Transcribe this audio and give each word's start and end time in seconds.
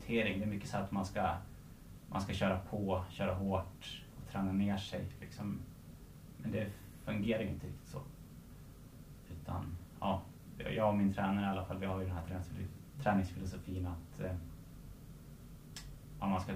orientering, 0.00 0.38
det 0.38 0.44
är 0.44 0.48
mycket 0.48 0.68
så 0.68 0.76
att 0.76 0.92
man 0.92 1.06
ska, 1.06 1.34
man 2.08 2.20
ska 2.20 2.32
köra 2.32 2.58
på, 2.58 3.04
köra 3.10 3.34
hårt 3.34 4.02
och 4.16 4.32
träna 4.32 4.52
ner 4.52 4.76
sig. 4.76 5.04
Liksom. 5.20 5.58
Men 6.36 6.52
det 6.52 6.66
fungerar 7.04 7.42
ju 7.42 7.48
inte 7.48 7.66
riktigt 7.66 7.88
så. 7.88 7.98
Utan, 9.32 9.76
ja, 10.00 10.22
jag 10.76 10.88
och 10.88 10.96
min 10.96 11.14
tränare 11.14 11.46
i 11.46 11.48
alla 11.48 11.64
fall, 11.64 11.78
vi 11.78 11.86
har 11.86 12.00
ju 12.00 12.06
den 12.06 12.16
här 12.16 12.42
träningsfilosofin 13.02 13.86
att 13.86 14.20
eh, 14.20 14.34
ja, 16.20 16.26
man 16.26 16.40
ska 16.40 16.52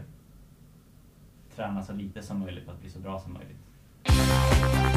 träna 1.56 1.82
så 1.82 1.92
lite 1.92 2.22
som 2.22 2.38
möjligt 2.38 2.64
för 2.64 2.72
att 2.72 2.80
bli 2.80 2.90
så 2.90 2.98
bra 2.98 3.20
som 3.20 3.32
möjligt. 3.32 4.93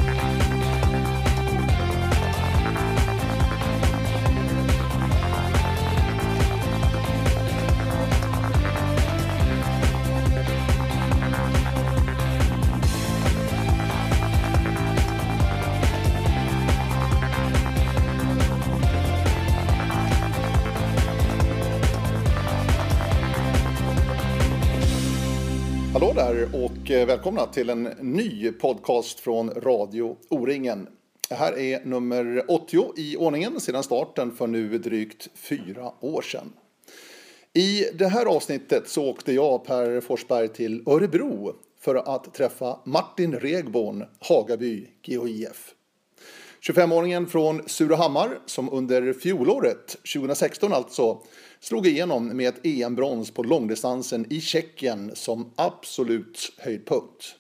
Eh, 26.98 27.06
välkomna 27.06 27.46
till 27.46 27.70
en 27.70 27.84
ny 28.02 28.52
podcast 28.52 29.20
från 29.20 29.50
Radio 29.50 30.18
O-ringen. 30.30 30.88
Det 31.30 31.36
här 31.36 31.60
är 31.60 31.86
nummer 31.86 32.46
80 32.48 32.94
i 32.98 33.18
ordningen 33.18 33.60
sedan 33.60 33.84
starten 33.84 34.36
för 34.36 34.48
nu 34.48 34.78
drygt 34.78 35.30
fyra 35.36 35.92
år 36.00 36.22
sedan. 36.22 36.54
I 37.54 37.84
det 37.94 38.08
här 38.08 38.26
avsnittet 38.26 38.90
så 38.90 39.10
åkte 39.10 39.34
jag, 39.34 39.66
Per 39.66 40.02
Forsberg, 40.02 40.48
till 40.48 40.84
Örebro 40.88 41.56
för 41.80 41.96
att 41.96 42.34
träffa 42.34 42.80
Martin 42.84 43.34
Regborn, 43.34 44.06
Hagaby 44.20 44.88
GHIF. 45.02 45.74
25-åringen 46.62 47.26
från 47.26 47.70
Surahammar 47.70 48.40
som 48.46 48.70
under 48.74 49.14
fjolåret, 49.14 49.98
2016 50.14 50.74
alltså, 50.74 51.22
slog 51.60 51.88
igenom 51.88 52.28
med 52.28 52.48
ett 52.48 52.66
EM-brons 52.66 53.32
på 53.32 53.44
långdistansen 53.44 54.26
i 54.30 54.42
Tjeckien 54.42 55.12
som 55.14 55.52
absolut 55.56 56.54
höjdpunkt. 56.58 57.36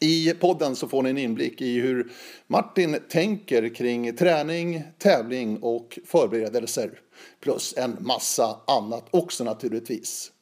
I 0.00 0.34
podden 0.40 0.76
så 0.76 0.88
får 0.88 1.02
ni 1.02 1.10
en 1.10 1.18
inblick 1.18 1.60
i 1.60 1.80
hur 1.80 2.12
Martin 2.46 2.98
tänker 3.08 3.74
kring 3.74 4.16
träning, 4.16 4.82
tävling 4.98 5.58
och 5.62 5.98
förberedelser. 6.06 7.00
Plus 7.40 7.74
en 7.76 7.96
massa 8.00 8.60
annat 8.66 9.06
också 9.10 9.44
naturligtvis. 9.44 10.32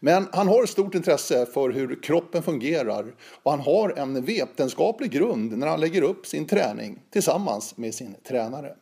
Men 0.00 0.28
han 0.32 0.48
har 0.48 0.62
ett 0.62 0.70
stort 0.70 0.94
intresse 0.94 1.46
för 1.46 1.70
hur 1.70 2.02
kroppen 2.02 2.42
fungerar 2.42 3.14
och 3.42 3.50
han 3.50 3.60
har 3.60 3.98
en 3.98 4.24
vetenskaplig 4.24 5.10
grund 5.10 5.58
när 5.58 5.66
han 5.66 5.80
lägger 5.80 6.02
upp 6.02 6.26
sin 6.26 6.46
träning 6.46 7.02
tillsammans 7.10 7.76
med 7.76 7.94
sin 7.94 8.14
tränare. 8.28 8.74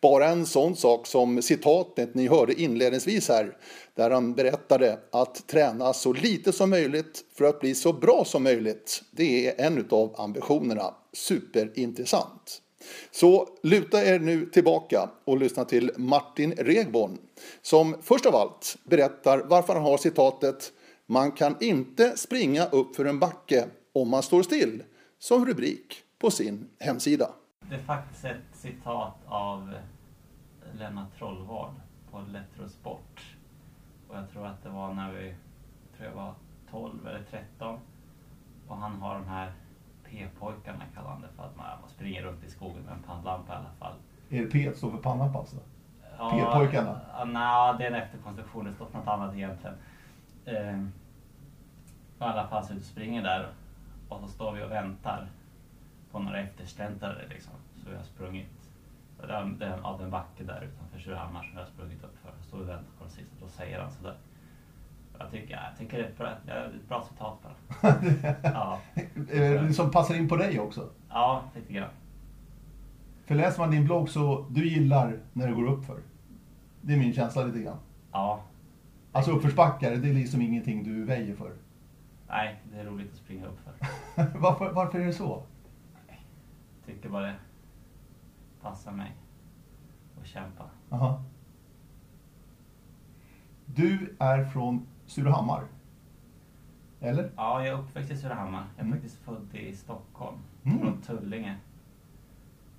Bara 0.00 0.28
en 0.28 0.46
sån 0.46 0.76
sak 0.76 1.06
som 1.06 1.42
citatet 1.42 2.14
ni 2.14 2.28
hörde 2.28 2.60
inledningsvis 2.60 3.28
här, 3.28 3.56
där 3.94 4.10
han 4.10 4.34
berättade 4.34 4.98
att 5.10 5.46
träna 5.46 5.92
så 5.92 6.12
lite 6.12 6.52
som 6.52 6.70
möjligt 6.70 7.24
för 7.34 7.44
att 7.44 7.60
bli 7.60 7.74
så 7.74 7.92
bra 7.92 8.24
som 8.24 8.42
möjligt. 8.42 9.02
Det 9.10 9.46
är 9.46 9.66
en 9.66 9.86
av 9.90 10.14
ambitionerna. 10.18 10.94
Superintressant. 11.12 12.60
Så 13.10 13.48
luta 13.62 14.04
er 14.04 14.18
nu 14.18 14.46
tillbaka 14.46 15.10
och 15.24 15.38
lyssna 15.38 15.64
till 15.64 15.90
Martin 15.96 16.52
Regborn 16.52 17.18
som 17.62 17.96
först 18.02 18.26
av 18.26 18.36
allt 18.36 18.76
berättar 18.84 19.38
varför 19.38 19.74
han 19.74 19.82
har 19.82 19.98
citatet 19.98 20.72
“Man 21.06 21.32
kan 21.32 21.56
inte 21.60 22.16
springa 22.16 22.66
upp 22.66 22.96
för 22.96 23.04
en 23.04 23.18
backe 23.18 23.64
om 23.92 24.08
man 24.08 24.22
står 24.22 24.42
still” 24.42 24.82
som 25.18 25.46
rubrik 25.46 26.02
på 26.18 26.30
sin 26.30 26.66
hemsida. 26.78 27.30
Det 27.68 27.74
är 27.74 27.82
faktiskt 27.82 28.24
ett 28.24 28.44
citat 28.52 29.16
av 29.26 29.74
Lennart 30.72 31.18
Trollvard 31.18 31.74
på 32.10 32.20
Lettrosport. 32.20 33.36
Och 34.08 34.16
jag 34.16 34.30
tror 34.30 34.46
att 34.46 34.62
det 34.62 34.68
var 34.68 34.94
när 34.94 35.12
vi, 35.12 35.34
tror 35.96 36.08
jag 36.08 36.14
var 36.14 36.34
12 36.70 37.06
eller 37.06 37.22
13. 37.30 37.78
Och 38.68 38.76
han 38.76 39.02
har 39.02 39.14
de 39.14 39.28
här 39.28 39.52
P-pojkarna 40.04 40.84
kallar 40.94 41.10
han 41.10 41.20
det 41.20 41.28
för 41.36 41.42
att 41.42 41.56
man, 41.56 41.66
springer 41.88 42.22
runt 42.22 42.44
i 42.44 42.50
skogen 42.50 42.82
med 42.82 42.92
en 42.92 43.02
pannlampa 43.02 43.52
i 43.52 43.56
alla 43.56 43.72
fall. 43.78 43.94
Är 44.30 44.42
det 44.42 44.50
P 44.50 44.72
står 44.74 44.90
för 44.90 44.98
pannlampa 44.98 45.38
alltså? 45.38 45.56
Ja, 46.18 46.30
P-pojkarna? 46.30 47.00
Ja, 47.12 47.24
nej, 47.24 47.74
det 47.78 47.84
är 47.84 47.90
en 47.90 48.02
efterkonstruktion. 48.02 48.64
Det 48.64 48.72
står 48.72 48.86
för 48.86 48.98
något 48.98 49.08
annat 49.08 49.34
egentligen. 49.34 49.76
Eh, 50.44 50.80
I 52.18 52.24
alla 52.24 52.46
fall 52.46 52.64
så 52.64 52.80
springer 52.80 53.22
där 53.22 53.48
och 54.08 54.20
så 54.20 54.28
står 54.28 54.52
vi 54.52 54.62
och 54.62 54.70
väntar 54.70 55.28
på 56.14 56.20
några 56.20 56.40
eftersläntrare 56.40 57.28
liksom. 57.28 57.52
Så 57.76 57.90
vi 57.90 57.96
har 57.96 58.02
sprungit 58.02 58.46
den, 59.28 59.58
ja, 59.82 59.96
den 60.00 60.10
backe 60.10 60.44
där 60.44 60.68
utanför 60.72 60.98
Surahammar 60.98 61.42
som 61.42 61.52
vi 61.52 61.58
har 61.58 61.66
sprungit 61.66 62.04
upp 62.04 62.18
för. 62.22 62.56
Vi 62.56 62.62
och 62.62 62.68
väntar 62.68 62.92
på 62.98 63.04
den 63.04 63.10
sista. 63.10 63.34
Då 63.40 63.48
säger 63.48 63.80
han 63.80 63.92
sådär. 63.92 64.16
Jag 65.18 65.30
tycker, 65.30 65.54
jag 65.54 65.78
tycker 65.78 65.98
det 65.98 66.04
är 66.04 66.08
ett 66.08 66.18
bra, 66.18 66.30
ett 66.30 66.88
bra 66.88 67.06
citat 67.10 67.38
bara. 67.42 67.94
ja. 68.42 68.80
Det 69.14 69.74
som 69.74 69.90
passar 69.90 70.14
in 70.14 70.28
på 70.28 70.36
dig 70.36 70.60
också? 70.60 70.88
Ja, 71.08 71.44
lite 71.54 71.72
grann. 71.72 71.90
För 73.24 73.34
läser 73.34 73.60
man 73.60 73.70
din 73.70 73.84
blogg 73.84 74.08
så 74.08 74.46
du 74.50 74.68
gillar 74.68 75.18
när 75.32 75.48
det 75.48 75.54
går 75.54 75.66
upp 75.66 75.84
för. 75.84 75.98
Det 76.80 76.92
är 76.92 76.96
min 76.96 77.12
känsla 77.12 77.44
lite 77.44 77.58
grann. 77.58 77.78
Ja. 78.12 78.40
Alltså 79.12 79.30
uppförsbackar, 79.30 79.90
det 79.90 80.08
är 80.08 80.14
liksom 80.14 80.42
ingenting 80.42 80.84
du 80.84 81.04
väjer 81.04 81.34
för? 81.36 81.52
Nej, 82.28 82.60
det 82.72 82.80
är 82.80 82.84
roligt 82.84 83.12
att 83.12 83.18
springa 83.18 83.46
upp 83.46 83.58
för. 83.64 84.26
varför, 84.38 84.72
varför 84.72 84.98
är 84.98 85.06
det 85.06 85.12
så? 85.12 85.42
Tycker 86.86 87.08
bara 87.08 87.26
det 87.26 87.36
passar 88.62 88.92
mig 88.92 89.16
att 90.20 90.26
kämpa. 90.26 90.64
Aha. 90.90 91.22
Du 93.66 94.16
är 94.18 94.44
från 94.44 94.86
Surahammar? 95.06 95.64
Eller? 97.00 97.30
Ja, 97.36 97.66
jag 97.66 97.78
är 97.78 97.82
uppväxt 97.82 98.10
i 98.10 98.16
Surahammar. 98.16 98.64
Jag 98.76 98.78
är 98.78 98.86
mm. 98.86 98.92
faktiskt 98.92 99.18
född 99.18 99.54
i 99.54 99.72
Stockholm, 99.72 100.38
mm. 100.64 100.78
från 100.78 101.02
Tullinge. 101.02 101.56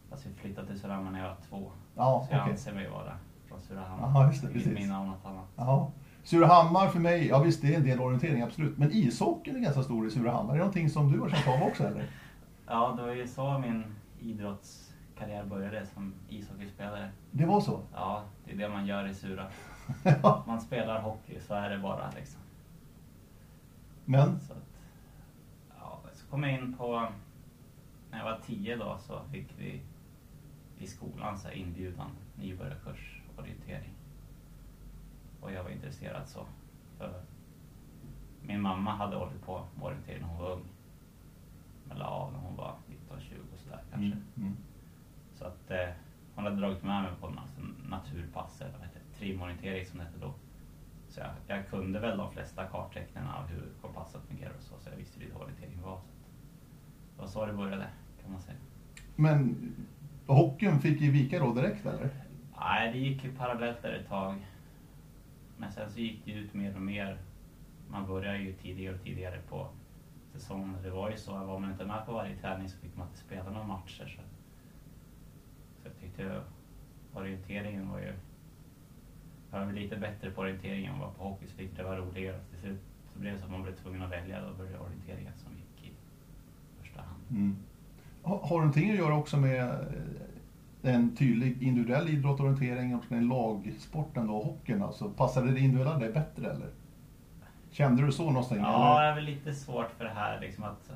Fast 0.09 0.25
vi 0.25 0.33
flyttade 0.33 0.67
till 0.67 0.79
Surahammar 0.79 1.11
när 1.11 1.19
jag 1.19 1.27
var 1.27 1.37
två. 1.49 1.71
Ja, 1.95 2.25
så 2.27 2.33
jag 2.33 2.41
okay. 2.41 2.51
anser 2.51 2.73
mig 2.73 2.89
vara 2.89 3.17
från 3.47 3.61
Surahammar. 3.61 4.21
Ja, 4.21 4.27
just 4.27 4.41
det, 4.41 4.47
precis. 4.47 4.73
Minne 4.73 4.97
av 4.97 5.05
något 5.05 5.25
annat. 5.25 5.45
Ja. 5.55 5.91
Surahammar 6.23 6.87
för 6.87 6.99
mig, 6.99 7.27
ja 7.27 7.39
visst 7.39 7.61
det 7.61 7.73
är 7.73 7.77
en 7.77 7.83
del 7.83 7.99
orientering 7.99 8.41
absolut. 8.41 8.77
Men 8.77 8.91
ishockeyn 8.91 9.55
är 9.55 9.59
ganska 9.59 9.83
stor 9.83 10.07
i 10.07 10.11
Surahammar. 10.11 10.53
Är 10.53 10.57
det 10.57 10.59
någonting 10.59 10.89
som 10.89 11.11
du 11.11 11.19
har 11.19 11.29
känt 11.29 11.47
av 11.47 11.67
också 11.67 11.83
eller? 11.83 12.09
Ja, 12.67 12.93
det 12.97 13.03
var 13.03 13.13
ju 13.13 13.27
så 13.27 13.59
min 13.59 13.95
idrottskarriär 14.19 15.45
började 15.45 15.85
som 15.85 16.13
ishockeyspelare. 16.29 17.11
Det 17.31 17.45
var 17.45 17.61
så? 17.61 17.81
Ja, 17.93 18.23
det 18.45 18.51
är 18.51 18.57
det 18.57 18.69
man 18.69 18.85
gör 18.85 19.07
i 19.07 19.13
Sura. 19.13 19.47
Man 20.47 20.61
spelar 20.61 21.01
hockey, 21.01 21.39
så 21.39 21.53
är 21.53 21.69
det 21.69 21.77
bara 21.77 22.11
liksom. 22.11 22.39
Men? 24.05 24.39
Så, 24.39 24.53
att, 24.53 24.79
ja, 25.79 25.99
så 26.13 26.27
kom 26.27 26.43
jag 26.43 26.53
in 26.53 26.73
på, 26.77 27.07
när 28.11 28.17
jag 28.17 28.25
var 28.25 28.39
tio 28.45 28.75
då 28.75 28.97
så 28.97 29.21
fick 29.31 29.47
vi 29.57 29.81
i 30.77 30.87
skolan 30.87 31.37
så 31.37 31.47
här 31.47 31.55
inbjudan, 31.55 32.09
nybörjarkurs, 32.35 33.21
orientering. 33.37 33.93
Och 35.41 35.51
jag 35.51 35.63
var 35.63 35.69
intresserad 35.69 36.27
så. 36.27 36.45
För 36.97 37.23
min 38.41 38.61
mamma 38.61 38.91
hade 38.91 39.15
hållit 39.15 39.41
på 39.45 39.65
med 39.75 39.83
orientering 39.85 40.21
när 40.21 40.27
hon 40.27 40.37
var 40.37 40.51
ung. 40.51 40.65
La 41.93 42.05
av 42.05 42.31
när 42.33 42.39
hon 42.39 42.55
var 42.55 42.75
19-20 43.09 43.57
sådär 43.63 43.79
kanske. 43.91 44.05
Mm, 44.05 44.23
mm. 44.37 44.57
Så 45.33 45.45
att 45.45 45.71
eh, 45.71 45.89
hon 46.35 46.43
hade 46.43 46.55
dragit 46.55 46.83
med 46.83 47.03
mig 47.03 47.11
på 47.21 47.27
en 47.27 47.37
alltså, 47.37 47.61
naturpass, 47.89 48.61
eller 48.61 48.71
vad 48.71 48.81
heter 48.81 48.99
det, 48.99 49.19
trimorientering 49.19 49.85
som 49.85 49.99
det 49.99 50.05
hette 50.05 50.19
då. 50.19 50.33
Så 51.09 51.19
jag, 51.19 51.29
jag, 51.47 51.69
kunde 51.69 51.99
väl 51.99 52.17
de 52.17 52.31
flesta 52.31 52.65
karttecknen 52.65 53.27
av 53.27 53.47
hur 53.47 53.69
kompassen 53.81 54.21
fungerar 54.27 54.53
och 54.57 54.63
så, 54.63 54.75
så 54.79 54.89
jag 54.89 54.97
visste 54.97 55.19
lite 55.19 55.35
orientering 55.35 55.81
var. 55.81 55.97
Så 55.97 57.15
det 57.15 57.21
var 57.21 57.27
så 57.27 57.45
det 57.45 57.53
började, 57.53 57.87
kan 58.21 58.31
man 58.31 58.41
säga. 58.41 58.57
Men 59.15 59.55
hockeyn 60.27 60.79
fick 60.79 61.01
ju 61.01 61.11
vika 61.11 61.39
då 61.39 61.53
direkt 61.53 61.85
eller? 61.85 62.09
Nej, 62.59 62.91
det 62.91 62.97
gick 62.97 63.23
ju 63.23 63.35
parallellt 63.35 63.81
där 63.81 63.93
ett 63.93 64.07
tag. 64.07 64.45
Men 65.57 65.71
sen 65.71 65.91
så 65.91 65.99
gick 65.99 66.25
det 66.25 66.31
ut 66.31 66.53
mer 66.53 66.75
och 66.75 66.81
mer. 66.81 67.17
Man 67.89 68.07
började 68.07 68.37
ju 68.37 68.53
tidigare 68.53 68.95
och 68.95 69.03
tidigare 69.03 69.41
på 69.49 69.69
säsong. 70.39 70.75
Det 70.83 70.89
var 70.89 71.11
ju 71.11 71.17
så, 71.17 71.31
var 71.31 71.59
man 71.59 71.71
inte 71.71 71.85
med 71.85 72.05
på 72.05 72.11
varje 72.13 72.35
träning 72.35 72.69
så 72.69 72.77
fick 72.77 72.97
man 72.97 73.07
inte 73.07 73.19
spela 73.19 73.49
några 73.49 73.67
matcher. 73.67 74.07
Så, 74.15 74.21
så 75.81 75.87
jag 75.87 75.97
tyckte 76.01 76.41
orienteringen 77.13 77.89
var 77.89 77.99
ju... 77.99 78.13
Jag 79.51 79.65
var 79.65 79.73
lite 79.73 79.95
bättre 79.95 80.31
på 80.31 80.41
orienteringen 80.41 80.93
än 80.93 80.99
vad 80.99 81.17
på 81.17 81.23
hockey 81.23 81.47
så 81.47 81.57
tyckte 81.57 81.81
det 81.81 81.87
var 81.87 81.97
roligare. 81.97 82.39
Till 82.51 82.59
slut 82.59 82.81
så 83.13 83.19
blev 83.19 83.33
det 83.33 83.39
så 83.39 83.45
att 83.45 83.51
man 83.51 83.63
blev 83.63 83.75
tvungen 83.75 84.01
att 84.01 84.11
välja. 84.11 84.41
Då 84.41 84.53
började 84.53 84.79
orienteringen 84.79 85.33
som 85.35 85.51
gick 85.53 85.91
i 85.91 85.93
första 86.81 87.01
hand. 87.01 87.21
Mm. 87.29 87.55
Har, 88.23 88.39
det 88.39 88.55
någonting 88.55 88.91
att 88.91 88.97
göra 88.97 89.15
också 89.15 89.37
med 89.37 89.69
eh, 90.83 90.95
en 90.95 91.15
tydlig 91.15 91.63
individuell 91.63 92.09
idrott, 92.09 92.39
orientering 92.39 92.95
och 92.95 93.11
en 93.11 93.27
lagsport 93.27 94.17
ändå, 94.17 94.41
hockeyn 94.41 94.83
alltså. 94.83 95.09
Passade 95.09 95.51
det 95.51 95.59
individuella 95.59 95.99
dig 95.99 96.13
bättre 96.13 96.51
eller? 96.51 96.69
Kände 97.75 98.05
du 98.05 98.11
så 98.11 98.25
någonstans? 98.25 98.61
Ja, 98.63 98.91
eller? 98.91 99.01
det 99.03 99.07
är 99.11 99.15
väl 99.15 99.23
lite 99.23 99.53
svårt 99.53 99.91
för 99.91 100.03
det 100.03 100.09
här 100.09 100.39
liksom 100.41 100.63
att... 100.63 100.91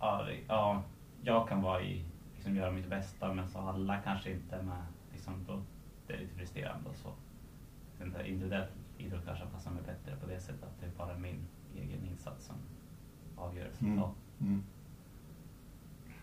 Ja, 0.00 0.26
ja 0.48 0.82
jag 1.22 1.48
kan 1.48 1.62
vara 1.62 1.82
i, 1.82 2.04
liksom 2.34 2.56
göra 2.56 2.70
mitt 2.70 2.90
bästa 2.90 3.34
men 3.34 3.48
så 3.48 3.58
alla 3.58 3.96
kanske 3.98 4.32
inte 4.32 4.56
är 4.56 4.62
med. 4.62 4.82
Liksom, 5.12 5.44
då, 5.46 5.62
det 6.06 6.12
är 6.12 6.18
lite 6.18 6.34
frustrerande 6.34 6.88
och 6.88 6.96
så. 6.96 7.12
Individuell 8.24 8.68
idrott 8.98 9.24
kanske 9.26 9.46
passar 9.46 9.70
mig 9.70 9.82
bättre 9.82 10.16
på 10.16 10.26
det 10.26 10.40
sättet 10.40 10.62
att 10.62 10.80
det 10.80 10.86
är 10.86 10.90
bara 11.06 11.18
min 11.18 11.46
egen 11.76 12.04
insats 12.04 12.46
som 12.46 12.56
avgör 13.36 13.64
Mm. 13.64 13.70
resultat. 13.72 14.16
Mm. 14.40 14.62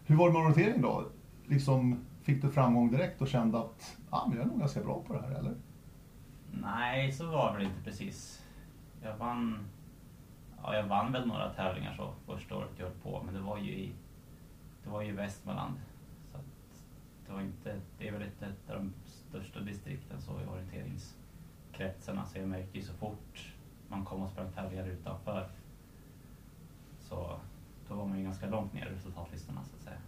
Hur 0.05 0.15
var 0.15 0.27
det 0.27 0.33
med 0.33 0.41
orientering 0.41 0.81
då? 0.81 1.05
Liksom, 1.45 2.05
fick 2.21 2.41
du 2.41 2.49
framgång 2.49 2.91
direkt 2.91 3.21
och 3.21 3.27
kände 3.27 3.57
att 3.59 3.97
ah, 4.09 4.27
men 4.27 4.37
jag 4.37 4.45
är 4.45 4.49
nog 4.49 4.59
ganska 4.59 4.81
bra 4.81 5.03
på 5.07 5.13
det 5.13 5.21
här, 5.21 5.31
eller? 5.31 5.55
Nej, 6.51 7.11
så 7.11 7.25
var 7.25 7.57
det 7.57 7.63
inte 7.63 7.81
precis. 7.83 8.44
Jag 9.01 9.17
vann, 9.17 9.65
ja, 10.63 10.75
jag 10.75 10.83
vann 10.83 11.11
väl 11.11 11.27
några 11.27 11.53
tävlingar 11.53 11.95
så 11.97 12.13
första 12.25 12.55
året 12.55 12.69
jag 12.77 12.85
höll 12.85 12.95
på, 12.95 13.23
men 13.25 13.33
det 13.33 13.41
var 13.41 13.57
ju 13.57 13.71
i, 13.71 13.91
det 14.83 14.89
var 14.89 15.01
ju 15.01 15.09
i 15.09 15.15
Västmanland. 15.15 15.75
Så 16.31 16.37
att 16.37 16.85
det, 17.27 17.33
var 17.33 17.41
inte, 17.41 17.79
det 17.97 18.07
är 18.07 18.11
väl 18.11 18.21
ett, 18.21 18.41
ett 18.41 18.69
av 18.69 18.75
de 18.75 18.93
största 19.05 19.59
distrikten 19.59 20.21
så 20.21 20.31
i 20.41 20.45
orienteringskretsarna, 20.45 22.17
så 22.17 22.21
alltså, 22.21 22.39
jag 22.39 22.47
märkte 22.47 22.77
ju 22.77 22.83
så 22.83 22.93
fort 22.93 23.53
man 23.87 24.05
kom 24.05 24.21
och 24.21 24.29
sprang 24.29 24.51
tävlingar 24.51 24.87
utanför 24.87 25.49
så 26.99 27.39
då 27.87 27.95
var 27.95 28.05
man 28.05 28.17
ju 28.17 28.23
ganska 28.23 28.49
långt 28.49 28.73
ner 28.73 28.85
i 28.85 28.89
resultatlistorna 28.89 29.63
så 29.63 29.75
att 29.75 29.81
säga. 29.81 29.99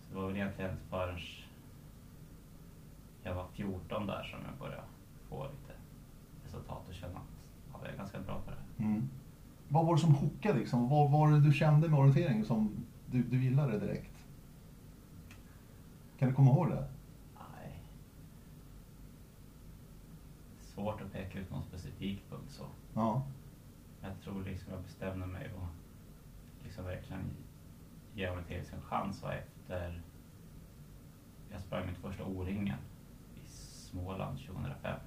Så 0.00 0.14
det 0.14 0.20
var 0.20 0.26
väl 0.26 0.36
egentligen 0.36 0.70
inte 0.70 0.82
förrän 0.90 1.18
jag 3.22 3.34
var 3.34 3.46
14 3.52 4.06
där 4.06 4.22
som 4.22 4.38
jag 4.46 4.58
började 4.58 4.82
få 5.28 5.46
lite 5.46 5.81
resultat 6.52 6.88
och 6.88 6.94
känna 6.94 7.18
att 7.18 7.24
ja, 7.72 7.78
jag 7.82 7.92
är 7.92 7.96
ganska 7.96 8.20
bra 8.20 8.40
på 8.40 8.50
det. 8.50 8.84
Mm. 8.84 9.08
Vad 9.68 9.86
var 9.86 9.94
det 9.94 10.00
som 10.00 10.14
hookade 10.14 10.58
liksom? 10.58 10.88
Vad 10.88 11.10
var 11.10 11.30
det 11.30 11.40
du 11.40 11.52
kände 11.52 11.88
med 11.88 11.98
orientering 11.98 12.44
som 12.44 12.86
du, 13.10 13.22
du 13.22 13.44
gillade 13.44 13.78
direkt? 13.78 14.26
Kan 16.18 16.28
du 16.28 16.34
komma 16.34 16.50
ihåg 16.50 16.68
det? 16.68 16.88
Nej. 17.34 17.82
Svårt 20.60 21.00
att 21.00 21.12
peka 21.12 21.38
ut 21.38 21.50
någon 21.50 21.62
specifik 21.62 22.30
punkt 22.30 22.50
så. 22.50 22.64
Ja. 22.94 23.22
Jag 24.02 24.20
tror 24.24 24.44
liksom 24.44 24.72
jag 24.72 24.82
bestämde 24.82 25.26
mig 25.26 25.50
och 25.52 25.68
liksom 26.64 26.84
verkligen 26.84 27.24
ge 28.14 28.30
orientering 28.30 28.64
en 28.72 28.82
chans 28.82 29.22
var 29.22 29.32
efter 29.32 30.02
jag 31.52 31.60
sprang 31.60 31.86
mitt 31.86 31.98
första 31.98 32.24
O-ringen 32.24 32.78
i 33.44 33.48
Småland 33.48 34.38
2005. 34.38 35.00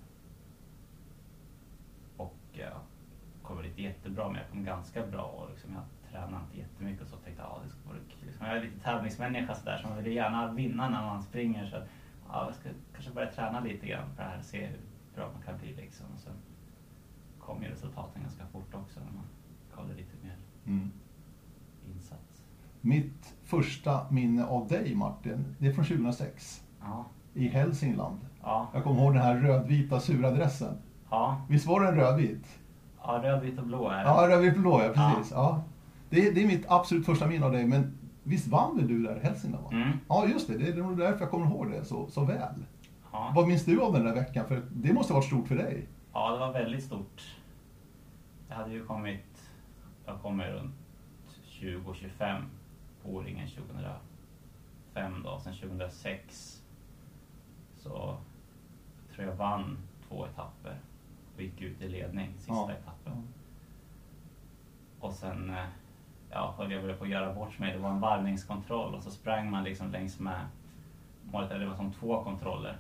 Och 2.55 2.61
jag 2.71 3.43
kom 3.43 3.57
väl 3.57 3.65
inte 3.65 3.81
jättebra 3.81 4.27
men 4.29 4.35
jag 4.41 4.49
kom 4.49 4.63
ganska 4.63 5.05
bra 5.07 5.23
och 5.23 5.49
liksom 5.49 5.73
jag 5.73 5.83
tränade 6.11 6.43
inte 6.45 6.57
jättemycket 6.59 7.01
och 7.01 7.07
så 7.07 7.15
tänkte 7.15 7.41
jag, 7.41 7.51
ja, 7.51 7.59
det 7.63 7.69
ska 7.69 7.79
vara 7.89 7.97
kul. 7.97 8.27
Liksom, 8.27 8.45
jag 8.47 8.57
är 8.57 8.61
lite 8.63 8.79
tävlingsmänniska 8.79 9.55
sådär 9.55 9.77
så 9.77 9.87
man 9.87 10.03
vill 10.03 10.13
gärna 10.13 10.51
vinna 10.51 10.89
när 10.89 11.01
man 11.05 11.23
springer 11.23 11.65
så 11.65 11.75
ja, 12.29 12.45
jag 12.45 12.55
ska 12.55 12.69
kanske 12.93 13.11
börja 13.11 13.31
träna 13.31 13.59
lite 13.59 13.87
grann 13.87 14.09
på 14.15 14.21
det 14.21 14.27
här 14.27 14.37
och 14.39 14.45
se 14.45 14.65
hur 14.65 14.79
bra 15.15 15.29
man 15.33 15.41
kan 15.41 15.57
bli 15.57 15.73
liksom. 15.75 16.05
Och 16.15 16.19
sen 16.19 16.33
kom 17.39 17.63
ju 17.63 17.69
resultaten 17.69 18.21
ganska 18.21 18.45
fort 18.47 18.73
också 18.75 18.99
när 18.99 19.11
man 19.11 19.25
det 19.87 19.93
lite 19.93 20.15
mer 20.23 20.35
Mm. 20.67 20.91
insats. 21.95 22.43
Mitt 22.81 23.35
första 23.43 24.11
minne 24.11 24.45
av 24.45 24.67
dig 24.67 24.95
Martin, 24.95 25.55
det 25.59 25.67
är 25.67 25.73
från 25.73 25.85
2006 25.85 26.63
Ja, 26.81 27.05
i 27.33 27.47
Hälsingland. 27.47 28.19
ja, 28.41 28.67
Jag 28.73 28.83
kommer 28.83 29.01
ihåg 29.01 29.13
den 29.13 29.21
här 29.21 29.35
rödvita 29.35 29.99
sura 29.99 30.31
dressen. 30.31 30.77
Ja, 31.09 31.41
Visst 31.49 31.67
var 31.67 31.81
den 31.83 31.95
rödvit? 31.95 32.59
ja 33.03 33.19
röd, 33.23 33.41
vit 33.41 33.59
och 33.59 33.65
blå 33.65 33.89
är 33.89 33.97
det. 33.97 34.03
Ja, 34.03 34.27
rödvit 34.29 34.57
blå, 34.57 34.81
ja 34.83 34.89
precis. 34.93 35.31
Ja. 35.31 35.63
Det, 36.09 36.27
är, 36.27 36.33
det 36.33 36.43
är 36.43 36.47
mitt 36.47 36.65
absolut 36.67 37.05
första 37.05 37.27
minne 37.27 37.45
av 37.45 37.51
dig, 37.51 37.65
men 37.65 37.97
visst 38.23 38.47
vann 38.47 38.77
väl 38.77 38.87
du 38.87 39.03
där 39.03 39.15
i 39.17 39.19
Hälsingland? 39.19 39.73
Mm, 39.73 39.89
Ja, 40.09 40.25
just 40.27 40.47
det. 40.47 40.57
Det 40.57 40.67
är 40.67 40.75
nog 40.75 40.97
därför 40.97 41.19
jag 41.19 41.31
kommer 41.31 41.45
ihåg 41.45 41.71
det 41.71 41.85
så, 41.85 42.07
så 42.09 42.25
väl. 42.25 42.65
ja. 43.11 43.31
Vad 43.35 43.47
minns 43.47 43.65
du 43.65 43.81
av 43.81 43.93
den 43.93 44.03
där 44.05 44.13
veckan? 44.15 44.45
För 44.47 44.61
det 44.71 44.93
måste 44.93 45.13
ha 45.13 45.19
varit 45.19 45.27
stort 45.27 45.47
för 45.47 45.55
dig. 45.55 45.87
ja, 46.13 46.31
det 46.31 46.37
var 46.39 46.51
väldigt 46.53 46.83
stort. 46.83 47.21
Jag 48.49 48.55
hade 48.55 48.71
ju 48.71 48.85
kommit, 48.85 49.49
jag 50.05 50.21
kom 50.21 50.41
runt 50.41 50.75
20-25 51.49 52.41
på 53.03 53.09
O-ringen 53.09 53.47
2005 53.47 55.23
då. 55.23 55.39
Sen 55.43 55.53
2006 55.53 56.61
så 57.77 58.17
tror 59.15 59.27
jag 59.27 59.35
vann 59.35 59.77
två 60.09 60.25
etapper 60.25 60.79
och 61.35 61.41
gick 61.41 61.61
ut 61.61 61.81
i 61.81 61.87
ledning 61.89 62.33
sista 62.37 62.53
Ja. 62.53 62.71
etappen. 62.71 63.27
Och 64.99 65.13
sen 65.13 65.49
eh, 65.49 65.65
ja, 66.29 66.53
höll 66.57 66.71
jag 66.71 66.81
väl 66.81 66.95
på 66.95 67.03
att 67.03 67.09
göra 67.09 67.33
bort 67.33 67.59
mig. 67.59 67.73
Det 67.73 67.79
var 67.79 67.89
en 67.89 67.99
varvningskontroll 67.99 68.95
och 68.95 69.03
så 69.03 69.11
sprang 69.11 69.51
man 69.51 69.63
liksom 69.63 69.91
längs 69.91 70.19
med 70.19 70.45
målet. 71.31 71.49
Det 71.49 71.65
var 71.65 71.75
som 71.75 71.91
två 71.91 72.23
kontroller. 72.23 72.77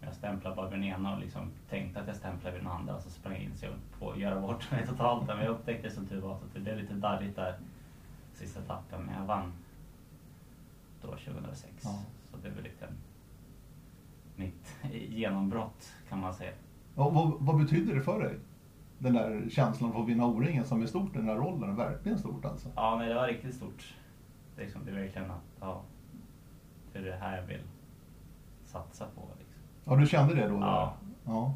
Jag 0.00 0.14
stämplade 0.14 0.56
bara 0.56 0.68
vid 0.68 0.78
den 0.78 0.84
ena 0.88 1.14
och 1.14 1.20
liksom 1.20 1.50
tänkte 1.68 2.00
att 2.00 2.06
jag 2.06 2.16
stämplade 2.16 2.56
vid 2.56 2.64
den 2.64 2.72
andra 2.72 2.94
och 2.94 3.02
så 3.02 3.10
sprang 3.10 3.34
jag 3.34 3.42
in 3.42 3.56
så 3.56 3.66
jag 3.66 3.74
på 3.98 4.10
att 4.10 4.18
göra 4.18 4.40
bort 4.40 4.70
mig 4.70 4.86
totalt. 4.86 5.26
Men 5.26 5.38
jag 5.38 5.48
upptäckte 5.48 5.90
som 5.90 6.06
tur 6.06 6.20
var 6.20 6.34
att 6.34 6.54
det 6.54 6.60
blev 6.60 6.78
lite 6.78 6.94
darrigt 6.94 7.36
där 7.36 7.54
sista 8.34 8.60
etappen. 8.60 9.02
Men 9.02 9.14
jag 9.14 9.24
vann 9.24 9.52
då 11.02 11.08
2006. 11.08 11.66
Ja. 11.84 12.02
Så 12.30 12.36
det 12.42 12.50
var 12.50 12.62
lite 12.62 12.88
mitt 14.36 14.76
genombrott 14.92 15.92
kan 16.08 16.20
man 16.20 16.34
säga. 16.34 16.52
Och 16.94 17.14
vad, 17.14 17.32
vad 17.38 17.58
betyder 17.58 17.94
det 17.94 18.00
för 18.00 18.20
dig? 18.20 18.38
Den 18.98 19.12
där 19.12 19.46
känslan 19.50 19.92
av 19.92 20.02
att 20.02 20.08
vinna 20.08 20.26
O-ringen 20.26 20.64
som 20.64 20.82
är 20.82 20.86
stort, 20.86 21.14
den 21.14 21.26
där 21.26 21.36
rollen, 21.36 21.76
verkligen 21.76 22.18
stort 22.18 22.44
alltså. 22.44 22.68
Ja, 22.76 22.96
nej, 22.98 23.08
det 23.08 23.14
var 23.14 23.26
riktigt 23.26 23.54
stort. 23.54 23.94
Det 24.56 24.60
är, 24.62 24.64
liksom, 24.64 24.84
det 24.84 24.90
är 24.90 24.94
verkligen 24.94 25.30
att, 25.30 25.42
ja, 25.60 25.82
det 26.92 26.98
är 26.98 27.02
det 27.02 27.16
här 27.16 27.36
jag 27.36 27.46
vill 27.46 27.60
satsa 28.64 29.04
på. 29.14 29.20
Liksom. 29.38 29.62
Ja, 29.84 29.96
du 29.96 30.06
kände 30.06 30.34
det 30.34 30.48
då? 30.48 30.54
Ja. 30.60 30.94
ja. 31.24 31.54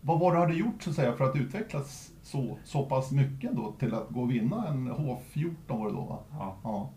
Vad 0.00 0.20
var 0.20 0.32
det 0.32 0.36
du 0.36 0.40
hade 0.40 0.54
gjort 0.54 0.82
så 0.82 0.90
att 0.90 0.96
säga 0.96 1.12
för 1.12 1.24
att 1.24 1.36
utvecklas 1.36 2.12
så, 2.22 2.58
så 2.64 2.84
pass 2.84 3.12
mycket 3.12 3.52
då 3.56 3.72
till 3.72 3.94
att 3.94 4.08
gå 4.08 4.20
och 4.20 4.30
vinna 4.30 4.68
en 4.68 4.92
H14 4.92 5.54
var 5.66 5.86
det 5.86 5.92
då 5.94 6.00
va? 6.04 6.18
Ja. 6.32 6.56
Ja. 6.64 6.90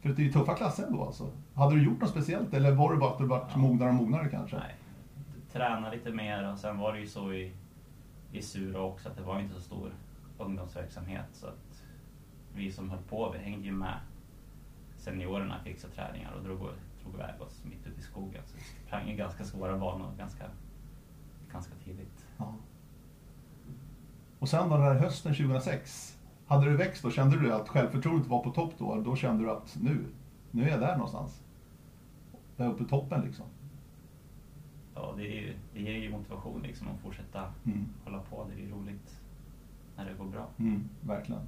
För 0.00 0.08
det 0.08 0.22
är 0.22 0.24
ju 0.26 0.32
tuffa 0.32 0.54
klasser 0.54 0.86
ändå 0.86 1.04
alltså. 1.04 1.28
Hade 1.54 1.74
du 1.74 1.84
gjort 1.84 2.00
något 2.00 2.10
speciellt 2.10 2.54
eller 2.54 2.72
var 2.72 2.92
det 2.92 2.98
bara 2.98 3.10
att 3.10 3.18
du 3.18 3.26
vart 3.26 3.50
Ja. 3.52 3.58
mognare 3.58 3.88
och 3.88 3.94
mognare 3.94 4.28
kanske? 4.28 4.56
Nej, 4.56 4.74
träna 5.54 5.90
lite 5.90 6.10
mer 6.10 6.52
och 6.52 6.58
sen 6.58 6.78
var 6.78 6.92
det 6.92 6.98
ju 6.98 7.06
så 7.06 7.32
i, 7.32 7.52
i 8.32 8.42
Sura 8.42 8.80
också 8.80 9.08
att 9.08 9.16
det 9.16 9.22
var 9.22 9.40
inte 9.40 9.54
så 9.54 9.60
stor 9.60 9.92
ungdomsverksamhet 10.38 11.26
så 11.32 11.46
att 11.46 11.84
vi 12.54 12.72
som 12.72 12.90
höll 12.90 13.02
på, 13.08 13.30
vi 13.30 13.38
hängde 13.38 13.66
ju 13.66 13.72
med 13.72 13.98
seniorerna 14.96 15.60
fick 15.64 15.94
träningar 15.94 16.32
och 16.32 16.42
drog, 16.42 16.58
drog 17.02 17.14
iväg 17.14 17.42
oss 17.42 17.64
mitt 17.64 17.86
ute 17.86 18.00
i 18.00 18.02
skogen. 18.02 18.42
Så 18.46 18.56
vi 18.56 18.62
sprang 18.86 19.08
ju 19.08 19.16
ganska 19.16 19.44
svåra 19.44 19.78
banor 19.78 20.12
ganska, 20.18 20.44
ganska 21.52 21.74
tidigt. 21.84 22.26
Ja. 22.36 22.54
Och 24.38 24.48
sen 24.48 24.68
då 24.68 24.76
den 24.76 24.84
här 24.84 24.94
hösten 24.94 25.34
2006, 25.34 26.18
hade 26.46 26.64
du 26.70 26.76
växt 26.76 27.02
då? 27.02 27.10
Kände 27.10 27.40
du 27.40 27.52
att 27.52 27.68
självförtroendet 27.68 28.26
var 28.28 28.42
på 28.42 28.50
topp 28.50 28.74
då? 28.78 29.00
Då 29.00 29.16
kände 29.16 29.44
du 29.44 29.50
att 29.50 29.76
nu, 29.80 30.06
nu 30.50 30.64
är 30.64 30.68
jag 30.70 30.80
där 30.80 30.92
någonstans? 30.96 31.42
Där 32.56 32.68
uppe 32.68 32.84
i 32.84 32.86
toppen 32.86 33.20
liksom? 33.20 33.46
Ja, 34.94 35.14
det, 35.16 35.22
är 35.38 35.54
det 35.74 35.80
ger 35.80 35.92
ju 35.98 36.10
motivation 36.10 36.62
liksom 36.62 36.88
att 36.88 37.00
fortsätta 37.00 37.42
Mm. 37.66 37.86
hålla 38.04 38.18
på. 38.18 38.46
Det 38.56 38.62
är 38.64 38.68
roligt 38.68 39.20
när 39.96 40.04
det 40.04 40.14
går 40.18 40.24
bra. 40.24 40.46
Mm, 40.58 40.88
verkligen. 41.00 41.42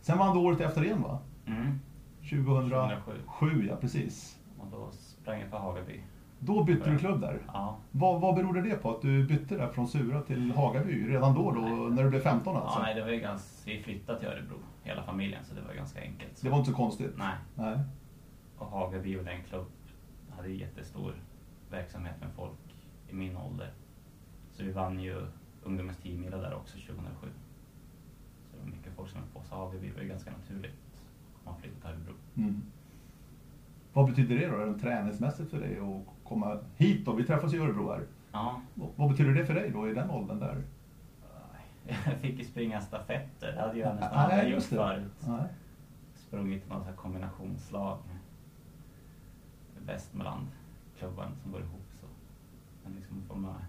Sen 0.00 0.18
vann 0.18 0.36
du 0.36 0.42
året 0.42 0.60
efter 0.60 0.84
igen 0.84 1.02
va? 1.02 1.18
Mm. 1.46 1.78
2007. 2.20 3.12
2007. 3.38 3.66
ja 3.68 3.76
precis. 3.76 4.38
Och 4.58 4.66
då 4.70 4.88
sprang 4.90 5.40
jag 5.40 5.50
för 5.50 5.58
Hagaby. 5.58 6.00
Då 6.38 6.64
bytte 6.64 6.90
du 6.90 6.98
klubb 6.98 7.20
där. 7.20 7.38
Ja. 7.46 7.76
Vad, 7.90 8.20
vad 8.20 8.34
berodde 8.34 8.62
det 8.62 8.74
på 8.74 8.90
att 8.90 9.02
du 9.02 9.24
bytte 9.26 9.56
där 9.56 9.68
från 9.68 9.88
Sura 9.88 10.20
till 10.22 10.52
Hagaby 10.52 11.08
redan 11.08 11.34
då, 11.34 11.50
då 11.50 11.60
Nej. 11.60 11.90
när 11.90 12.04
du 12.04 12.10
blev 12.10 12.20
15 12.20 12.56
alltså? 12.56 12.78
Ja, 12.78 12.82
nej, 12.84 12.94
det 12.94 13.02
var 13.02 13.10
ju 13.10 13.20
ganska, 13.20 13.70
vi 13.70 13.82
flyttade 13.82 14.18
till 14.18 14.28
Örebro, 14.28 14.56
hela 14.82 15.02
familjen, 15.02 15.44
så 15.44 15.54
det 15.54 15.60
var 15.60 15.74
ganska 15.74 16.00
enkelt. 16.00 16.42
Det 16.42 16.48
var 16.50 16.58
inte 16.58 16.70
så 16.70 16.76
konstigt? 16.76 17.12
Nej, 17.16 17.34
Nej. 17.54 17.78
och 18.58 18.66
Hagaby 18.66 19.16
och 19.18 19.24
den 19.24 19.42
klubb 19.48 19.66
hade 20.36 20.48
jättestor 20.48 21.14
verksamhet 21.70 22.20
med 22.20 22.28
folk 22.36 22.52
i 23.12 23.14
min 23.14 23.36
ålder. 23.36 23.70
Så 24.52 24.62
vi 24.64 24.72
vann 24.72 25.00
ju 25.00 25.26
ungdomens 25.62 25.96
10 25.96 26.30
där 26.30 26.54
också 26.54 26.78
2007. 26.78 27.28
Så 28.50 28.56
det 28.56 28.62
var 28.62 28.70
mycket 28.76 28.92
folk 28.96 29.10
som 29.10 29.20
höll 29.20 29.28
på, 29.30 29.42
så 29.48 29.54
Hagaby 29.54 29.90
var 29.90 30.02
ju 30.02 30.08
ganska 30.08 30.30
naturligt 30.30 31.02
om 31.34 31.52
man 31.52 31.60
flyttade 31.60 31.80
till 31.80 31.88
Örebro. 31.90 32.14
Mm. 32.36 32.62
Vad 33.92 34.06
betyder 34.06 34.36
det 34.38 34.46
då, 34.46 34.56
rent 34.56 34.80
träningsmässigt 34.82 35.50
för 35.50 35.60
dig 35.60 35.78
att 35.78 36.24
komma 36.28 36.58
hit 36.76 37.04
då? 37.06 37.12
Vi 37.12 37.24
träffas 37.24 37.54
i 37.54 37.58
Örebro 37.58 37.90
här. 37.90 38.06
Ja, 38.32 38.60
Vad- 38.96 39.10
betyder 39.10 39.34
det 39.34 39.46
för 39.46 39.54
dig 39.54 39.70
då 39.70 39.88
i 39.88 39.94
den 39.94 40.10
åldern 40.10 40.38
där? 40.38 40.62
jag 42.06 42.16
fick 42.20 42.38
ju 42.38 42.44
springa 42.44 42.80
stafetter, 42.80 43.52
det 43.52 43.60
hade 43.60 43.78
jag 43.78 43.94
nästan 43.96 44.18
aldrig 44.18 44.42
gjort 44.44 44.52
just 44.52 44.70
det. 44.70 44.76
förut. 44.76 45.12
Nej. 45.28 45.44
Sprungit 46.14 46.68
några 46.68 46.82
så 46.82 46.88
här 46.88 46.96
kombinationslag. 46.96 47.98
Västmanlandklubban 49.86 51.36
som 51.42 51.52
går 51.52 51.60
ihop. 51.60 51.81
Men 52.84 52.94
liksom 52.94 53.22
få 53.28 53.34
vara 53.34 53.52
med 53.52 53.60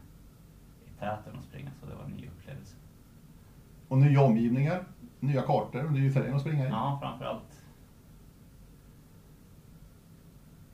i 0.85 0.99
täten 0.99 1.35
och 1.35 1.43
springa, 1.43 1.71
så 1.79 1.85
det 1.85 1.95
var 1.95 2.03
en 2.03 2.11
ny 2.11 2.27
upplevelse. 2.27 2.75
Och 3.87 3.97
nya 3.97 4.21
omgivningar, 4.21 4.85
nya 5.19 5.41
kartor 5.41 5.85
och 5.85 5.93
ny 5.93 6.13
terräng 6.13 6.33
att 6.33 6.41
springa 6.41 6.65
i. 6.65 6.69
Ja, 6.69 6.97
framförallt. 7.01 7.63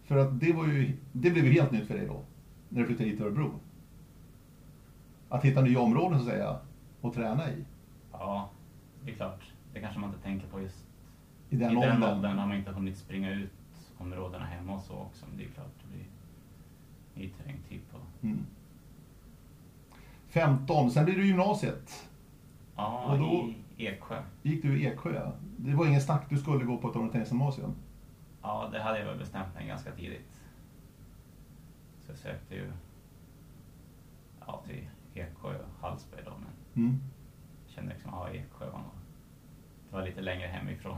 För 0.04 0.18
att 0.18 0.40
det 0.40 0.54
var 0.54 0.66
ju, 0.66 0.98
det 1.12 1.32
blev 1.32 1.46
ju 1.46 1.52
helt 1.52 1.72
nytt 1.72 1.88
för 1.88 1.94
dig 1.98 2.08
då, 2.08 2.22
när 2.70 2.80
du 2.80 2.86
flyttade 2.86 3.10
hit 3.10 3.18
till 3.18 3.26
Örebro. 3.26 3.52
Att 5.30 5.46
hitta 5.46 5.62
nya 5.62 5.80
områden 5.80 6.20
så 6.20 6.26
att 6.26 6.32
säga, 6.32 6.60
och 7.02 7.14
träna 7.14 7.50
i. 7.52 7.66
Ja, 8.12 8.50
det 9.06 9.12
är 9.12 9.16
klart. 9.16 9.44
Det 9.74 9.80
kanske 9.80 10.00
man 10.00 10.10
inte 10.10 10.24
tänker 10.24 10.48
på 10.48 10.62
just 10.62 10.86
I 11.50 11.56
den 11.56 11.72
I 11.72 11.76
den 11.76 11.78
åldern. 11.78 12.04
åldern 12.04 12.38
har 12.38 12.48
man 12.48 12.58
inte 12.58 12.72
hunnit 12.72 12.98
springa 12.98 13.32
ut 13.32 13.52
områdena 13.98 14.46
hemma 14.46 14.74
och 14.76 14.82
så 14.82 14.94
också. 14.94 15.26
Men 15.30 15.38
det 15.38 15.44
är 15.44 15.48
klart, 15.50 15.72
det 15.82 15.88
blir 15.88 16.06
ny 17.20 17.30
terräng 17.30 17.58
typ. 17.70 17.82
Och, 17.94 18.24
Mm. 18.24 18.46
15, 20.28 20.92
sen 20.92 21.06
blev 21.06 21.18
du 21.18 21.28
gymnasiet. 21.28 22.10
ja, 22.76 23.06
Och 23.12 23.20
då- 23.20 23.54
i 23.78 23.88
Eksjö. 23.88 24.22
gick 24.42 24.62
du 24.64 24.82
i 24.82 24.86
Eksjö. 24.88 25.14
ja. 25.14 25.32
Det 25.58 25.76
var 25.76 25.86
ingen 25.86 26.02
snack, 26.02 26.26
du 26.30 26.38
skulle 26.38 26.66
gå 26.66 26.78
på 26.78 26.90
ett 26.90 26.96
orienteringsgymnasium. 26.96 27.74
Ja, 28.42 28.70
det 28.72 28.82
hade 28.82 29.00
jag 29.00 29.06
väl 29.06 29.18
bestämt 29.18 29.56
mig 29.56 29.68
ganska 29.68 29.92
tidigt. 29.92 30.42
Så 32.06 32.12
jag 32.12 32.18
sökte 32.18 32.56
ju 32.56 32.72
ja, 34.48 34.64
till 34.68 34.90
Eksjö 35.14 35.48
och 35.60 35.82
Hallsberg 35.82 36.22
då, 36.26 36.32
men 36.32 36.84
Mm. 36.86 37.00
kände 37.68 37.94
liksom, 37.94 38.12
ja, 38.14 38.30
Eksjö 38.30 38.66
var 38.66 38.80
nog... 38.80 38.92
Det 39.90 39.96
var 39.96 40.04
lite 40.06 40.22
längre 40.22 40.48
hemifrån. 40.48 40.98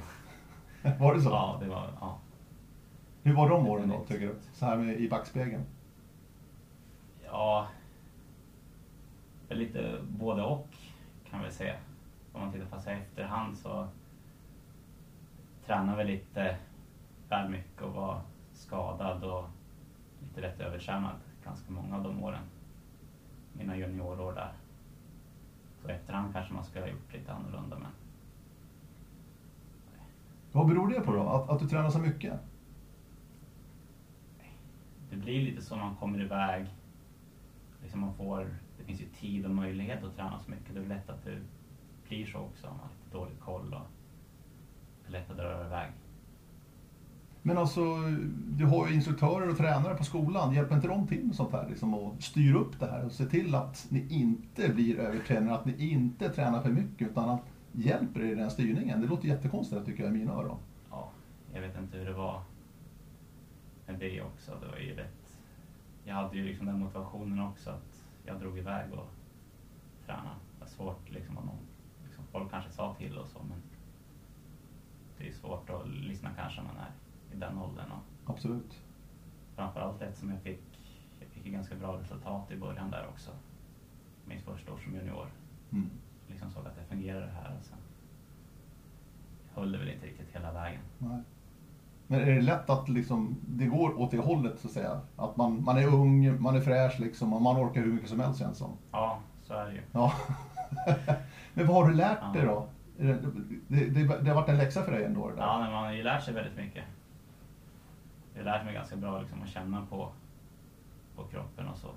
Var 0.99 1.15
det 1.15 1.21
så? 1.21 1.29
Ja, 1.29 1.57
det 1.61 1.69
var, 1.69 1.89
ja. 1.99 2.17
Hur 3.23 3.33
var 3.33 3.49
de 3.49 3.67
åren 3.67 3.89
då, 3.89 4.05
tycker 4.05 4.27
du? 4.27 4.35
Så 4.53 4.65
här 4.65 4.77
med, 4.77 4.99
i 4.99 5.09
backspegeln. 5.09 5.63
Ja, 7.31 7.67
lite 9.49 10.01
både 10.09 10.43
och 10.43 10.67
kan 11.29 11.41
väl 11.41 11.51
säga. 11.51 11.75
Om 12.33 12.41
man 12.41 12.51
tittar 12.51 12.65
på 12.65 12.79
sig 12.79 12.97
efterhand 12.97 13.57
så 13.57 13.87
tränade 15.65 15.97
väl 15.97 16.07
lite 16.07 16.57
väl 17.29 17.49
mycket 17.49 17.81
och 17.81 17.93
var 17.93 18.21
skadad 18.53 19.23
och 19.23 19.43
lite 20.21 20.41
lätt 20.41 20.59
övertränad 20.59 21.15
ganska 21.43 21.71
många 21.71 21.95
av 21.95 22.03
de 22.03 22.23
åren. 22.23 22.43
Mina 23.53 23.77
juniorår 23.77 24.33
där. 24.33 24.53
Så 25.81 25.87
efterhand 25.87 26.33
kanske 26.33 26.53
man 26.53 26.63
skulle 26.63 26.85
ha 26.85 26.91
gjort 26.91 27.13
lite 27.13 27.33
annorlunda 27.33 27.77
men 27.77 27.91
Vad 30.51 30.67
beror 30.67 30.87
det 30.87 31.01
på 31.01 31.13
då? 31.13 31.21
Att, 31.21 31.49
att 31.49 31.59
du 31.59 31.67
tränar 31.67 31.89
så 31.89 31.99
mycket? 31.99 32.39
det 35.11 35.17
blir 35.17 35.41
lite 35.41 35.61
så 35.61 35.75
man 35.75 35.95
kommer 35.95 36.21
iväg. 36.21 36.65
Liksom 37.81 38.01
man 38.01 38.13
får, 38.13 38.47
det 38.77 38.83
finns 38.83 39.01
ju 39.01 39.05
tid 39.05 39.45
och 39.45 39.51
möjlighet 39.51 40.03
att 40.03 40.15
träna 40.15 40.39
så 40.45 40.51
mycket. 40.51 40.75
Det 40.75 40.81
är 40.81 40.85
lätt 40.85 41.09
att 41.09 41.25
det 41.25 41.39
blir 42.09 42.25
så 42.25 42.37
också 42.37 42.67
om 42.67 42.73
man 42.73 42.83
har 42.83 42.89
lite 42.89 43.17
dålig 43.17 43.39
koll 43.39 43.73
och 43.73 43.87
det 45.01 45.07
är 45.07 45.11
lätt 45.11 45.31
att 45.31 45.37
dra 45.37 45.65
iväg. 45.65 45.91
Men 47.41 47.57
alltså, 47.57 47.81
du 48.57 48.65
har 48.65 48.87
ju 48.87 48.93
instruktörer 48.93 49.49
och 49.49 49.57
tränare 49.57 49.95
på 49.95 50.03
skolan. 50.03 50.53
Hjälper 50.53 50.75
inte 50.75 50.87
de 50.87 51.07
till 51.07 51.25
med 51.25 51.35
sånt 51.35 51.51
här? 51.51 51.67
Liksom, 51.69 51.93
och 51.93 52.23
styr 52.23 52.53
upp 52.53 52.79
det 52.79 52.85
här 52.85 53.05
och 53.05 53.11
se 53.11 53.25
till 53.25 53.55
att 53.55 53.87
ni 53.89 54.05
inte 54.09 54.69
blir 54.69 54.99
övertränade, 54.99 55.55
att 55.55 55.65
ni 55.65 55.91
inte 55.91 56.29
tränar 56.29 56.61
för 56.61 56.69
mycket 56.69 57.07
utan 57.07 57.29
att 57.29 57.41
hjälper 57.71 58.21
er 58.21 58.31
i 58.31 58.35
den 58.35 58.51
styrningen. 58.51 59.01
Det 59.01 59.07
låter 59.07 59.27
jättekonstigt 59.27 59.85
tycker 59.85 60.03
jag 60.03 60.15
i 60.15 60.17
mina 60.17 60.31
öron. 60.31 60.57
Ja, 60.89 61.09
jag 61.53 61.61
vet 61.61 61.77
inte 61.77 61.97
hur 61.97 62.05
det 62.05 62.13
var 62.13 62.41
med 63.85 63.99
det 63.99 64.21
också. 64.21 64.51
Det 64.61 64.67
var 64.67 64.77
ju 64.77 64.95
rätt... 64.95 65.20
Jag 66.05 66.15
hade 66.15 66.37
ju 66.37 66.45
liksom 66.45 66.65
den 66.65 66.79
motivationen 66.79 67.39
också 67.39 67.69
att 67.69 68.05
jag 68.25 68.39
drog 68.39 68.57
iväg 68.57 68.93
och 68.93 69.09
tränade. 70.05 70.35
Det 70.53 70.59
var 70.59 70.67
svårt 70.67 71.11
liksom 71.11 71.37
om 71.37 71.45
någon, 71.45 71.67
liksom, 72.03 72.23
folk 72.31 72.51
kanske 72.51 72.71
sa 72.71 72.95
till 72.95 73.17
och 73.17 73.27
så 73.27 73.39
men 73.43 73.61
det 75.17 75.27
är 75.27 75.33
svårt 75.33 75.69
att 75.69 75.89
lyssna 75.89 76.29
kanske 76.35 76.61
när 76.61 76.67
man 76.67 76.77
är 76.77 76.91
i 77.35 77.39
den 77.39 77.57
åldern. 77.57 77.91
Och 77.91 78.31
Absolut. 78.31 78.81
framförallt 79.55 80.01
eftersom 80.01 80.29
jag 80.29 80.41
fick, 80.41 80.61
jag 81.19 81.29
fick 81.29 81.53
ganska 81.53 81.75
bra 81.75 81.99
resultat 81.99 82.51
i 82.51 82.57
början 82.57 82.91
där 82.91 83.07
också. 83.07 83.31
Mitt 84.25 84.41
första 84.41 84.71
år 84.73 84.77
som 84.77 84.95
junior. 84.95 85.27
Mm. 85.71 85.89
Liksom 86.27 86.51
såg 86.51 86.67
att 86.67 86.75
det 86.75 86.83
fungerade 86.83 87.31
här 87.31 87.55
och 87.57 87.63
sen 87.63 87.77
höll 89.53 89.71
det 89.71 89.77
väl 89.77 89.89
inte 89.89 90.07
riktigt 90.07 90.35
hela 90.35 90.51
vägen. 90.51 90.81
Nej. 90.97 91.21
Men 92.11 92.21
är 92.21 92.25
det 92.35 92.41
lätt 92.41 92.69
att 92.69 92.89
liksom, 92.89 93.35
det 93.47 93.65
går 93.65 93.99
åt 93.99 94.11
det 94.11 94.17
hållet 94.17 94.59
så 94.59 94.67
att 94.67 94.73
säga? 94.73 95.01
Att 95.15 95.37
man, 95.37 95.63
man 95.63 95.77
är 95.77 95.87
ung, 95.87 96.41
man 96.41 96.55
är 96.55 96.61
fräsch 96.61 96.99
liksom 96.99 97.33
och 97.33 97.41
man 97.41 97.57
orkar 97.57 97.81
hur 97.81 97.93
mycket 97.93 98.09
som 98.09 98.19
helst 98.19 98.39
känns 98.39 98.57
som. 98.57 98.69
Ja, 98.91 99.19
så 99.43 99.53
är 99.53 99.65
det 99.65 99.73
ju. 99.73 99.81
Ja. 99.91 100.13
Men 101.53 101.67
vad 101.67 101.75
har 101.75 101.87
du 101.87 101.93
lärt 101.93 102.33
dig 102.33 102.43
Ja. 102.43 102.51
då? 102.51 102.67
Är 103.03 103.07
Det, 103.07 103.19
det, 103.67 103.85
det, 103.89 104.19
det 104.23 104.29
har 104.29 104.35
varit 104.35 104.49
en 104.49 104.57
läxa 104.57 104.83
för 104.83 104.91
dig 104.91 105.03
ändå 105.03 105.29
det 105.29 105.35
där? 105.35 105.41
Ja, 105.41 105.59
men 105.59 105.71
man 105.71 105.83
har 105.83 105.93
ju 105.93 106.03
lärt 106.03 106.23
sig 106.23 106.33
väldigt 106.33 106.57
mycket. 106.57 106.83
Jag 108.33 108.39
har 108.39 108.45
lärt 108.45 108.65
mig 108.65 108.73
ganska 108.73 108.95
bra 108.95 109.19
liksom, 109.19 109.41
att 109.41 109.49
känna 109.49 109.85
på, 109.89 110.09
på 111.15 111.23
kroppen 111.23 111.67
och 111.67 111.77
så. 111.77 111.87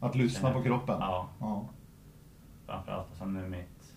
Att 0.00 0.14
lyssna 0.14 0.52
på 0.52 0.62
kroppen? 0.62 0.96
Ja, 1.00 1.28
ja. 1.40 1.64
framförallt 2.66 3.14
som 3.14 3.34
nu 3.34 3.48
mitt... 3.48 3.94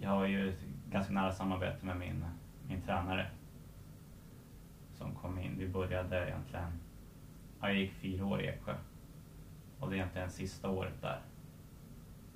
Jag 0.00 0.10
har 0.10 0.26
ju 0.26 0.48
ett 0.50 0.60
ganska 0.90 1.12
nära 1.12 1.32
samarbete 1.32 1.86
med 1.86 1.96
min, 1.96 2.24
min 2.70 2.82
tränare. 2.82 3.30
Som 4.94 5.14
kom 5.14 5.38
in. 5.38 5.58
Vi 5.58 5.68
började 5.68 6.28
egentligen... 6.28 6.72
Ja, 7.60 7.68
jag 7.68 7.76
gick 7.76 7.92
fyra 7.92 8.26
år 8.26 8.42
i 8.42 8.46
Eksjö. 8.46 8.74
Och 9.78 9.90
det 9.90 9.94
är 9.94 9.96
egentligen 9.96 10.30
sista 10.30 10.70
året 10.70 11.02
där 11.02 11.20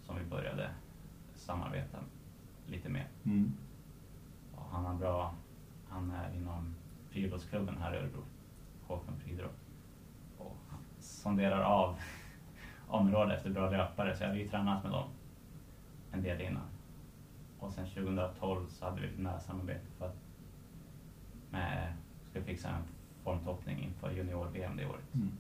som 0.03 0.19
vi 0.19 0.25
började 0.25 0.71
samarbeta 1.35 1.99
lite 2.67 2.89
mer. 2.89 3.07
Mm. 3.25 3.53
Han 4.71 4.85
har 4.85 4.95
bra, 4.95 5.35
han 5.89 6.11
är 6.11 6.35
inom 6.35 6.75
friidrottsklubben 7.09 7.79
här 7.79 7.95
i 7.95 7.97
Örebro, 7.97 8.23
Håkan 8.87 9.17
Friidrott. 9.17 9.59
Och 10.39 10.57
han 10.69 10.81
sonderar 11.01 11.63
av 11.63 11.97
området 12.89 13.37
efter 13.37 13.51
bra 13.51 13.71
löpare, 13.71 14.17
så 14.17 14.23
jag 14.23 14.29
hade 14.29 14.41
ju 14.41 14.49
tränat 14.49 14.83
med 14.83 14.93
dem 14.93 15.09
en 16.13 16.23
del 16.23 16.41
innan. 16.41 16.69
Och 17.59 17.73
sen 17.73 17.87
2012 17.87 18.67
så 18.69 18.85
hade 18.85 19.01
vi 19.01 19.07
ett 19.07 19.19
nära 19.19 19.41
samarbete 19.41 19.87
för 19.99 20.07
att 20.07 20.24
med, 21.55 21.93
skulle 22.31 22.45
fixa 22.45 22.69
en 22.69 22.83
formtoppning 23.25 23.79
inför 23.85 24.11
junior-VM 24.11 24.77
det 24.77 24.87
året. 24.87 25.15
Mm. 25.15 25.31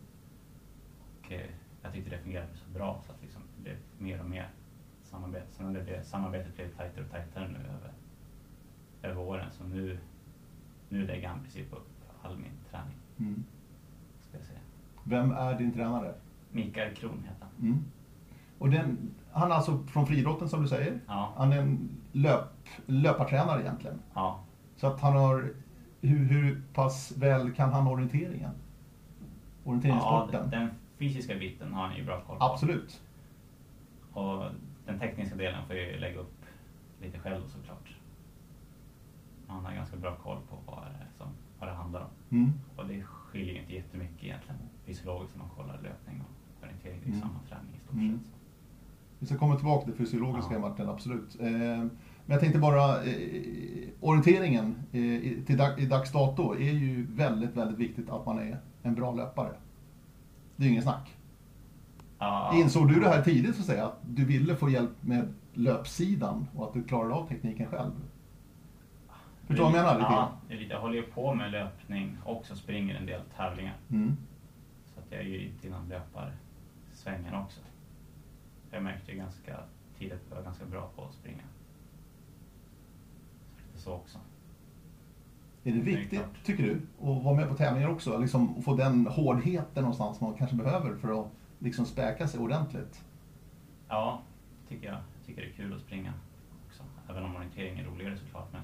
Och 1.20 1.32
eh, 1.32 1.46
jag 1.82 1.92
tyckte 1.92 2.10
det 2.10 2.18
fungerade 2.18 2.48
så 2.54 2.70
bra 2.70 3.00
så 3.06 3.12
att 3.12 3.22
liksom 3.22 3.42
det 3.56 3.62
blev 3.62 3.76
mer 3.98 4.20
och 4.20 4.30
mer 4.30 4.48
samarbete. 5.02 5.46
Sen 5.50 5.72
det 5.72 5.82
blev, 5.82 6.02
samarbetet 6.02 6.56
blev 6.56 6.68
tajtare 6.76 7.04
och 7.04 7.10
tajtare 7.10 7.48
nu 7.48 7.58
över, 7.58 7.92
över 9.02 9.20
åren. 9.22 9.46
Så 9.52 9.64
nu, 9.64 9.98
nu 10.88 11.06
lägger 11.06 11.28
han 11.28 11.38
i 11.38 11.42
princip 11.42 11.72
upp 11.72 11.88
all 12.22 12.36
min 12.36 12.52
träning. 12.70 12.96
Mm. 13.18 13.44
Ska 14.20 14.36
jag 14.36 14.46
säga. 14.46 14.58
Vem 15.04 15.32
är 15.32 15.58
din 15.58 15.72
tränare? 15.72 16.14
Mikael 16.52 16.94
Kron 16.94 17.22
heter 17.28 17.46
han. 17.56 17.68
Mm. 17.68 17.84
Och 18.58 18.70
den, 18.70 19.14
han 19.32 19.50
är 19.50 19.54
alltså 19.54 19.78
från 19.78 20.06
friidrotten 20.06 20.48
som 20.48 20.62
du 20.62 20.68
säger. 20.68 21.00
Ja, 21.06 21.32
Han 21.36 21.52
är 21.52 21.58
en 21.58 21.88
löp, 22.12 22.44
löpartränare 22.86 23.60
egentligen. 23.60 23.98
ja, 24.14 24.44
Så 24.76 24.86
att 24.86 25.00
han 25.00 25.12
har, 25.16 25.52
hur, 26.08 26.24
hur 26.24 26.62
pass 26.74 27.12
väl 27.16 27.52
kan 27.52 27.72
han 27.72 27.86
orienteringen? 27.86 28.50
ja 29.64 29.70
Orienteringssporten? 29.70 30.50
den 30.50 30.70
fysiska 30.98 31.34
biten 31.38 31.72
har 31.72 31.86
han 31.86 31.96
ju 31.96 32.04
bra 32.04 32.20
koll 32.20 32.38
på. 32.38 32.44
Absolut. 32.44 33.02
Och 34.12 34.44
den 34.86 34.98
tekniska 34.98 35.36
delen 35.36 35.66
får 35.66 35.76
jag 35.76 35.86
ju 35.92 35.98
lägga 35.98 36.18
upp 36.18 36.34
lite 37.02 37.18
själv 37.18 37.42
såklart. 37.46 37.94
Han 39.46 39.64
har 39.64 39.72
ganska 39.74 39.96
bra 39.96 40.16
koll 40.16 40.38
på 40.50 40.56
vad 40.66 40.84
det, 40.84 41.06
som, 41.18 41.26
vad 41.58 41.68
det 41.68 41.72
handlar 41.74 42.00
om. 42.00 42.08
Mm. 42.38 42.52
Och 42.76 42.86
det 42.86 43.02
skiljer 43.02 43.54
ju 43.54 43.60
inte 43.60 43.74
jättemycket 43.74 44.24
egentligen 44.24 44.58
fysiologiskt 44.86 45.36
när 45.36 45.44
man 45.44 45.54
kollar 45.56 45.74
löpning 45.82 46.20
och 46.20 46.62
orientering. 46.64 47.00
Det 47.04 47.06
är 47.08 47.12
ju 47.12 47.16
Mm. 47.16 47.20
samma 47.28 47.40
träning 47.48 47.74
i 47.76 47.80
stort 47.80 47.94
Mm. 47.94 48.18
sett. 48.18 48.32
Vi 49.18 49.26
ska 49.26 49.38
komma 49.38 49.56
tillbaka 49.56 49.82
till 49.84 49.92
det 49.92 49.98
fysiologiska 49.98 50.54
Ja. 50.54 50.60
Martin, 50.60 50.88
absolut. 50.88 51.40
Eh, 51.40 51.84
men 52.26 52.34
jag 52.34 52.40
tänkte 52.40 52.58
bara, 52.58 53.04
eh, 53.04 53.88
orienteringen 54.00 54.74
eh, 54.92 55.44
till 55.46 55.56
dag, 55.56 55.80
i 55.80 55.86
dags 55.86 56.12
dato 56.12 56.54
är 56.54 56.72
ju 56.72 57.06
väldigt, 57.10 57.56
väldigt 57.56 57.78
viktigt 57.78 58.10
att 58.10 58.26
man 58.26 58.38
är 58.38 58.58
en 58.82 58.94
bra 58.94 59.12
löpare. 59.14 59.52
Det 60.56 60.62
är 60.62 60.64
ju 60.64 60.70
ingen 60.70 60.82
snack. 60.82 61.16
Ja, 62.18 62.52
Insåg 62.54 62.88
du 62.88 63.00
det 63.00 63.08
här 63.08 63.22
tidigt 63.22 63.54
så 63.54 63.60
att 63.60 63.66
säga, 63.66 63.86
att 63.86 63.98
du 64.02 64.24
ville 64.24 64.56
få 64.56 64.70
hjälp 64.70 64.90
med 65.00 65.34
löpsidan 65.52 66.48
och 66.54 66.66
att 66.66 66.74
du 66.74 66.84
klarade 66.84 67.14
av 67.14 67.28
tekniken 67.28 67.66
själv? 67.66 67.90
Förstår 69.46 69.64
du 69.66 69.72
vad 69.72 69.80
jag 69.80 69.86
menar? 69.86 69.94
Lite 69.98 70.12
Ja, 70.12 70.16
grann? 70.16 70.28
det 70.48 70.54
är 70.54 70.58
lite, 70.58 70.72
jag 70.72 70.80
håller 70.80 70.94
ju 70.94 71.02
på 71.02 71.34
med 71.34 71.50
löpning 71.50 72.18
och 72.24 72.46
så 72.46 72.56
springer 72.56 72.94
en 72.94 73.06
del 73.06 73.20
tävlingar. 73.36 73.76
Mm. 73.90 74.16
Så 74.86 74.92
Så 74.94 75.00
att 75.00 75.06
jag 75.10 75.20
är 75.20 75.24
ju 75.24 75.38
lite 75.38 75.66
inom 75.66 75.88
löparsvängen 75.88 77.34
också. 77.34 77.60
Jag 78.70 78.82
märkte 78.82 79.12
ju 79.12 79.18
ganska 79.18 79.56
tidigt 79.98 80.14
att 80.14 80.20
jag 80.30 80.36
var 80.36 80.44
ganska 80.44 80.64
bra 80.64 80.90
på 80.96 81.04
att 81.04 81.14
springa. 81.14 81.42
Så 83.84 83.92
också. 83.92 84.18
Är 85.64 85.72
det 85.72 85.78
Det 85.78 85.84
viktigt, 85.84 86.18
klart. 86.18 86.44
tycker 86.44 86.62
du, 86.62 86.80
att 87.10 87.24
vara 87.24 87.34
med 87.36 87.48
på 87.48 87.54
tävlingar 87.54 87.88
också? 87.88 88.18
Liksom 88.18 88.62
få 88.62 88.74
den 88.76 89.06
hårdheten 89.06 89.82
någonstans 89.82 90.20
man 90.20 90.34
kanske 90.34 90.56
behöver 90.56 90.96
för 90.96 91.20
att 91.20 91.26
liksom 91.58 91.84
späka 91.86 92.28
sig 92.28 92.40
ordentligt? 92.40 93.04
Ja, 93.88 94.20
tycker 94.68 94.86
jag. 94.86 94.96
tycker 95.26 95.42
det 95.42 95.48
är 95.48 95.52
kul 95.52 95.74
att 95.74 95.80
springa 95.80 96.12
också. 96.68 96.82
Även 97.10 97.24
om 97.24 97.36
orientering 97.36 97.78
är 97.78 97.84
roligare 97.84 98.18
såklart. 98.18 98.52
Men 98.52 98.62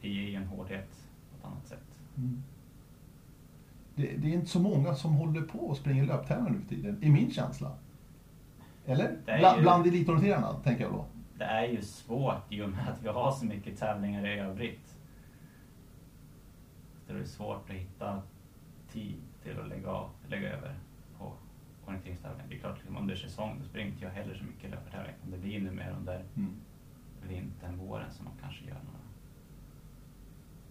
det 0.00 0.08
ger 0.08 0.28
ju 0.28 0.34
en 0.34 0.46
hårdhet 0.46 0.90
på 1.30 1.36
ett 1.38 1.52
annat 1.52 1.66
sätt. 1.66 1.84
Mm. 2.16 2.42
Det, 3.94 4.16
det 4.16 4.28
är 4.28 4.32
inte 4.34 4.50
så 4.50 4.60
många 4.60 4.94
som 4.94 5.12
håller 5.14 5.42
på 5.42 5.58
och 5.58 5.76
springer 5.76 6.06
löptävlingar 6.06 6.50
nu 6.50 6.60
för 6.60 6.68
tiden, 6.68 7.02
i 7.02 7.10
min 7.10 7.30
känsla. 7.30 7.72
Eller? 8.86 9.16
Det 9.26 9.38
Bla, 9.38 9.56
ju- 9.56 9.62
Bland 9.62 9.86
elitorienterarna, 9.86 10.52
tänker 10.64 10.82
jag 10.84 10.92
då. 10.92 11.04
Det 11.42 11.46
är 11.46 11.66
ju 11.66 11.82
svårt 11.82 12.52
i 12.52 12.62
och 12.62 12.70
med 12.70 12.88
att 12.88 13.02
vi 13.02 13.08
har 13.08 13.32
så 13.32 13.44
mycket 13.44 13.78
tävlingar 13.78 14.26
i 14.26 14.38
övrigt. 14.38 14.96
Så 17.06 17.12
det 17.12 17.18
är 17.20 17.24
svårt 17.24 17.70
att 17.70 17.76
hitta 17.76 18.22
tid 18.92 19.16
till 19.42 19.60
att 19.60 19.68
lägga, 19.68 19.88
av, 19.90 20.10
lägga 20.28 20.48
över 20.52 20.74
på 21.18 21.32
orienteringstävlingar. 21.86 22.46
Det 22.48 22.54
är 22.54 22.58
klart, 22.58 22.78
liksom 22.78 22.96
under 22.96 23.16
säsong 23.16 23.56
då 23.58 23.64
springer 23.64 23.90
inte 23.92 24.04
jag 24.04 24.10
heller 24.10 24.34
så 24.34 24.44
mycket 24.44 24.70
löpartävlingar. 24.70 25.18
Det 25.30 25.38
blir 25.38 25.60
nu 25.60 25.70
mer 25.70 25.94
under 25.98 26.24
Mm. 26.36 26.50
vintern, 27.28 27.76
våren 27.76 28.12
som 28.12 28.24
man 28.24 28.34
kanske 28.40 28.64
gör 28.64 28.74
några. 28.74 28.98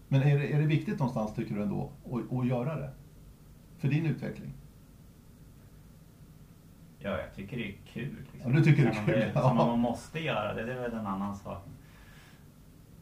Men 0.07 0.21
är 0.21 0.37
det, 0.39 0.53
är 0.53 0.59
det 0.59 0.65
viktigt 0.67 0.99
någonstans, 0.99 1.35
tycker 1.35 1.55
du 1.55 1.61
ändå, 1.63 1.89
att, 2.05 2.37
att 2.37 2.47
göra 2.47 2.75
det? 2.75 2.91
För 3.77 3.87
din 3.87 4.05
utveckling? 4.05 4.53
Ja, 7.03 7.10
jag 7.10 7.36
tycker 7.36 7.58
det 7.58 7.63
är 7.67 7.75
kul. 7.93 8.15
Liksom. 8.34 8.51
Ja, 8.53 8.60
du 8.60 8.63
tycker 8.65 8.84
det 8.84 8.89
är 8.89 9.24
kul. 9.31 9.41
Som 9.41 9.51
om 9.60 9.67
man 9.67 9.79
måste 9.79 10.20
göra 10.20 10.53
det, 10.53 10.65
det 10.65 10.74
är 10.74 10.81
väl 10.81 10.93
en 10.93 11.08
annan 11.08 11.36
sak. 11.36 11.63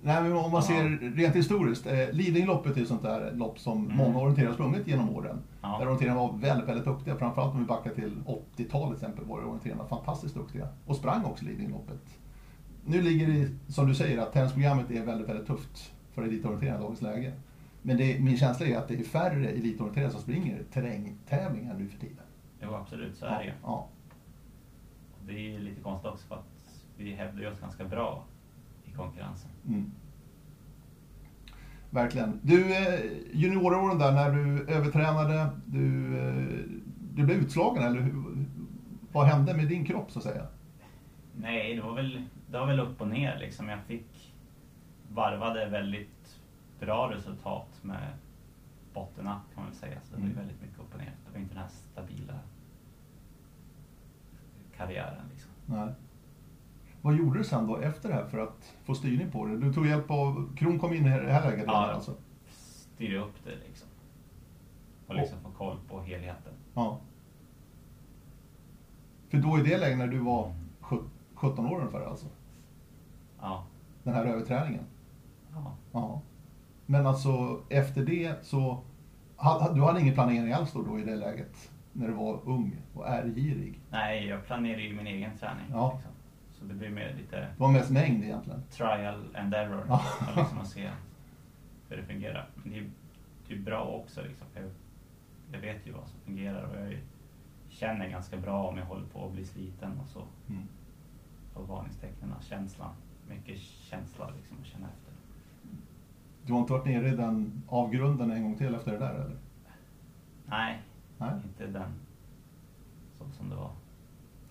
Nej, 0.01 0.23
men 0.23 0.33
om 0.33 0.51
man 0.51 0.63
ser 0.63 1.13
rent 1.15 1.35
historiskt, 1.35 1.85
eh, 1.87 2.11
Lidingöloppet 2.11 2.77
är 2.77 2.81
ett 2.81 2.87
sånt 2.87 3.03
där 3.03 3.31
lopp 3.31 3.59
som 3.59 3.85
Mm. 3.85 3.97
många 3.97 4.19
orienterare 4.19 4.47
har 4.49 4.53
sprungit 4.53 4.87
genom 4.87 5.09
åren. 5.09 5.37
Ja. 5.61 5.77
Där 5.79 5.85
orienterarna 5.85 6.15
var 6.19 6.33
väldigt, 6.37 6.69
väldigt 6.69 6.85
duktiga. 6.85 7.15
Framförallt 7.15 7.53
om 7.53 7.59
vi 7.59 7.65
backar 7.65 7.91
till 7.91 8.11
80-talet 8.25 8.99
till 8.99 9.05
exempel 9.07 9.25
var 9.25 9.37
orienterarna 9.37 9.85
fantastiskt 9.85 10.35
duktiga. 10.35 10.67
Och 10.85 10.95
sprang 10.95 11.25
också 11.25 11.45
Lidingöloppet. 11.45 12.01
Nu 12.85 13.01
ligger 13.01 13.27
det, 13.27 13.73
som 13.73 13.87
du 13.87 13.95
säger, 13.95 14.17
att 14.17 14.33
tennisprogrammet 14.33 14.91
är 14.91 15.05
väldigt, 15.05 15.29
väldigt 15.29 15.47
tufft 15.47 15.91
för 16.13 16.21
elitorienterarna 16.23 16.77
i 16.77 16.81
dagens 16.81 17.01
läge. 17.01 17.33
Men 17.81 17.97
det, 17.97 18.19
min 18.19 18.37
känsla 18.37 18.65
är 18.65 18.77
att 18.77 18.87
det 18.87 18.99
är 18.99 19.03
färre 19.03 19.49
elitorienterare 19.49 20.11
som 20.11 20.21
springer 20.21 20.63
terrängtävlingar 20.73 21.73
nu 21.77 21.87
för 21.87 21.99
tiden. 21.99 22.23
Jo, 22.61 22.73
absolut, 22.75 23.17
så 23.17 23.25
är 23.25 23.43
det. 23.43 23.53
Ja. 23.63 23.87
Och 25.19 25.25
Det 25.25 25.33
är 25.33 25.39
ju 25.51 25.59
lite 25.59 25.81
konstigt 25.81 26.11
också 26.11 26.27
för 26.27 26.35
att 26.35 26.83
vi 26.97 27.13
hävdar 27.13 27.51
oss 27.51 27.59
ganska 27.59 27.85
bra 27.85 28.23
i 28.85 28.91
konkurrensen. 28.91 29.49
Mm. 29.67 29.91
Verkligen. 31.89 32.39
Du, 32.43 32.75
eh, 32.75 32.99
junioråren 33.33 33.99
där 33.99 34.11
när 34.11 34.31
du 34.31 34.73
övertränade, 34.73 35.49
du, 35.65 36.17
eh, 36.17 36.79
du 37.13 37.23
blev 37.23 37.37
utslagen 37.37 37.83
eller 37.83 38.01
hur, 38.01 38.45
vad 39.11 39.27
hände 39.27 39.53
med 39.53 39.67
din 39.67 39.85
kropp 39.85 40.11
så 40.11 40.19
att 40.19 40.25
säga? 40.25 40.45
Nej, 41.35 41.75
det 41.75 41.81
var 41.81 41.93
väl, 41.93 42.23
det 42.47 42.59
var 42.59 42.65
väl 42.67 42.79
upp 42.79 43.01
och 43.01 43.07
ner 43.07 43.37
liksom. 43.39 43.69
Jag 43.69 43.79
fick 43.87 44.33
varvade 45.13 45.65
väldigt 45.69 46.39
bra 46.79 47.11
resultat 47.11 47.79
med 47.81 48.07
bottennapp 48.93 49.41
kan 49.53 49.63
man 49.63 49.71
väl 49.71 49.79
säga. 49.79 49.99
Så 50.03 50.15
det 50.15 50.21
var 50.21 50.27
ju 50.27 50.31
Mm. 50.33 50.37
väldigt 50.45 50.61
mycket 50.61 50.79
upp 50.79 50.93
och 50.93 50.99
ner. 50.99 51.13
Det 51.25 51.31
var 51.33 51.39
inte 51.39 51.53
den 51.53 51.63
här 51.63 51.69
stabila 51.69 52.39
karriären 54.77 55.25
liksom. 55.31 55.51
Nej. 55.65 55.93
Vad 57.01 57.15
gjorde 57.15 57.37
du 57.39 57.43
sen 57.43 57.67
då 57.67 57.77
efter 57.77 58.09
det 58.09 58.15
här 58.15 58.25
för 58.25 58.37
att 58.37 58.73
få 58.83 58.95
styrning 58.95 59.31
på 59.31 59.45
det? 59.45 59.57
Du 59.57 59.73
tog 59.73 59.87
hjälp 59.87 60.11
av, 60.11 60.55
Kron 60.55 60.79
kom 60.79 60.93
in 60.93 61.05
i 61.05 61.09
det 61.09 61.31
här 61.33 61.51
läget 61.51 61.65
Ja. 61.67 61.73
redan 61.73 61.95
alltså? 61.95 62.15
Styra 62.47 63.21
upp 63.23 63.43
det 63.43 63.55
liksom. 63.67 63.87
Och 65.07 65.15
liksom 65.15 65.39
få 65.41 65.49
koll 65.51 65.77
på 65.89 66.01
helheten. 66.01 66.53
Ja. 66.73 66.97
För 69.29 69.37
då 69.37 69.59
i 69.59 69.63
det 69.63 69.77
läget 69.77 69.97
när 69.97 70.07
du 70.07 70.19
var 70.19 70.53
sjut- 70.79 71.09
17 71.35 71.65
år 71.67 71.79
ungefär 71.79 72.01
alltså? 72.01 72.25
Ja. 73.41 73.65
Den 74.03 74.13
här 74.13 74.25
överträningen? 74.25 74.83
ja. 75.53 75.73
Ja. 75.91 76.21
Men 76.89 77.07
alltså 77.07 77.61
efter 77.69 78.05
det 78.05 78.45
så, 78.45 78.83
du 79.75 79.81
hade 79.81 80.01
ingen 80.01 80.13
planering 80.13 80.53
alls 80.53 80.73
då, 80.73 80.81
då 80.83 80.99
i 80.99 81.03
det 81.03 81.15
läget? 81.15 81.71
När 81.93 82.07
du 82.07 82.13
var 82.13 82.39
ung 82.45 82.75
och 82.93 83.07
ärgirig? 83.07 83.79
Nej, 83.89 84.27
jag 84.27 84.45
planerar 84.45 84.79
ju 84.79 84.95
min 84.95 85.07
egen 85.07 85.37
träning. 85.37 85.65
Ja. 85.71 85.93
Liksom. 85.93 86.11
Så 86.53 86.65
det 86.65 86.73
blir 86.73 86.89
mer 86.89 87.15
lite 87.17 87.35
Det 87.39 87.47
var 87.57 87.71
mest 87.71 87.91
mängd 87.91 88.23
egentligen? 88.23 88.63
trial 88.71 89.35
and 89.35 89.53
error. 89.53 89.85
Ja. 89.87 90.01
Liksom 90.37 90.57
att 90.57 90.67
se 90.67 90.89
hur 91.89 91.97
det 91.97 92.03
fungerar. 92.03 92.49
Men 92.55 92.73
det 92.73 92.79
är, 92.79 92.89
det 93.47 93.53
är 93.53 93.59
bra 93.59 93.83
också. 93.83 94.21
Liksom, 94.21 94.47
jag, 94.55 94.63
jag 95.51 95.59
vet 95.59 95.87
ju 95.87 95.91
vad 95.91 96.07
som 96.07 96.19
fungerar 96.19 96.63
och 96.63 96.81
jag 96.81 96.97
känner 97.69 98.09
ganska 98.09 98.37
bra 98.37 98.67
om 98.67 98.77
jag 98.77 98.85
håller 98.85 99.07
på 99.07 99.25
att 99.25 99.31
bli 99.31 99.45
sliten 99.45 99.99
och 99.99 100.07
så. 100.07 100.23
Mm. 100.49 100.63
Och 101.53 101.67
varningstecknen, 101.67 102.33
känslan. 102.41 102.91
Mycket 103.29 103.59
känsla 103.59 104.29
liksom 104.37 104.57
att 104.61 104.67
känna 104.67 104.87
efter. 104.87 105.08
Du 106.45 106.53
har 106.53 106.59
inte 106.59 106.73
varit 106.73 106.85
nere 106.85 107.07
i 107.07 107.15
den 107.15 107.63
avgrunden 107.67 108.31
en 108.31 108.43
gång 108.43 108.57
till 108.57 108.75
efter 108.75 108.91
det 108.91 108.97
där 108.97 109.13
eller? 109.13 109.37
Nej, 110.45 110.81
Nej, 111.17 111.31
inte 111.43 111.67
den 111.67 111.91
så 113.17 113.29
som 113.31 113.49
det 113.49 113.55
var. 113.55 113.71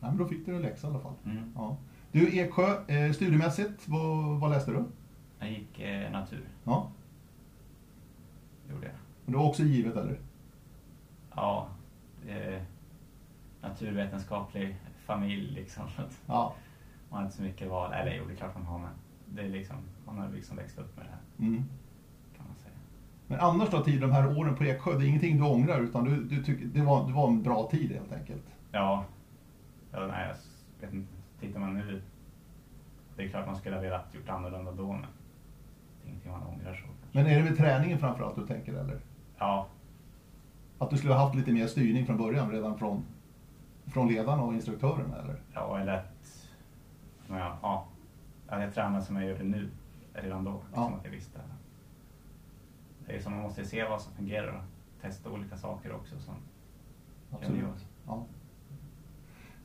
Nej 0.01 0.11
men 0.11 0.17
då 0.19 0.25
fick 0.27 0.47
du 0.47 0.57
en 0.57 0.63
läxa 0.63 0.87
i 0.87 0.91
alla 0.91 1.01
fall. 1.01 1.15
Mm. 1.25 1.53
Ja. 1.57 1.77
Du 2.13 2.39
Eksjö, 2.39 2.85
eh, 2.87 3.13
studiemässigt, 3.13 3.89
vad, 3.89 4.41
vad 4.41 4.51
läste 4.51 4.71
du? 4.71 4.85
Jag 5.39 5.51
gick 5.51 5.81
eh, 5.81 6.11
natur, 6.13 6.49
Ja, 6.65 6.91
gjorde 8.71 8.87
jag. 8.87 8.95
och 9.25 9.33
det 9.33 9.37
var 9.39 9.45
också 9.49 9.63
givet 9.63 9.97
eller? 9.97 10.19
Ja, 11.37 11.69
eh, 12.29 12.63
naturvetenskaplig 13.61 14.77
familj 15.07 15.51
liksom. 15.55 15.85
Ja. 16.27 16.55
Man 17.11 17.19
har 17.19 17.25
inte 17.25 17.37
så 17.37 17.43
mycket 17.43 17.71
val. 17.71 17.93
Eller 17.93 18.15
jo, 18.17 18.25
det 18.27 18.33
är 18.33 18.37
klart 18.37 18.55
man 18.55 18.67
har 18.67 18.79
men 18.79 18.91
det 19.27 19.43
är 19.43 19.49
liksom, 19.49 19.77
man 20.15 20.19
har 20.19 20.29
liksom 20.35 20.57
växt 20.57 20.79
upp 20.79 20.97
med 20.97 21.05
det 21.07 21.11
här 21.11 21.49
Mm. 21.49 21.65
kan 22.37 22.47
man 22.47 22.57
säga. 22.57 22.75
Men 23.27 23.41
annars 23.41 23.71
då, 23.71 23.85
tid, 23.85 24.01
de 24.01 24.11
här 24.13 24.39
åren 24.39 24.55
på 24.55 24.65
Eksjö, 24.65 24.99
det 24.99 25.05
är 25.05 25.09
ingenting 25.09 25.37
du 25.37 25.43
ångrar 25.45 25.81
utan 25.81 26.05
du, 26.05 26.25
du 26.25 26.43
tycker 26.45 26.65
det 26.67 26.83
var, 26.83 27.07
det 27.07 27.13
var 27.13 27.27
en 27.29 27.43
bra 27.43 27.69
tid 27.71 27.93
helt 27.93 28.13
enkelt? 28.13 28.43
Ja, 28.73 29.05
ja 29.93 30.07
nej, 30.07 30.29
jag 30.81 30.87
vet 30.87 30.95
inte. 30.95 31.13
Tittar 31.41 31.61
man 31.61 31.75
nu, 31.75 32.03
det 33.17 33.23
är 33.25 33.29
klart 33.29 33.47
man 33.47 33.57
skulle 33.57 33.77
ha 33.77 33.83
velat 33.83 34.15
gjort 34.15 34.29
annorlunda 34.29 34.73
då 34.73 34.93
men 34.93 35.01
det 35.03 36.07
är 36.07 36.11
ingenting 36.11 36.33
man 36.33 36.43
ångrar 36.43 36.75
så. 36.75 36.87
Men 37.13 37.27
är 37.27 37.39
det 37.39 37.45
med 37.45 37.57
träningen 37.57 37.99
framförallt 37.99 38.37
du 38.37 38.47
tänker 38.47 38.73
eller? 38.75 38.99
Ja, 39.39 39.67
Att 40.79 40.91
du 40.91 40.97
skulle 40.97 41.15
ha 41.15 41.25
haft 41.25 41.35
lite 41.35 41.53
mer 41.53 41.67
styrning 41.67 42.07
från 42.07 42.17
början 42.17 42.51
redan 42.51 42.79
från, 42.79 43.03
från 43.87 44.09
ledarna 44.09 44.43
och 44.43 44.55
instruktörerna 44.55 45.17
eller? 45.23 45.41
ja 45.55 45.79
eller 45.79 45.93
att, 45.93 46.49
ja, 47.29 47.59
ja, 47.63 47.87
att 48.49 48.61
jag 48.61 48.75
tränar 48.75 49.01
som 49.01 49.17
jag 49.17 49.25
gör 49.25 49.39
det 49.39 49.45
nu 49.45 49.69
redan 50.15 50.45
då. 50.45 50.63
Liksom 50.67 50.83
Ja. 50.93 50.99
att 50.99 51.05
jag 51.05 51.11
visste. 51.11 51.39
Det 53.07 53.13
är 53.17 53.21
som 53.21 53.33
man 53.33 53.43
måste 53.43 53.65
se 53.65 53.85
vad 53.85 54.03
som 54.03 54.13
fungerar 54.13 54.49
och 54.53 55.03
testa 55.03 55.31
olika 55.31 55.57
saker 55.57 55.93
också. 55.95 56.19
Som 56.19 56.35
Absolut. 57.33 57.87
Ja. 58.07 58.25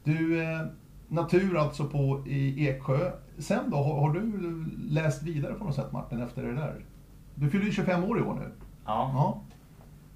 Du, 0.03 0.43
eh, 0.43 0.62
natur 1.08 1.58
alltså 1.58 1.86
på 1.89 2.23
i 2.27 2.67
Eksjö. 2.67 3.12
Sen 3.38 3.69
då, 3.71 3.77
har, 3.77 3.99
har 3.99 4.13
du 4.13 4.65
läst 4.89 5.23
vidare 5.23 5.53
på 5.53 5.63
något 5.65 5.75
sätt 5.75 5.91
Martin 5.91 6.21
efter 6.21 6.43
det 6.43 6.53
där? 6.56 6.86
Du 7.36 7.49
fyller 7.49 7.65
ju 7.65 7.71
25 7.71 8.03
år 8.03 8.19
i 8.19 8.21
år 8.21 8.34
nu. 8.34 8.51
Ja, 8.86 9.12
Ja. 9.13 9.41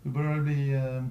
Du 0.03 0.09
börjar 0.09 0.39
bli 0.39 0.73
eh, 0.73 1.05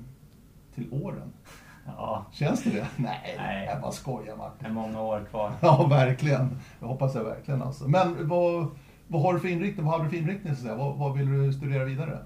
till 0.74 0.88
åren. 0.92 1.32
ja, 1.86 2.26
Känns 2.32 2.62
det 2.64 2.70
det? 2.70 2.86
Nej, 2.96 3.34
Nej. 3.38 3.66
jag 3.66 3.80
bara 3.80 3.92
skojar 3.92 4.36
Martin. 4.36 4.58
det 4.60 4.66
är 4.66 4.72
många 4.72 5.00
år 5.00 5.24
kvar. 5.30 5.52
Ja, 5.60 5.86
verkligen. 5.90 6.58
Det 6.80 6.86
hoppas 6.86 7.14
jag 7.14 7.24
verkligen 7.24 7.62
alltså. 7.62 7.88
Men 7.88 8.28
vad, 8.28 8.66
vad 9.08 9.22
har 9.22 9.34
du 9.34 9.40
för 9.40 9.48
inriktning? 9.48 9.86
Vad 9.86 9.94
har 9.94 10.04
du 10.04 10.10
för 10.10 10.16
inriktning 10.16 10.56
så? 10.56 10.74
Vad, 10.74 10.96
vad 10.96 11.18
vill 11.18 11.30
du 11.30 11.52
studera 11.52 11.84
vidare? 11.84 12.24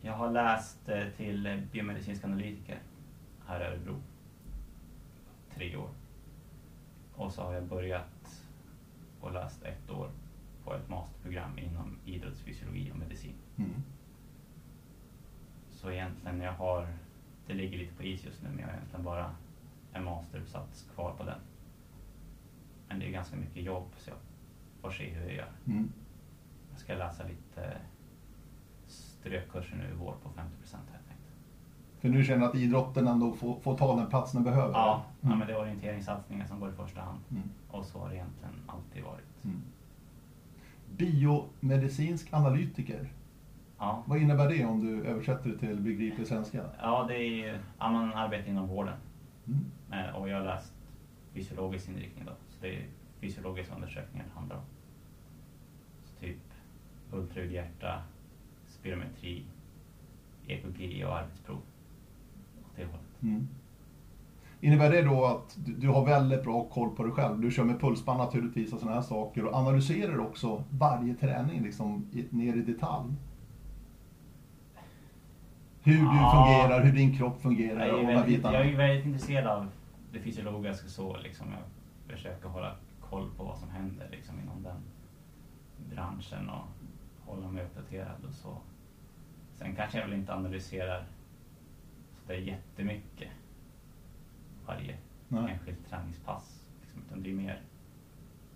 Jag 0.00 0.12
har 0.12 0.30
läst 0.30 0.88
eh, 0.88 1.08
till 1.16 1.62
biomedicinsk 1.72 2.24
analytiker 2.24 2.78
här 3.46 3.60
i 3.60 3.64
Örebro. 3.64 3.96
Tre 5.54 5.76
år. 5.76 5.88
Och 7.14 7.32
så 7.32 7.42
har 7.42 7.54
jag 7.54 7.64
börjat 7.64 8.44
och 9.20 9.32
läst 9.32 9.62
ett 9.62 9.90
år 9.90 10.10
på 10.64 10.74
ett 10.74 10.88
masterprogram 10.88 11.58
inom 11.58 11.98
idrottsfysiologi 12.04 12.92
och 12.92 12.98
medicin. 12.98 13.34
Mm. 13.56 13.82
Så 15.70 15.90
egentligen 15.90 16.40
jag 16.40 16.52
har, 16.52 16.88
det 17.46 17.54
ligger 17.54 17.78
lite 17.78 17.94
på 17.94 18.02
is 18.02 18.24
just 18.24 18.42
nu, 18.42 18.48
men 18.48 18.58
jag 18.58 18.66
har 18.66 18.74
egentligen 18.74 19.04
bara 19.04 19.34
en 19.92 20.04
masteruppsats 20.04 20.86
kvar 20.94 21.14
på 21.18 21.24
den. 21.24 21.38
Men 22.88 22.98
det 22.98 23.06
är 23.06 23.10
ganska 23.10 23.36
mycket 23.36 23.62
jobb 23.62 23.88
så 23.96 24.10
jag 24.10 24.16
får 24.84 24.90
se 24.90 25.10
hur 25.10 25.26
jag 25.26 25.34
gör. 25.36 25.48
Mm. 25.66 25.92
Jag 26.70 26.80
ska 26.80 26.94
läsa 26.94 27.22
lite 27.24 27.76
strökurser 28.86 29.76
nu 29.76 29.84
i 29.84 29.96
vår 29.98 30.14
på 30.22 30.28
50 30.30 30.56
procent 30.56 30.82
jag 30.92 31.00
tänkt. 31.08 31.20
För 32.00 32.08
nu 32.08 32.24
känner 32.24 32.46
att 32.46 32.54
idrotten 32.54 33.06
ändå 33.08 33.32
får, 33.32 33.60
får 33.60 33.76
ta 33.78 33.96
den 33.96 34.06
plats 34.06 34.32
den 34.32 34.44
behöver? 34.44 34.72
Ja, 34.72 35.04
ja, 35.20 35.26
Mm. 35.26 35.38
men 35.38 35.48
det 35.48 35.54
är 35.54 35.60
orienteringssatsningar 35.60 36.46
som 36.46 36.60
går 36.60 36.68
i 36.70 36.72
första 36.72 37.00
hand. 37.00 37.18
Mm. 37.30 37.42
Och 37.70 37.84
så 37.84 37.98
har 37.98 38.08
det 38.08 38.14
egentligen 38.14 38.54
alltid 38.66 39.02
varit. 39.02 39.44
Mm. 39.44 39.60
Biomedicinsk 40.96 42.32
analytiker. 42.32 43.08
Ja, 43.78 44.02
Vad 44.06 44.18
innebär 44.18 44.48
det 44.48 44.64
om 44.64 44.80
du 44.86 45.04
översätter 45.04 45.50
det 45.50 45.58
till 45.58 45.80
begriplig 45.80 46.26
svenska? 46.26 46.64
ja 46.80 47.04
det 47.08 47.18
är 47.18 47.60
ja, 47.78 47.90
man 47.90 48.12
arbetar 48.12 48.48
inom 48.50 48.68
vården. 48.68 48.96
Mm. 49.46 49.64
Eh, 50.08 50.14
Och 50.16 50.28
jag 50.28 50.36
har 50.36 50.44
läst 50.44 50.72
fysiologisk 51.32 51.88
inriktning 51.88 52.24
då. 52.24 52.32
Så 52.50 52.56
det 52.60 52.76
är 52.76 52.86
fysiologiska 53.20 53.74
undersökningar 53.74 54.26
det 54.32 54.38
handlar 54.38 54.56
om. 54.56 54.62
Så 57.14 57.20
typ 57.20 57.28
ultraljud, 57.28 57.52
hjärta, 57.52 58.02
spirometri, 58.66 59.44
EKG 60.46 61.04
och 61.06 61.16
arbetsprov. 61.16 61.56
Åt 61.56 62.76
det 62.76 62.84
hållet. 62.84 63.22
Mm. 63.22 63.48
Innebär 64.60 64.90
det 64.90 65.02
då 65.02 65.24
att 65.24 65.58
du, 65.66 65.88
har 65.88 66.04
väldigt 66.06 66.42
bra 66.42 66.64
koll 66.64 66.90
på 66.96 67.02
dig 67.02 67.12
själv? 67.12 67.40
Du 67.40 67.50
kör 67.50 67.64
med 67.64 67.80
pulsband 67.80 68.18
naturligtvis 68.18 68.72
och 68.72 68.78
sådana 68.78 68.96
här 68.96 69.02
saker 69.02 69.44
och 69.44 69.54
analyserar 69.54 70.18
också 70.18 70.64
varje 70.70 71.14
träning 71.14 71.62
liksom 71.62 72.06
ner 72.30 72.56
i 72.56 72.62
detalj? 72.62 73.12
Hur 75.82 75.98
du 75.98 76.16
Ja. 76.16 76.32
fungerar, 76.46 76.84
hur 76.84 76.92
din 76.92 77.16
kropp 77.16 77.42
fungerar 77.42 77.86
Jag 77.86 77.94
och 77.98 78.06
de 78.06 78.14
här 78.14 78.26
bitarna? 78.26 78.58
jag 78.58 78.66
är 78.66 78.76
väldigt 78.76 79.06
intresserad 79.06 79.46
av 79.46 79.68
det 80.12 80.18
fysiologiska 80.18 80.88
så 80.88 81.16
liksom. 81.16 81.46
Jag 82.08 82.16
försöker 82.16 82.48
hålla 82.48 82.72
koll 83.00 83.30
på 83.36 83.44
vad 83.44 83.58
som 83.58 83.70
händer 83.70 84.08
liksom 84.10 84.34
inom 84.40 84.62
den 84.62 84.76
branschen 85.94 86.48
och 86.48 86.64
hålla 87.26 87.48
mig 87.50 87.64
uppdaterad 87.64 88.24
och 88.28 88.34
så. 88.34 88.56
Sen 89.58 89.76
kanske 89.76 89.98
jag 89.98 90.06
väl 90.06 90.18
inte 90.18 90.34
analyserar 90.34 91.06
så 92.12 92.20
det 92.26 92.34
är 92.34 92.38
jättemycket 92.38 93.28
varje 94.66 94.96
Nej. 95.28 95.52
enskilt 95.52 95.88
träningspass. 95.90 96.66
Liksom, 96.82 97.02
utan 97.06 97.22
det 97.22 97.30
är 97.30 97.34
mer, 97.34 97.60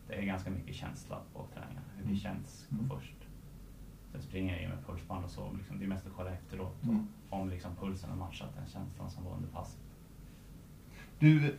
det 0.06 0.14
är 0.14 0.22
ganska 0.22 0.50
mycket 0.50 0.74
känsla 0.74 1.18
på 1.32 1.44
träningarna, 1.54 1.86
hur 1.96 2.02
det 2.02 2.08
Mm. 2.08 2.16
känns 2.20 2.66
Mm. 2.72 2.88
först. 2.88 3.14
Sen 4.12 4.22
springer 4.22 4.52
jag 4.52 4.62
ju 4.62 4.68
med 4.68 4.86
pulsband 4.86 5.24
och 5.24 5.30
så, 5.30 5.52
liksom, 5.56 5.78
det 5.78 5.84
är 5.84 5.88
mest 5.88 6.06
att 6.06 6.12
kolla 6.16 6.30
efteråt 6.30 6.82
Mm. 6.84 7.06
om 7.30 7.48
liksom 7.48 7.74
pulsen 7.74 8.10
har 8.10 8.16
matchat 8.16 8.54
den 8.56 8.66
känslan 8.66 9.10
som 9.10 9.24
var 9.24 9.34
under 9.34 9.48
passet. 9.48 9.80
Du, 11.18 11.56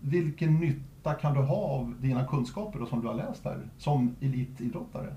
vilken 0.00 0.60
nytta 0.60 1.14
kan 1.14 1.34
du 1.34 1.40
ha 1.40 1.56
av 1.56 1.94
dina 2.00 2.26
kunskaper 2.26 2.78
då, 2.78 2.86
som 2.86 3.00
du 3.00 3.06
har 3.06 3.14
läst 3.14 3.44
här 3.44 3.68
som 3.78 4.16
elitidrottare? 4.20 5.14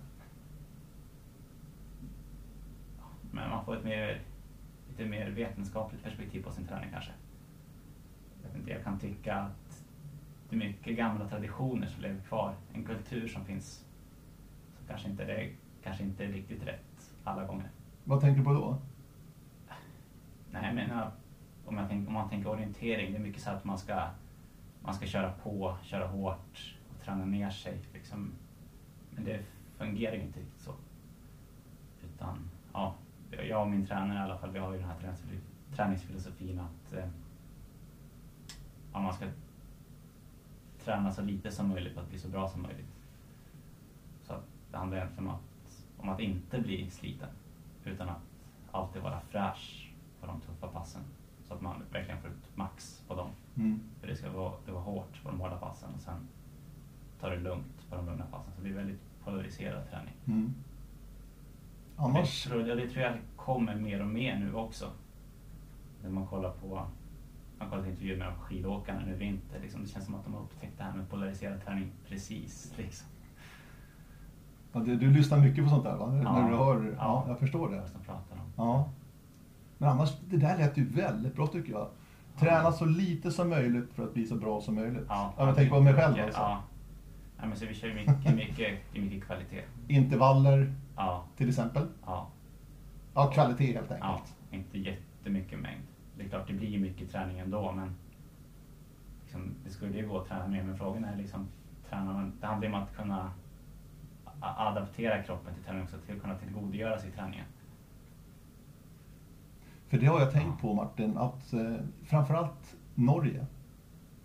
Men 3.31 3.49
man 3.49 3.65
får 3.65 3.77
ett 3.77 3.83
mer, 3.83 4.21
lite 4.89 5.05
mer 5.05 5.29
vetenskapligt 5.29 6.03
perspektiv 6.03 6.43
på 6.43 6.51
sin 6.51 6.67
träning 6.67 6.89
kanske. 6.91 7.11
Jag, 8.43 8.49
vet 8.49 8.57
inte, 8.57 8.71
jag 8.71 8.83
kan 8.83 8.99
tycka 8.99 9.35
att 9.35 9.85
det 10.49 10.55
är 10.55 10.59
mycket 10.59 10.97
gamla 10.97 11.29
traditioner 11.29 11.87
som 11.87 12.01
lever 12.01 12.21
kvar. 12.21 12.53
En 12.73 12.85
kultur 12.85 13.27
som 13.27 13.45
finns 13.45 13.85
som 14.77 14.87
kanske 14.87 15.09
inte 15.09 15.23
är, 15.23 15.51
kanske 15.83 16.03
inte 16.03 16.25
är 16.25 16.27
riktigt 16.27 16.63
rätt 16.63 17.13
alla 17.23 17.45
gånger. 17.45 17.69
Vad 18.03 18.21
tänker 18.21 18.39
du 18.39 18.45
på 18.45 18.53
då? 18.53 18.77
Nej, 20.51 20.65
jag 20.65 20.75
menar, 20.75 21.11
om, 21.65 21.77
jag 21.77 21.89
tänker, 21.89 22.07
om 22.07 22.13
man 22.13 22.29
tänker 22.29 22.49
orientering, 22.49 23.11
det 23.11 23.17
är 23.17 23.21
mycket 23.21 23.41
så 23.41 23.49
att 23.49 23.65
man 23.65 23.77
ska, 23.77 24.09
man 24.81 24.93
ska 24.93 25.05
köra 25.05 25.31
på, 25.31 25.77
köra 25.83 26.07
hårt 26.07 26.75
och 26.89 27.05
träna 27.05 27.25
ner 27.25 27.49
sig. 27.49 27.79
Liksom. 27.93 28.31
Men 29.11 29.23
det 29.23 29.39
fungerar 29.77 30.15
ju 30.15 30.21
inte 30.21 30.39
riktigt 30.39 30.61
så. 30.61 30.73
Utan, 32.03 32.48
jag 33.31 33.61
och 33.61 33.69
min 33.69 33.85
tränare 33.85 34.19
i 34.19 34.21
alla 34.21 34.37
fall, 34.37 34.51
vi 34.51 34.59
har 34.59 34.71
ju 34.73 34.79
den 34.79 34.87
här 34.87 34.95
träningsfil- 34.99 35.75
träningsfilosofin 35.75 36.59
att 36.59 36.93
eh, 36.93 37.07
ja, 38.93 38.99
man 38.99 39.13
ska 39.13 39.25
träna 40.83 41.11
så 41.11 41.21
lite 41.21 41.51
som 41.51 41.69
möjligt 41.69 41.93
för 41.93 42.01
att 42.01 42.09
bli 42.09 42.19
så 42.19 42.27
bra 42.27 42.49
som 42.49 42.61
möjligt. 42.61 42.95
Så 44.23 44.33
att 44.33 44.43
det 44.71 44.77
handlar 44.77 44.97
egentligen 44.97 45.29
om 45.29 45.35
att, 45.35 45.85
om 45.97 46.09
att 46.09 46.19
inte 46.19 46.61
bli 46.61 46.89
sliten, 46.89 47.29
utan 47.85 48.09
att 48.09 48.21
alltid 48.71 49.01
vara 49.01 49.19
fräsch 49.19 49.91
på 50.19 50.27
de 50.27 50.41
tuffa 50.41 50.67
passen. 50.67 51.01
Så 51.47 51.53
att 51.53 51.61
man 51.61 51.83
verkligen 51.91 52.21
får 52.21 52.29
ut 52.29 52.55
max 52.57 53.03
på 53.07 53.15
dem. 53.15 53.29
Mm. 53.55 53.79
För 53.99 54.07
det 54.07 54.15
ska 54.15 54.31
vara, 54.31 54.53
det 54.65 54.71
var 54.71 54.81
hårt 54.81 55.23
på 55.23 55.29
de 55.29 55.39
hårda 55.39 55.57
passen 55.57 55.89
och 55.95 56.01
sen 56.01 56.27
ta 57.19 57.29
det 57.29 57.39
lugnt 57.39 57.89
på 57.89 57.95
de 57.95 58.05
lugna 58.05 58.25
passen. 58.25 58.51
Så 58.55 58.61
det 58.61 58.63
blir 58.63 58.75
väldigt 58.75 58.99
polariserad 59.23 59.89
träning. 59.89 60.13
Mm. 60.25 60.53
Annars? 61.99 62.43
Det, 62.43 62.49
tror, 62.49 62.67
jag- 62.67 62.77
det 62.77 62.89
tror 62.89 63.03
jag 63.03 63.13
kommer 63.35 63.75
mer 63.75 64.01
och 64.01 64.07
mer 64.07 64.39
nu 64.39 64.53
också. 64.53 64.85
När 66.03 66.09
man 66.09 66.27
kollar 66.27 66.51
på 66.51 66.85
man 67.59 67.69
kollar 67.69 67.88
intervjuer 67.88 68.17
med 68.17 68.33
skidåkarna 68.38 68.99
nu 69.05 69.13
i 69.13 69.17
vinter. 69.17 69.59
Liksom, 69.62 69.81
det 69.83 69.88
känns 69.89 70.05
som 70.05 70.15
att 70.15 70.23
de 70.25 70.33
har 70.33 70.41
upptäckt 70.41 70.77
det 70.77 70.83
här 70.83 70.93
med 70.93 71.09
polariserad 71.09 71.65
träning 71.65 71.91
precis. 72.07 72.73
Liksom. 72.77 73.07
Ja, 74.73 74.79
du, 74.79 74.95
du 74.95 75.09
lyssnar 75.09 75.38
mycket 75.39 75.63
på 75.63 75.69
sånt 75.69 75.83
där 75.83 75.95
va? 75.97 76.21
Ja. 76.23 76.41
när 76.41 76.49
du 76.51 76.55
hör, 76.57 76.83
ja. 76.85 76.93
Ja. 76.99 77.23
jag 77.27 77.39
förstår 77.39 77.69
det. 77.69 77.75
De 77.93 78.03
pratar 78.05 78.35
om. 78.35 78.51
Ja. 78.55 78.89
Men 79.77 79.89
annars, 79.89 80.13
det 80.29 80.38
där 80.38 80.57
lät 80.57 80.77
ju 80.77 80.85
väldigt 80.89 81.35
bra 81.35 81.47
tycker 81.47 81.71
jag. 81.71 81.88
Träna 82.39 82.71
så 82.71 82.85
lite 82.85 83.31
som 83.31 83.49
möjligt 83.49 83.93
för 83.93 84.03
att 84.03 84.13
bli 84.13 84.25
så 84.25 84.35
bra 84.35 84.62
som 84.62 84.75
möjligt. 84.75 85.05
Ja, 85.09 85.33
jag 85.38 85.55
tänker 85.55 85.75
på 85.75 85.81
mig 85.81 85.93
själv 85.93 86.12
mycket, 86.12 86.25
alltså. 86.25 86.41
Ja. 86.41 86.63
Ja, 87.41 87.45
men 87.47 87.57
så 87.57 87.65
vi 87.65 87.73
kör 87.73 87.93
mycket, 87.93 88.35
mycket, 88.35 88.79
mycket 88.93 89.23
kvalitet. 89.23 89.62
Intervaller 89.88 90.73
Ja, 90.99 91.23
till 91.38 91.49
exempel. 91.49 91.88
ja. 92.05 92.27
Ja, 93.13 93.31
kvalitet 93.31 93.73
helt 93.73 93.89
Ja, 93.89 93.95
enkelt. 94.07 94.35
inte 94.51 94.77
jättemycket 94.77 95.59
mängd. 95.59 95.81
Det 96.17 96.23
är 96.23 96.29
klart 96.29 96.47
det 96.47 96.53
blir 96.53 96.79
mycket 96.79 97.12
träning 97.12 97.39
ändå 97.39 97.71
men 97.71 97.95
liksom, 99.23 99.53
det 99.63 99.69
skulle 99.69 99.97
ju 99.97 100.07
gå 100.07 100.17
att 100.17 100.27
träna 100.27 100.47
mer 100.47 100.63
men 100.63 100.77
frågan 100.77 101.03
är 101.03 101.15
liksom, 101.17 101.47
tränar 101.89 102.13
man, 102.13 102.33
det 102.39 102.47
handlar 102.47 102.67
ju 102.67 102.73
om 102.75 102.81
att 102.83 102.95
kunna 102.95 103.31
adaptera 104.39 105.23
kroppen 105.23 105.53
till 105.53 105.63
träningen 105.63 105.85
också, 105.85 105.97
till 106.05 106.15
att 106.15 106.21
kunna 106.21 106.35
tillgodogöra 106.35 106.99
sig 106.99 107.12
träningen. 107.12 107.45
För 109.88 109.97
det 109.97 110.05
har 110.05 110.19
jag 110.19 110.31
tänkt 110.31 110.62
på 110.62 110.73
Martin, 110.73 111.17
att 111.17 111.53
eh, 111.53 111.73
framförallt 112.03 112.75
Norge, 112.95 113.45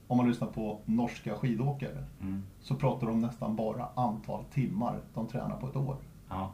om 0.06 0.16
man 0.16 0.28
lyssnar 0.28 0.48
på 0.48 0.78
norska 0.84 1.34
skidåkare, 1.36 2.04
Mm. 2.20 2.42
så 2.60 2.74
pratar 2.74 3.06
de 3.06 3.20
nästan 3.20 3.56
bara 3.56 3.88
antal 3.94 4.44
timmar 4.44 5.00
de 5.14 5.26
tränar 5.26 5.56
på 5.56 5.66
ett 5.68 5.76
år. 5.76 5.96
Ja. 6.28 6.50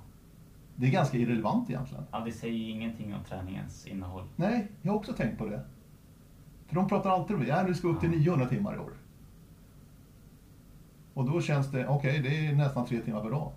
Det 0.80 0.86
är 0.86 0.90
ganska 0.90 1.18
irrelevant 1.18 1.70
egentligen. 1.70 2.04
ja, 2.10 2.20
det 2.20 2.32
säger 2.32 2.54
ju 2.54 2.70
ingenting 2.70 3.14
om 3.14 3.24
träningens 3.24 3.86
innehåll. 3.86 4.24
Nej, 4.36 4.68
jag 4.82 4.92
har 4.92 4.98
också 4.98 5.12
tänkt 5.12 5.38
på 5.38 5.46
det. 5.46 5.60
För 6.66 6.74
de 6.74 6.88
pratar 6.88 7.10
alltid 7.10 7.36
om 7.36 7.42
det, 7.42 7.48
ja, 7.48 7.62
nu 7.62 7.74
ska 7.74 7.88
vi 7.88 7.94
upp 7.94 8.00
till 8.00 8.12
Ja. 8.12 8.18
900 8.18 8.46
timmar 8.46 8.74
i 8.74 8.78
år. 8.78 8.92
Och 11.14 11.24
då 11.24 11.40
känns 11.40 11.70
det, 11.70 11.86
okej, 11.86 12.18
det 12.22 12.46
är 12.46 12.54
nästan 12.54 12.86
tre 12.86 13.00
timmar 13.00 13.20
per 13.20 13.30
dag. 13.30 13.52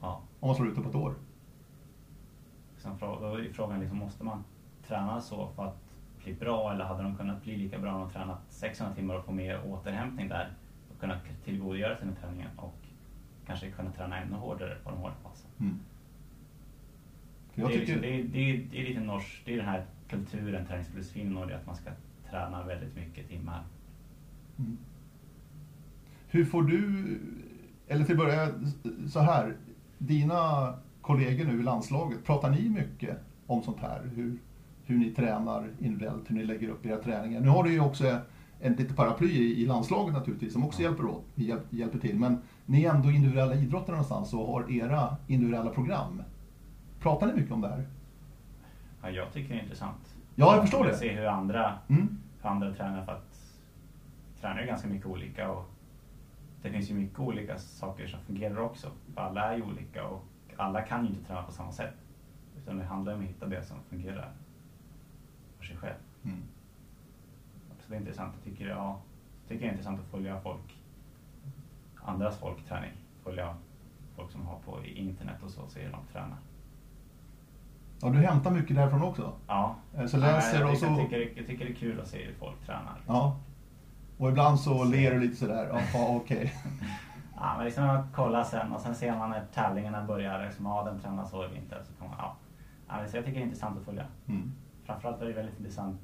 Ja. 0.00 0.20
Om 0.40 0.46
man 0.48 0.56
slår 0.56 0.68
ut 0.68 0.76
det 0.76 0.82
på 0.82 0.88
ett 0.88 0.94
år. 0.94 1.14
Sen 2.76 2.92
då 3.00 3.06
är 3.38 3.52
frågan 3.52 3.80
liksom, 3.80 3.98
måste 3.98 4.24
man 4.24 4.44
träna 4.86 5.20
så 5.20 5.48
för 5.56 5.64
att 5.64 5.78
bli 6.24 6.34
bra 6.34 6.72
eller 6.72 6.84
hade 6.84 7.02
de 7.02 7.16
kunnat 7.16 7.42
bli 7.42 7.56
lika 7.56 7.78
bra 7.78 7.94
om 7.94 8.00
de 8.00 8.10
tränat 8.10 8.38
600 8.48 8.94
timmar 8.94 9.14
och 9.14 9.24
få 9.24 9.32
mer 9.32 9.60
återhämtning 9.66 10.28
där 10.28 10.52
och 10.94 11.00
kunna 11.00 11.14
k- 11.14 11.34
tillgodogöra 11.44 11.96
sig 11.96 12.06
den 12.06 12.16
träningen 12.16 12.48
och 12.56 12.74
kanske 13.46 13.70
kunna 13.70 13.90
träna 13.92 14.18
ännu 14.18 14.36
hårdare 14.36 14.76
på 14.84 14.90
de 14.90 14.98
hårda 14.98 15.14
passen. 15.22 15.50
Mm. 15.60 15.78
Jag 17.54 17.70
det, 17.70 17.74
är 17.74 17.78
tycker, 17.80 18.00
liksom, 18.00 18.02
det, 18.02 18.20
är, 18.20 18.24
det, 18.24 18.50
är, 18.50 18.66
det 18.70 18.80
är 18.80 18.88
lite 18.88 19.00
norsk, 19.00 19.42
det 19.44 19.52
är 19.52 19.56
den 19.56 19.66
här 19.66 19.84
kulturen, 20.08 20.66
träningsfilosofin 20.66 21.26
i 21.26 21.30
Norge, 21.30 21.56
att 21.56 21.66
man 21.66 21.76
ska 21.76 21.90
träna 22.30 22.62
väldigt 22.62 22.96
mycket 22.96 23.28
timmar. 23.28 23.62
Mm. 24.58 24.76
Hur 26.28 26.44
får 26.44 26.62
du, 26.62 27.04
eller 27.88 28.04
till 28.04 28.12
att 28.14 28.18
börja 28.18 28.50
så 29.08 29.20
här, 29.20 29.54
dina 29.98 30.72
kollegor 31.00 31.44
nu 31.44 31.60
i 31.60 31.62
landslaget, 31.62 32.24
pratar 32.24 32.50
ni 32.50 32.68
mycket 32.68 33.18
om 33.46 33.62
sånt 33.62 33.80
här? 33.80 34.00
Hur, 34.14 34.36
hur 34.84 34.98
ni 34.98 35.10
tränar 35.10 35.70
individuellt, 35.80 36.30
hur 36.30 36.34
ni 36.34 36.42
lägger 36.42 36.68
upp 36.68 36.86
era 36.86 36.98
träningar? 36.98 37.40
Nu 37.40 37.48
har 37.48 37.64
du 37.64 37.72
ju 37.72 37.80
också 37.80 38.18
en 38.60 38.72
lite 38.72 38.94
paraply 38.94 39.28
i, 39.28 39.62
i 39.62 39.66
landslaget 39.66 40.14
naturligtvis 40.14 40.52
som 40.52 40.64
också 40.64 40.82
Ja. 40.82 40.88
hjälper, 40.88 41.04
åt, 41.06 41.24
hjälp, 41.34 41.62
hjälper 41.70 41.98
till. 41.98 42.18
Men 42.18 42.36
ni 42.66 42.84
är 42.84 42.90
ändå 42.90 43.10
individuella 43.10 43.54
idrottare 43.54 43.96
någonstans 43.96 44.32
och 44.32 44.46
har 44.46 44.72
era 44.72 45.16
individuella 45.26 45.70
program. 45.70 46.22
Pratar 47.02 47.26
ni 47.26 47.32
mycket 47.32 47.52
om 47.52 47.60
det 47.60 47.68
här? 47.68 47.86
Ja, 49.02 49.10
jag 49.10 49.32
tycker 49.32 49.54
det 49.54 49.60
är 49.60 49.62
intressant. 49.62 50.16
Ja, 50.34 50.54
jag 50.54 50.62
förstår 50.62 50.84
det. 50.84 50.96
se 50.96 51.12
hur 51.12 51.26
andra, 51.26 51.78
Mm. 51.88 52.18
hur 52.42 52.48
andra 52.50 52.74
tränar 52.74 53.04
för 53.04 53.12
att 53.12 53.58
tränar 54.40 54.56
är 54.58 54.66
ganska 54.66 54.88
mycket 54.88 55.06
olika 55.06 55.50
och 55.50 55.70
det 56.62 56.70
finns 56.70 56.90
ju 56.90 56.94
mycket 56.94 57.18
olika 57.18 57.58
saker 57.58 58.06
som 58.06 58.20
fungerar 58.20 58.58
också. 58.58 58.90
För 59.14 59.20
alla 59.20 59.52
är 59.52 59.56
ju 59.56 59.62
olika 59.62 60.06
och 60.06 60.24
alla 60.56 60.82
kan 60.82 61.04
ju 61.04 61.10
inte 61.10 61.24
träna 61.24 61.42
på 61.42 61.52
samma 61.52 61.72
sätt. 61.72 61.94
Utan 62.56 62.78
det 62.78 62.84
handlar 62.84 63.14
om 63.14 63.20
att 63.20 63.26
hitta 63.26 63.46
det 63.46 63.64
som 63.64 63.76
fungerar 63.88 64.32
för 65.58 65.64
sig 65.64 65.76
själv. 65.76 65.98
Mm. 66.24 66.42
Så 67.80 67.88
det 67.88 67.94
är 67.94 68.00
intressant. 68.00 68.34
Jag 68.34 68.44
tycker, 68.44 68.68
ja, 68.68 69.00
jag 69.42 69.48
tycker 69.48 69.60
det 69.62 69.68
är 69.68 69.72
intressant 69.72 70.00
att 70.00 70.06
följa 70.10 70.40
folk, 70.40 70.76
andras 71.96 72.38
folkträning. 72.38 72.92
Följa 73.24 73.56
folk 74.16 74.30
som 74.30 74.46
har 74.46 74.58
på 74.58 74.84
internet 74.84 75.42
och 75.42 75.50
så, 75.50 75.66
se 75.68 75.80
hur 75.82 75.92
de 75.92 76.00
tränar. 76.12 76.38
Ja, 78.02 78.08
du 78.08 78.18
hämtar 78.18 78.50
mycket 78.50 78.76
därifrån 78.76 79.02
också? 79.02 79.32
Ja, 79.46 79.76
Eh, 79.94 80.06
Så 80.06 80.16
Ja, 80.16 80.20
läser 80.20 80.60
jag, 80.60 80.68
och 80.70 80.74
tycker, 80.74 80.86
så... 80.86 81.00
jag, 81.00 81.10
tycker, 81.10 81.32
jag 81.36 81.46
tycker 81.46 81.64
det 81.64 81.70
är 81.70 81.74
kul 81.74 82.00
att 82.00 82.08
se 82.08 82.24
hur 82.24 82.34
folk 82.34 82.66
tränar. 82.66 83.00
Ja. 83.06 83.36
Och 84.18 84.28
ibland 84.28 84.60
så 84.60 84.84
ler 84.84 85.10
du 85.14 85.20
lite 85.20 85.36
sådär, 85.36 85.82
ja, 85.94 86.06
okej. 86.08 86.52
Ja, 87.36 87.54
men 87.56 87.64
liksom 87.66 87.84
att 87.90 88.06
kolla 88.14 88.44
sen 88.44 88.72
och 88.72 88.80
sen 88.80 88.94
ser 88.94 89.16
man 89.18 89.30
när 89.30 89.44
tävlingarna 89.54 90.04
börjar, 90.04 90.44
liksom, 90.44 90.66
ja 90.66 90.84
den 90.84 91.00
tränas 91.00 91.30
så 91.30 91.42
eller 91.42 91.56
inte. 91.56 91.76
Så 91.84 91.92
kan 91.98 92.08
man, 92.08 92.16
ja. 92.18 92.36
Ja, 92.88 93.08
så 93.08 93.16
jag 93.16 93.24
tycker 93.24 93.38
det 93.38 93.42
är 93.42 93.46
intressant 93.46 93.78
att 93.78 93.84
följa. 93.84 94.04
Mm. 94.28 94.52
Framförallt 94.84 95.20
var 95.20 95.26
det 95.26 95.32
väldigt 95.32 95.58
intressant, 95.58 96.00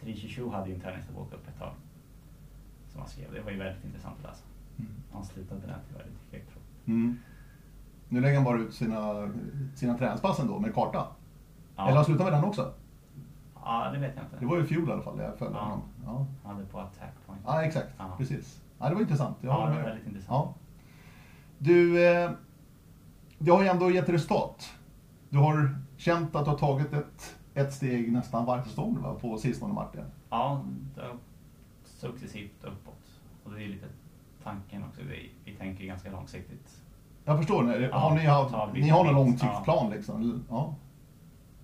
Trishi 0.00 0.48
hade 0.50 0.68
ju 0.68 0.74
en 0.74 0.80
träningsdagbok 0.80 1.32
upp 1.32 1.48
ett 1.48 1.58
tag. 1.58 1.72
Som 2.88 3.00
han 3.00 3.08
skrev, 3.10 3.32
det 3.32 3.40
var 3.40 3.50
ju 3.50 3.58
väldigt 3.58 3.84
intressant 3.84 4.16
att 4.18 4.22
läsa. 4.30 4.44
Mm. 4.78 4.92
Han 5.12 5.24
slutade 5.24 5.60
den 5.60 5.78
tyvärr 5.88 6.04
lite 6.04 6.24
fegt. 6.30 6.50
Mm. 6.86 7.18
Nu 8.12 8.20
lägger 8.20 8.34
han 8.34 8.44
bara 8.44 8.58
ut 8.58 8.74
sina, 8.74 9.30
sina 9.74 9.98
träningspass 9.98 10.40
ändå 10.40 10.58
med 10.58 10.74
karta. 10.74 11.06
Ja. 11.76 11.82
Eller 11.82 11.90
har 11.90 11.96
han 11.96 12.04
slutat 12.04 12.24
med 12.26 12.32
den 12.32 12.44
också? 12.44 12.72
ja, 13.64 13.90
det 13.92 13.98
vet 13.98 14.12
jag 14.16 14.24
inte. 14.24 14.36
Det 14.40 14.46
var 14.46 14.56
ju 14.56 14.62
i 14.62 14.66
fjol 14.66 14.88
i 14.88 14.92
alla 14.92 15.02
fall, 15.02 15.18
jag 15.18 15.38
följde 15.38 15.56
Ja. 15.58 15.62
honom. 15.64 15.82
Ja. 16.04 16.26
Han 16.44 16.54
hade 16.54 16.66
på 16.66 16.78
attack 16.80 17.12
point. 17.26 17.40
ja, 17.46 17.62
exakt. 17.62 17.88
Ja. 17.98 18.14
Precis. 18.18 18.62
Ja, 18.78 18.88
det 18.88 18.94
var 18.94 19.02
intressant. 19.02 19.36
Jag 19.40 19.52
Ja, 19.54 19.66
det 19.70 19.76
var 19.76 19.82
väldigt 19.82 20.06
intressant. 20.06 20.28
Ja. 20.30 20.54
Du, 21.58 22.06
eh, 22.06 22.30
det 23.38 23.50
har 23.50 23.62
ju 23.62 23.68
ändå 23.68 23.90
gett 23.90 24.08
resultat. 24.08 24.72
Du 25.28 25.38
har 25.38 25.76
känt 25.96 26.36
att 26.36 26.44
du 26.44 26.50
har 26.50 26.58
tagit 26.58 26.92
ett, 26.92 27.36
ett 27.54 27.72
steg 27.72 28.12
nästan 28.12 28.44
varje 28.46 28.64
säsong 28.64 28.98
va, 29.02 29.14
på 29.20 29.38
sistone 29.38 29.74
Martin. 29.74 30.04
Ja, 30.30 30.64
det 30.94 31.00
har 31.00 31.16
successivt 31.84 32.64
uppåt. 32.64 33.20
Och 33.44 33.50
det 33.52 33.62
är 33.64 33.68
lite 33.68 33.86
tanken 34.44 34.84
också. 34.84 35.00
Vi, 35.10 35.30
vi 35.44 35.54
tänker 35.56 35.84
ganska 35.84 36.10
långsiktigt. 36.10 36.82
Jag 37.24 37.38
förstår, 37.38 37.62
ni, 37.62 37.88
Ja, 37.92 37.96
har 37.98 38.14
ni, 38.14 38.26
haft, 38.26 38.50
ta 38.50 38.70
ni 38.72 38.88
har 38.88 39.00
en 39.00 39.06
bit. 39.06 39.14
långtidsplan 39.14 39.90
liksom? 39.90 40.44
Ja. 40.50 40.74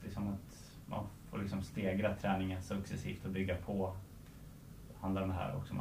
Det 0.02 0.08
är 0.08 0.12
som 0.12 0.28
att 0.28 0.72
man 0.86 1.04
får 1.30 1.38
liksom 1.38 1.62
stegra 1.62 2.14
träningen 2.14 2.62
successivt 2.62 3.24
och 3.24 3.30
bygga 3.30 3.56
på. 3.56 3.92
Det 4.88 4.94
handlar 5.00 5.22
om 5.22 5.28
det 5.28 5.34
här 5.34 5.56
också 5.56 5.72
om 5.74 5.80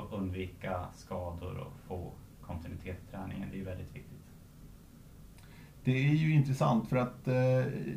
att 0.00 0.12
undvika 0.12 0.84
skador 0.94 1.58
och 1.58 1.72
få 1.88 2.10
kontinuitet 2.42 2.96
i 3.08 3.10
träningen. 3.10 3.48
Det 3.52 3.60
är 3.60 3.64
väldigt 3.64 3.94
viktigt. 3.96 4.14
Det 5.84 5.92
är 6.08 6.12
ju 6.14 6.34
intressant 6.34 6.88
för 6.88 6.96
att 6.96 7.28
eh, 7.28 7.34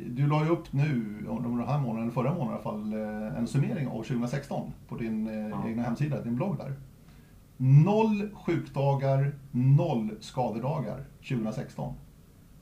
du 0.06 0.26
la 0.26 0.44
ju 0.44 0.50
upp 0.50 0.72
nu, 0.72 1.16
under 1.28 1.50
den 1.50 1.68
här 1.68 1.78
månaden, 1.78 2.02
eller 2.02 2.12
förra 2.12 2.34
månaden 2.34 2.48
i 2.50 2.52
alla 2.54 2.62
fall, 2.62 2.92
eh, 2.92 3.38
en 3.38 3.46
summering 3.46 3.88
av 3.88 4.02
2016 4.02 4.72
på 4.88 4.96
din 4.96 5.28
eh, 5.28 5.48
Ja. 5.48 5.68
egna 5.68 5.82
hemsida, 5.82 6.22
din 6.22 6.36
blogg 6.36 6.56
där. 6.56 6.74
Noll 7.64 8.30
sjukdagar, 8.34 9.32
noll 9.50 10.10
skadedagar 10.20 11.04
2016. 11.28 11.94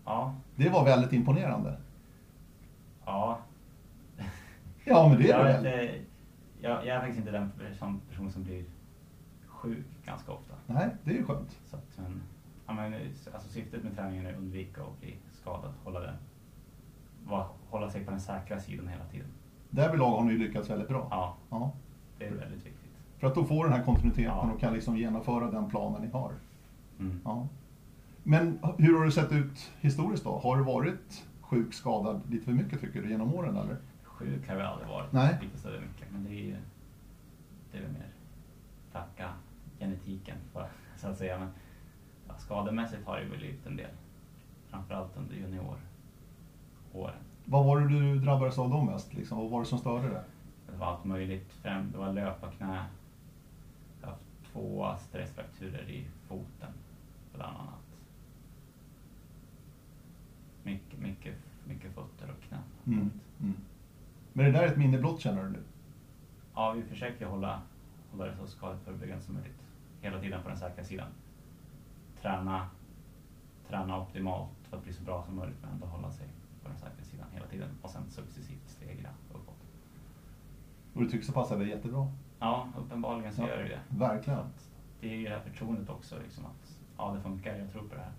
Ja, 0.04 0.34
Det 0.56 0.68
var 0.68 0.84
väldigt 0.84 1.12
imponerande. 1.12 1.76
ja. 3.04 3.38
Ja, 4.84 5.08
men 5.08 5.18
det 5.18 5.30
är 5.30 5.38
jag, 5.54 5.62
det 5.64 5.70
väl? 5.70 5.90
jag, 6.60 6.86
jag 6.86 6.96
är 6.96 6.98
faktiskt 7.00 7.18
inte 7.18 7.30
den 7.30 7.50
person, 7.50 8.00
person 8.08 8.30
som 8.32 8.42
blir 8.44 8.64
sjuk 9.46 9.86
ganska 10.04 10.32
ofta. 10.32 10.54
Nej, 10.66 10.88
det 11.04 11.10
är 11.10 11.14
ju 11.14 11.24
skönt. 11.24 11.58
Så 11.66 11.76
att, 11.76 11.98
men, 11.98 12.22
ja, 12.66 12.72
men, 12.72 12.94
alltså, 13.34 13.48
syftet 13.48 13.84
med 13.84 13.96
träningen 13.96 14.26
är 14.26 14.32
att 14.32 14.38
undvika 14.38 14.82
att 14.82 15.00
bli 15.00 15.16
skadad. 15.32 15.72
Hålla, 15.84 16.00
det, 16.00 16.14
var, 17.26 17.46
hålla 17.70 17.90
sig 17.90 18.04
på 18.04 18.10
den 18.10 18.20
säkra 18.20 18.60
sidan 18.60 18.88
hela 18.88 19.04
tiden. 19.04 19.28
Därvidlag 19.70 20.10
har 20.10 20.24
ni 20.24 20.32
lyckats 20.38 20.70
väldigt 20.70 20.88
bra. 20.88 21.06
Ja, 21.10 21.36
Ja. 21.50 21.72
det 22.18 22.24
är 22.26 22.30
väldigt 22.34 22.66
viktigt. 22.66 22.79
För 23.20 23.26
att 23.26 23.34
då 23.34 23.44
får 23.44 23.64
den 23.64 23.72
här 23.72 23.84
kontinuiteten 23.84 24.24
Ja. 24.24 24.50
och 24.54 24.60
kan 24.60 24.72
liksom 24.74 24.96
genomföra 24.96 25.50
den 25.50 25.70
planen 25.70 26.02
ni 26.02 26.08
har. 26.08 26.32
Mm. 26.98 27.20
Ja. 27.24 27.48
Men 28.22 28.58
hur 28.78 28.98
har 28.98 29.04
det 29.04 29.12
sett 29.12 29.32
ut 29.32 29.70
historiskt 29.80 30.24
då? 30.24 30.38
Har 30.38 30.56
du 30.56 30.62
varit 30.64 31.26
sjuk, 31.40 31.74
skadad 31.74 32.20
lite 32.30 32.44
för 32.44 32.52
mycket 32.52 32.80
tycker 32.80 33.02
du 33.02 33.10
genom 33.10 33.34
åren 33.34 33.56
eller? 33.56 33.76
Sjuk 34.04 34.48
har 34.48 34.56
jag 34.56 34.66
aldrig 34.66 34.88
varit. 34.88 35.12
Nej. 35.12 35.38
Lite 35.42 35.58
större 35.58 35.80
mycket. 35.80 36.12
Men 36.12 36.24
det 36.24 36.30
är 36.30 36.44
ju 36.44 36.56
det 37.72 37.78
är 37.78 37.82
mer 37.82 38.08
tacka 38.92 39.30
genetiken 39.78 40.36
för, 40.52 40.66
så 40.96 41.08
att 41.08 41.18
säga. 41.18 41.38
Men 41.38 41.48
ja, 42.28 42.34
skademässigt 42.38 43.06
har 43.06 43.20
det 43.20 43.36
blivit 43.38 43.66
en 43.66 43.76
del. 43.76 43.90
Framförallt 44.70 45.16
under 45.16 45.34
junioråren. 45.34 45.80
Vad 47.44 47.64
var 47.64 47.80
det 47.80 47.88
du 47.88 48.18
drabbades 48.18 48.58
av 48.58 48.70
då 48.70 48.82
mest? 48.82 49.14
Liksom? 49.14 49.38
Vad 49.38 49.50
var 49.50 49.60
det 49.60 49.66
som 49.66 49.78
störde 49.78 50.08
det? 50.08 50.24
Det 50.72 50.76
var 50.78 50.86
allt 50.86 51.04
möjligt. 51.04 51.58
Det 51.62 51.98
var 51.98 52.12
löparknä. 52.12 52.84
Två 54.52 54.96
stressfrakturer 55.08 55.90
i 55.90 56.06
foten, 56.28 56.72
bland 57.34 57.56
annat. 57.56 57.74
Mycket, 60.62 61.00
mycket, 61.00 61.34
mycket 61.64 61.94
fötter 61.94 62.30
och 62.30 62.42
knän. 62.48 62.62
Mm. 62.86 63.10
Mm. 63.40 63.56
Men 64.32 64.44
det 64.44 64.52
där 64.52 64.62
är 64.62 64.66
ett 64.66 64.78
minne 64.78 64.98
blott 64.98 65.20
känner 65.20 65.44
du 65.44 65.50
nu? 65.50 65.62
Ja, 66.54 66.72
vi 66.72 66.82
försöker 66.82 67.26
hålla, 67.26 67.62
hålla 68.10 68.24
det 68.24 68.36
så 68.36 68.46
skadeförebyggande 68.46 69.24
som 69.24 69.34
möjligt. 69.34 69.62
Hela 70.00 70.20
tiden 70.20 70.42
på 70.42 70.48
den 70.48 70.58
säkra 70.58 70.84
sidan. 70.84 71.08
Träna, 72.22 72.70
träna 73.68 74.00
optimalt 74.00 74.50
för 74.68 74.76
att 74.76 74.84
bli 74.84 74.92
så 74.92 75.02
bra 75.02 75.24
som 75.24 75.36
möjligt 75.36 75.58
men 75.62 75.70
ändå 75.70 75.86
hålla 75.86 76.10
sig 76.10 76.26
på 76.62 76.68
den 76.68 76.78
säkra 76.78 77.04
sidan 77.04 77.26
hela 77.32 77.46
tiden. 77.46 77.68
Och 77.82 77.90
sen 77.90 78.10
successivt 78.10 78.68
stegra 78.68 79.10
uppåt. 79.30 79.56
Och 80.94 81.02
du 81.02 81.10
tycker 81.10 81.24
så 81.26 81.32
passar 81.32 81.58
det 81.58 81.66
jättebra? 81.66 82.12
Ja, 82.40 82.68
uppenbarligen 82.78 83.32
så 83.32 83.42
Ja, 83.42 83.48
gör 83.48 83.56
det 83.58 83.68
det. 83.68 83.80
verkligen. 83.88 84.44
Det 85.00 85.08
är 85.12 85.16
ju 85.16 85.24
det 85.24 85.30
här 85.30 85.40
förtroendet 85.40 85.90
också, 85.90 86.16
liksom 86.24 86.46
att 86.46 86.78
ja, 86.96 87.12
det 87.16 87.20
funkar, 87.20 87.56
jag 87.56 87.72
tror 87.72 87.82
på 87.82 87.94
det 87.94 88.00
här. 88.00 88.12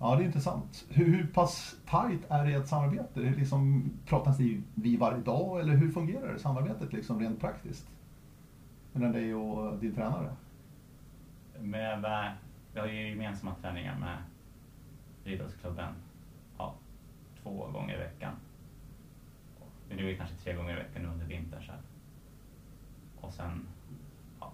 Ja, 0.00 0.16
det 0.16 0.22
är 0.22 0.26
intressant. 0.26 0.86
Hur, 0.88 1.04
hur 1.16 1.26
pass 1.26 1.76
tajt 1.86 2.20
är 2.30 2.44
det 2.46 2.52
ett 2.54 2.68
samarbete? 2.68 3.20
Hur 3.20 3.36
liksom, 3.36 3.90
pratas 4.06 4.38
ni 4.38 4.62
vi 4.74 4.96
varje 4.96 5.18
dag 5.22 5.60
eller 5.60 5.74
hur 5.76 5.90
fungerar 5.90 6.32
det 6.32 6.38
samarbetet 6.38 6.92
liksom 6.92 7.20
rent 7.20 7.40
praktiskt? 7.40 7.88
Mellan 8.92 9.12
dig 9.12 9.34
och 9.34 9.78
din 9.78 9.94
tränare? 9.94 10.36
Med, 11.60 12.04
vi 12.74 12.80
har 12.80 12.86
ju 12.86 13.08
gemensamma 13.08 13.54
träningar 13.54 13.98
med 13.98 14.18
idrottsklubben 15.24 15.94
ja, 16.58 16.74
två 17.42 17.68
gånger 17.72 17.94
i 17.94 17.98
veckan. 17.98 18.32
Det 19.88 19.94
blir 19.94 20.16
kanske 20.16 20.36
tre 20.36 20.54
gånger 20.54 20.72
i 20.72 20.74
veckan 20.82 21.04
under 21.06 21.26
vintern. 21.26 21.62
Så 21.62 21.72
här. 21.72 21.80
Och 23.30 23.34
sen 23.36 23.66
ja, 24.40 24.52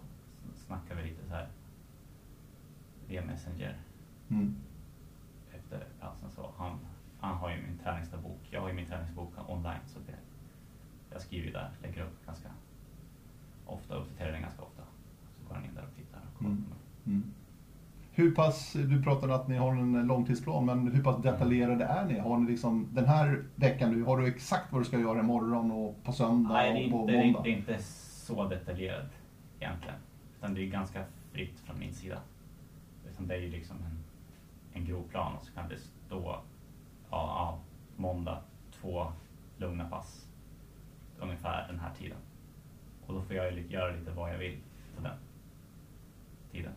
snackar 0.67 0.95
vi 0.95 1.03
lite 1.03 1.27
så 1.29 1.35
här 1.35 1.49
via 3.09 3.25
Messenger. 3.25 3.77
Mm. 4.29 4.57
Efter, 5.55 5.85
ja, 6.01 6.13
sen 6.21 6.31
så, 6.31 6.51
han, 6.57 6.79
han 7.21 7.37
har 7.37 7.51
ju 7.51 7.57
min 7.57 7.79
träningsdagbok. 7.79 8.39
Jag 8.51 8.61
har 8.61 8.69
ju 8.69 8.75
min 8.75 8.87
träningsbok 8.87 9.33
online. 9.49 9.81
Så 9.87 9.99
det, 10.07 10.19
jag 11.13 11.21
skriver 11.21 11.47
ju 11.47 11.53
där, 11.53 11.71
lägger 11.83 12.03
upp 12.03 12.27
ganska 12.27 12.49
ofta, 13.67 13.95
uppdaterar 13.95 14.33
den 14.33 14.43
ganska 14.43 14.63
ofta. 14.63 14.83
Så 15.39 15.49
går 15.49 15.55
han 15.55 15.65
in 15.65 15.75
där 15.75 15.83
och 15.83 15.97
tittar 15.97 16.21
och 16.35 16.41
Mm. 16.41 16.65
Mm. 17.07 17.23
Hur 18.13 18.35
pass, 18.35 18.73
du 18.73 19.03
pratade 19.03 19.35
att 19.35 19.49
ni 19.49 19.57
har 19.57 19.73
en 19.73 20.07
långtidsplan, 20.07 20.67
men 20.67 20.93
hur 20.93 21.03
pass 21.03 21.23
detaljerade 21.23 21.85
är 21.85 22.05
ni? 22.05 22.19
Har 22.19 22.39
ni 22.39 22.51
liksom, 22.51 22.89
den 22.93 23.05
här 23.05 23.43
veckan 23.55 23.93
nu, 23.93 24.03
har 24.03 24.19
du 24.19 24.27
exakt 24.27 24.73
vad 24.73 24.81
du 24.81 24.85
ska 24.85 24.99
göra 24.99 25.21
imorgon 25.21 25.71
och 25.71 26.05
på 26.05 26.13
söndag 26.13 26.53
Nej, 26.53 26.85
och 26.85 26.91
på 26.91 27.01
inte, 27.01 27.25
måndag? 27.27 27.43
det 27.43 27.51
är 27.51 27.57
inte 27.57 27.79
så 28.27 28.49
detaljerad 28.49 29.09
egentligen. 29.61 29.99
Utan 30.39 30.55
det 30.55 30.63
är 30.63 30.67
ganska 30.67 31.05
fritt 31.33 31.61
från 31.61 31.79
min 31.79 31.95
sida. 31.95 32.21
Utan 33.11 33.27
det 33.27 33.35
är 33.35 33.39
ju 33.39 33.51
liksom 33.51 33.77
en, 33.77 33.99
en 34.73 34.87
grov 34.87 35.09
plan 35.11 35.37
och 35.37 35.43
så 35.43 35.53
kan 35.53 35.69
det 35.69 35.79
stå 35.79 36.23
ja, 36.25 36.43
ja, 37.11 37.59
måndag, 37.97 38.43
två 38.81 39.07
lugna 39.57 39.89
pass. 39.89 40.27
Ungefär 41.21 41.69
den 41.69 41.79
här 41.79 41.95
tiden. 41.99 42.19
Och 43.07 43.15
då 43.15 43.23
får 43.23 43.37
jag 43.37 43.53
ju 43.53 43.67
göra 43.69 43.93
lite 43.93 44.11
vad 44.11 44.33
jag 44.33 44.39
vill 44.39 44.59
på 44.97 45.03
den 45.03 45.19
tiden. 46.53 46.73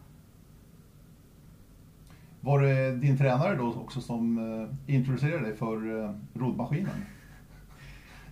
Var 2.41 2.61
det 2.61 2.95
din 2.95 3.17
tränare 3.17 3.55
då 3.55 3.73
också 3.73 4.01
som 4.01 4.37
eh, 4.37 4.95
introducerade 4.95 5.45
dig 5.45 5.55
för 5.55 6.03
eh, 6.03 6.15
roddmaskinen? 6.33 7.05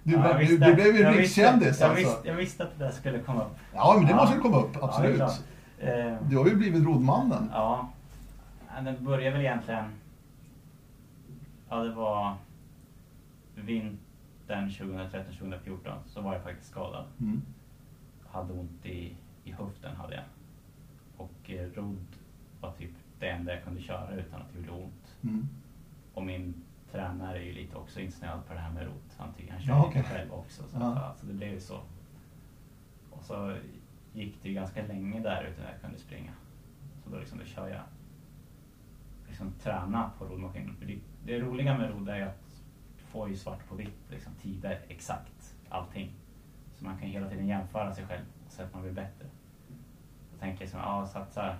Du, 0.08 0.14
Ja, 0.14 0.28
jag 0.40 0.48
du, 0.48 0.58
du 0.58 0.74
blev 0.76 0.96
ju 0.96 1.02
jag 1.02 1.18
rikskändis 1.20 1.80
jag, 1.80 1.90
alltså. 1.90 2.06
visste, 2.06 2.28
jag 2.28 2.36
visste 2.36 2.64
att 2.64 2.78
det 2.80 2.86
där 2.86 2.92
skulle 2.92 3.20
komma 3.20 3.42
upp. 3.46 3.56
Ja, 3.74 3.94
men 3.98 4.06
det 4.06 4.12
Ja. 4.12 4.16
måste 4.18 4.38
komma 4.38 4.58
upp, 4.58 4.70
Ja, 4.74 4.80
det 4.80 4.86
absolut. 4.86 5.22
Eh, 5.80 6.16
du 6.30 6.38
har 6.38 6.46
ju 6.48 6.56
blivit 6.56 6.84
roddmannen. 6.86 7.50
Ja, 7.54 7.90
Ja, 8.76 8.82
den 8.82 9.06
började 9.06 9.32
väl 9.38 9.46
egentligen... 9.46 9.84
Ja, 11.70 11.76
det 11.84 11.92
var 11.92 12.36
vintern 13.56 14.70
2013-2014 14.70 15.78
så 16.08 16.22
var 16.22 16.34
jag 16.34 16.44
faktiskt 16.44 16.72
skadad. 16.72 17.06
Mm. 17.20 17.42
Hade 18.32 18.54
ont 18.54 18.86
i, 18.86 19.16
i 19.44 19.52
höften 19.52 19.96
hade 19.96 20.14
jag. 20.16 20.24
Och 21.18 21.50
eh, 21.52 21.70
rodd 21.76 22.06
var 22.62 22.72
typ 22.72 22.92
det 23.20 23.30
enda 23.30 23.54
jag 23.54 23.64
kunde 23.64 23.82
köra 23.82 24.12
utan 24.16 24.42
att 24.42 24.48
det 24.54 24.60
gjorde 24.60 24.84
ont. 24.84 25.16
Mm. 25.24 25.48
Och 26.14 26.24
min 26.24 26.54
tränare 26.92 27.38
är 27.38 27.44
ju 27.44 27.54
lite 27.54 27.76
också 27.76 28.00
insnöad 28.00 28.46
på 28.48 28.54
det 28.54 28.60
här 28.60 28.72
med 28.72 28.86
rodd. 28.86 29.02
Han, 29.18 29.34
tycker, 29.34 29.52
han 29.52 29.62
kör 29.62 29.74
Ja, 29.74 29.78
lite 29.88 29.90
okej. 30.00 30.04
själv 30.04 30.34
också. 30.34 30.64
Så, 30.64 30.78
Ja. 30.80 30.96
att, 31.00 31.20
så 31.20 31.26
det 31.26 31.34
blev 31.34 31.50
ju 31.54 31.60
så. 31.60 31.82
Och 33.12 33.24
så 33.24 33.58
gick 34.14 34.44
det 34.44 34.50
ju 34.50 34.56
ganska 34.56 34.86
länge 34.86 35.20
där 35.20 35.44
utan 35.44 35.66
jag 35.72 35.82
kunde 35.82 35.98
springa. 36.00 36.32
Så 37.04 37.10
då, 37.10 37.20
liksom, 37.20 37.40
då 37.40 37.46
kör 37.46 37.68
jag 37.68 37.82
liksom 39.28 39.52
träna 39.52 40.12
på 40.18 40.26
roddmaskinen. 40.26 40.76
Det, 40.80 41.00
det 41.26 41.40
roliga 41.40 41.78
med 41.78 41.90
rodd 41.90 42.10
är 42.10 42.16
ju 42.18 42.24
att 42.24 42.64
du 42.98 43.04
får 43.04 43.30
ju 43.30 43.36
svart 43.36 43.68
på 43.70 43.76
vitt, 43.76 44.00
liksom, 44.12 44.34
tider 44.42 44.82
exakt, 44.88 45.56
allting. 45.70 46.12
Så 46.76 46.86
man 46.86 46.98
kan 46.98 47.08
hela 47.10 47.30
tiden 47.30 47.48
jämföra 47.48 47.94
sig 47.94 48.06
själv 48.06 48.26
och 48.46 48.52
se 48.52 48.64
att 48.64 48.74
man 48.74 48.82
blir 48.82 48.92
bättre. 48.92 49.26
Då 50.34 50.40
tänker 50.40 50.64
jag 50.64 50.72
så 50.72 50.78
ja, 50.78 51.08
satsa 51.08 51.58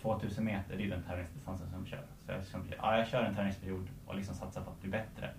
2000 0.00 0.44
meter, 0.44 0.76
det 0.76 0.84
är 0.84 0.90
den 0.90 1.02
tävlingsdistansen 1.02 1.70
som 1.70 1.78
jag 1.78 1.88
kör. 1.88 2.06
Så 2.26 2.32
jag, 2.32 2.38
liksom, 2.38 2.64
ja, 2.78 2.96
jag 2.96 3.08
kör 3.08 3.22
en 3.22 3.34
träningsperiod 3.34 3.88
och 4.06 4.16
liksom 4.16 4.34
satsar 4.34 4.62
på 4.62 4.70
att 4.70 4.80
bli 4.80 4.90
bättre 4.90 5.30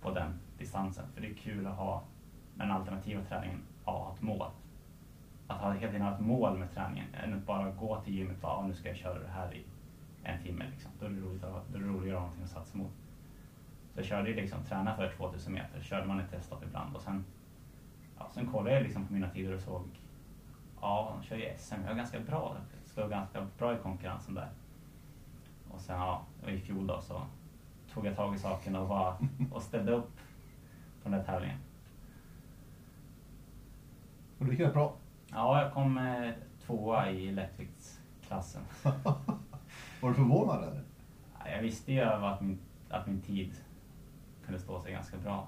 på 0.00 0.10
den 0.10 0.38
distansen. 0.58 1.04
För 1.14 1.20
det 1.20 1.28
är 1.28 1.34
kul 1.34 1.66
att 1.66 1.76
ha 1.76 2.02
med 2.54 2.68
den 2.68 2.76
alternativa 2.76 3.22
träningen, 3.24 3.62
ja, 3.84 3.92
ha 3.92 4.14
ett 4.14 4.22
mål. 4.22 4.50
Att 5.46 5.60
ha 5.60 5.72
hela 5.72 5.92
tiden 5.92 6.06
ha 6.06 6.14
ett 6.14 6.20
mål 6.20 6.58
med 6.58 6.74
träningen, 6.74 7.06
än 7.14 7.34
att 7.34 7.46
bara 7.46 7.70
gå 7.70 8.00
till 8.00 8.14
gymmet 8.14 8.36
och 8.36 8.42
bara, 8.42 8.66
nu 8.66 8.74
ska 8.74 8.88
jag 8.88 8.96
köra 8.96 9.18
det 9.18 9.28
här 9.28 9.54
i 9.54 9.64
en 10.22 10.42
timme. 10.42 10.64
Liksom. 10.70 10.90
Då 11.00 11.06
är 11.06 11.10
det 11.10 11.20
roligt 11.20 11.44
att, 11.44 11.68
då 11.68 11.78
är 11.78 11.82
det 11.82 11.88
roligare 11.88 12.16
att 12.16 12.22
ha 12.22 12.26
någonting 12.26 12.44
att 12.44 12.50
satsa 12.50 12.78
mot. 12.78 12.92
Så 13.94 14.00
jag 14.00 14.06
körde 14.06 14.28
ju 14.30 14.36
liksom, 14.36 14.64
träna 14.64 14.96
för 14.96 15.12
2000 15.16 15.52
meter, 15.52 15.80
körde 15.80 16.06
man 16.06 16.20
ett 16.20 16.30
testlopp 16.30 16.62
ibland 16.62 16.96
och 16.96 17.02
sen, 17.02 17.24
ja, 18.18 18.28
sen 18.34 18.46
kollade 18.46 18.74
jag 18.74 18.82
liksom 18.82 19.06
på 19.06 19.12
mina 19.12 19.30
tider 19.30 19.54
och 19.54 19.60
såg, 19.60 19.82
ja, 20.80 21.16
de 21.16 21.26
kör 21.26 21.36
ju 21.36 21.52
SM, 21.58 21.74
jag 21.82 21.90
är 21.90 21.94
ganska 21.94 22.20
bra, 22.20 22.56
står 22.86 23.08
ganska 23.08 23.46
bra 23.58 23.74
i 23.74 23.76
konkurrensen 23.76 24.34
där. 24.34 24.48
Och 25.70 25.80
sen, 25.80 25.96
ja, 25.98 26.22
i 26.48 26.58
fjol 26.60 26.86
då 26.86 27.00
så 27.00 27.22
tog 27.94 28.06
jag 28.06 28.16
tag 28.16 28.34
i 28.34 28.38
saken 28.38 28.76
och, 28.76 28.88
var, 28.88 29.16
och 29.52 29.62
ställde 29.62 29.92
upp 29.92 30.16
på 31.02 31.08
den 31.08 31.12
där 31.18 31.24
tävlingen. 31.24 31.58
Och 34.38 34.44
det 34.44 34.50
gick 34.50 34.60
rätt 34.60 34.72
bra. 34.72 34.94
Ja, 35.30 35.62
jag 35.62 35.72
kom 35.72 35.98
eh, 35.98 36.30
tvåa 36.66 37.10
i 37.10 37.30
lättviktsklassen. 37.32 38.62
Var 40.00 40.08
du 40.08 40.14
förvånad 40.14 40.62
eller? 40.64 40.82
Ja, 41.38 41.50
Jag 41.50 41.62
visste 41.62 41.92
ju 41.92 42.00
att 42.00 42.40
min, 42.40 42.58
att 42.90 43.06
min 43.06 43.20
tid 43.22 43.52
kunde 44.44 44.60
stå 44.60 44.80
sig 44.80 44.92
ganska 44.92 45.16
bra. 45.16 45.46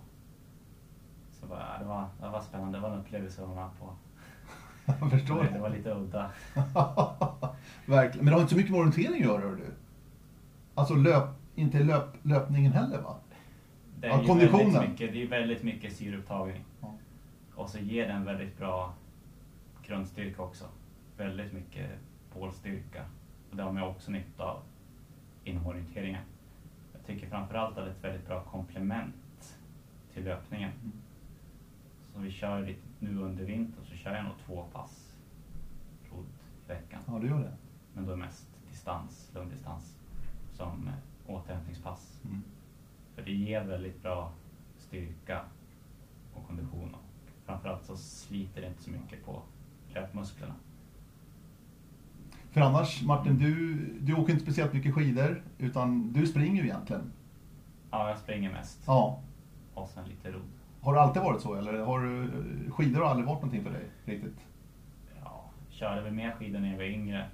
Så 1.32 1.46
bara, 1.46 1.66
ja, 1.72 1.78
det, 1.78 1.84
var, 1.84 2.08
det 2.20 2.28
var 2.28 2.40
spännande, 2.40 2.78
det 2.78 2.82
var 2.82 2.90
en 2.90 2.98
upplevelse 3.00 3.42
att 3.42 3.48
vara 3.48 3.60
med 3.66 3.78
på. 3.78 3.92
Jag 5.00 5.10
förstår 5.10 5.36
Det, 5.36 5.42
det 5.48 5.50
det. 5.52 5.58
var 5.58 5.70
lite 5.70 5.90
udda. 5.90 6.30
Verkligen. 7.86 8.24
Men 8.24 8.26
det 8.26 8.32
har 8.32 8.40
inte 8.40 8.50
så 8.50 8.56
mycket 8.56 8.70
med 8.72 8.80
orientering 8.80 9.12
att 9.22 9.28
göra, 9.28 9.40
hör 9.40 9.56
du. 9.56 9.74
Alltså 10.74 10.94
löp, 10.94 11.28
inte 11.54 11.78
löp, 11.84 12.16
löpningen 12.22 12.72
heller 12.72 13.00
va? 13.00 13.16
Det 14.00 14.06
Ja, 14.06 14.22
är, 14.22 14.26
konditionen. 14.26 14.66
ju 14.66 14.72
väldigt 14.72 14.90
mycket, 14.90 15.12
det 15.12 15.22
är 15.22 15.26
väldigt 15.28 15.62
mycket 15.62 15.96
syreupptagning. 15.96 16.64
Ja. 16.80 16.94
Och 17.54 17.68
så 17.68 17.78
ger 17.78 18.08
den 18.08 18.24
väldigt 18.24 18.58
bra 18.58 18.94
grundstyrka 19.86 20.42
också. 20.42 20.64
Väldigt 21.16 21.52
mycket 21.52 21.90
bålstyrka. 22.34 23.04
Och 23.50 23.56
det 23.56 23.62
har 23.62 23.72
man 23.72 23.82
också 23.82 24.10
nytta 24.10 24.44
av 24.44 24.62
inom 25.44 25.66
orienteringen. 25.66 26.22
Jag 26.92 27.06
tycker 27.06 27.26
framförallt 27.28 27.78
att 27.78 27.84
det 27.84 27.90
är 27.90 27.94
ett 27.94 28.04
väldigt 28.04 28.26
bra 28.26 28.42
komplement 28.42 29.58
till 30.14 30.24
löpningen. 30.24 30.70
Mm. 30.82 30.92
Så 32.14 32.20
vi 32.20 32.30
kör 32.30 32.66
lite, 32.66 32.80
nu 32.98 33.18
under 33.18 33.44
vintern 33.44 33.84
så 33.84 33.94
kör 33.96 34.14
jag 34.14 34.24
nog 34.24 34.34
två 34.46 34.64
pass 34.72 35.12
rodd 36.12 36.26
i 36.64 36.68
veckan. 36.68 37.00
Ja, 37.06 37.12
det 37.12 37.26
gör 37.26 37.38
det. 37.38 37.56
Men 37.94 38.06
då 38.06 38.12
är 38.12 38.16
mest 38.16 38.46
distans, 38.70 39.30
långdistans, 39.34 39.96
som 40.60 40.88
eh, 40.88 41.34
återhämtningspass. 41.34 42.20
Mm. 42.24 42.42
För 43.14 43.22
det 43.22 43.32
ger 43.32 43.64
väldigt 43.64 44.02
bra 44.02 44.32
styrka 44.78 45.40
och 46.34 46.46
kondition. 46.46 46.94
Och 46.94 47.00
framförallt 47.46 47.84
så 47.84 47.96
sliter 47.96 48.60
det 48.60 48.66
inte 48.66 48.82
så 48.82 48.90
mycket 48.90 49.24
på 49.24 49.42
löpmusklerna. 49.94 50.54
För 52.50 52.60
annars, 52.60 53.02
Martin, 53.02 53.38
du, 53.38 53.74
du 54.00 54.14
åker 54.14 54.32
inte 54.32 54.44
speciellt 54.44 54.72
mycket 54.72 54.94
skidor, 54.94 55.42
utan 55.58 56.12
du 56.12 56.26
springer 56.26 56.62
ju 56.62 56.68
egentligen. 56.68 57.12
Ja, 57.90 58.08
jag 58.08 58.18
springer 58.18 58.52
mest. 58.52 58.82
Ja. 58.86 59.22
Och 59.74 59.88
sen 59.88 60.08
lite 60.08 60.30
rodd. 60.30 60.50
Har 60.80 60.94
det 60.94 61.00
alltid 61.00 61.22
varit 61.22 61.42
så, 61.42 61.54
eller 61.54 61.78
har 61.78 62.00
du, 62.00 62.30
skidor 62.70 63.00
har 63.00 63.10
aldrig 63.10 63.26
varit 63.26 63.42
någonting 63.42 63.64
för 63.64 63.70
dig 63.70 63.84
riktigt? 64.04 64.46
Ja, 65.24 65.44
körde 65.70 66.02
väl 66.02 66.12
mer 66.12 66.30
skidor 66.30 66.60
när 66.60 66.70
jag 66.70 66.76
var 66.76 66.84
yngre. 66.84 67.26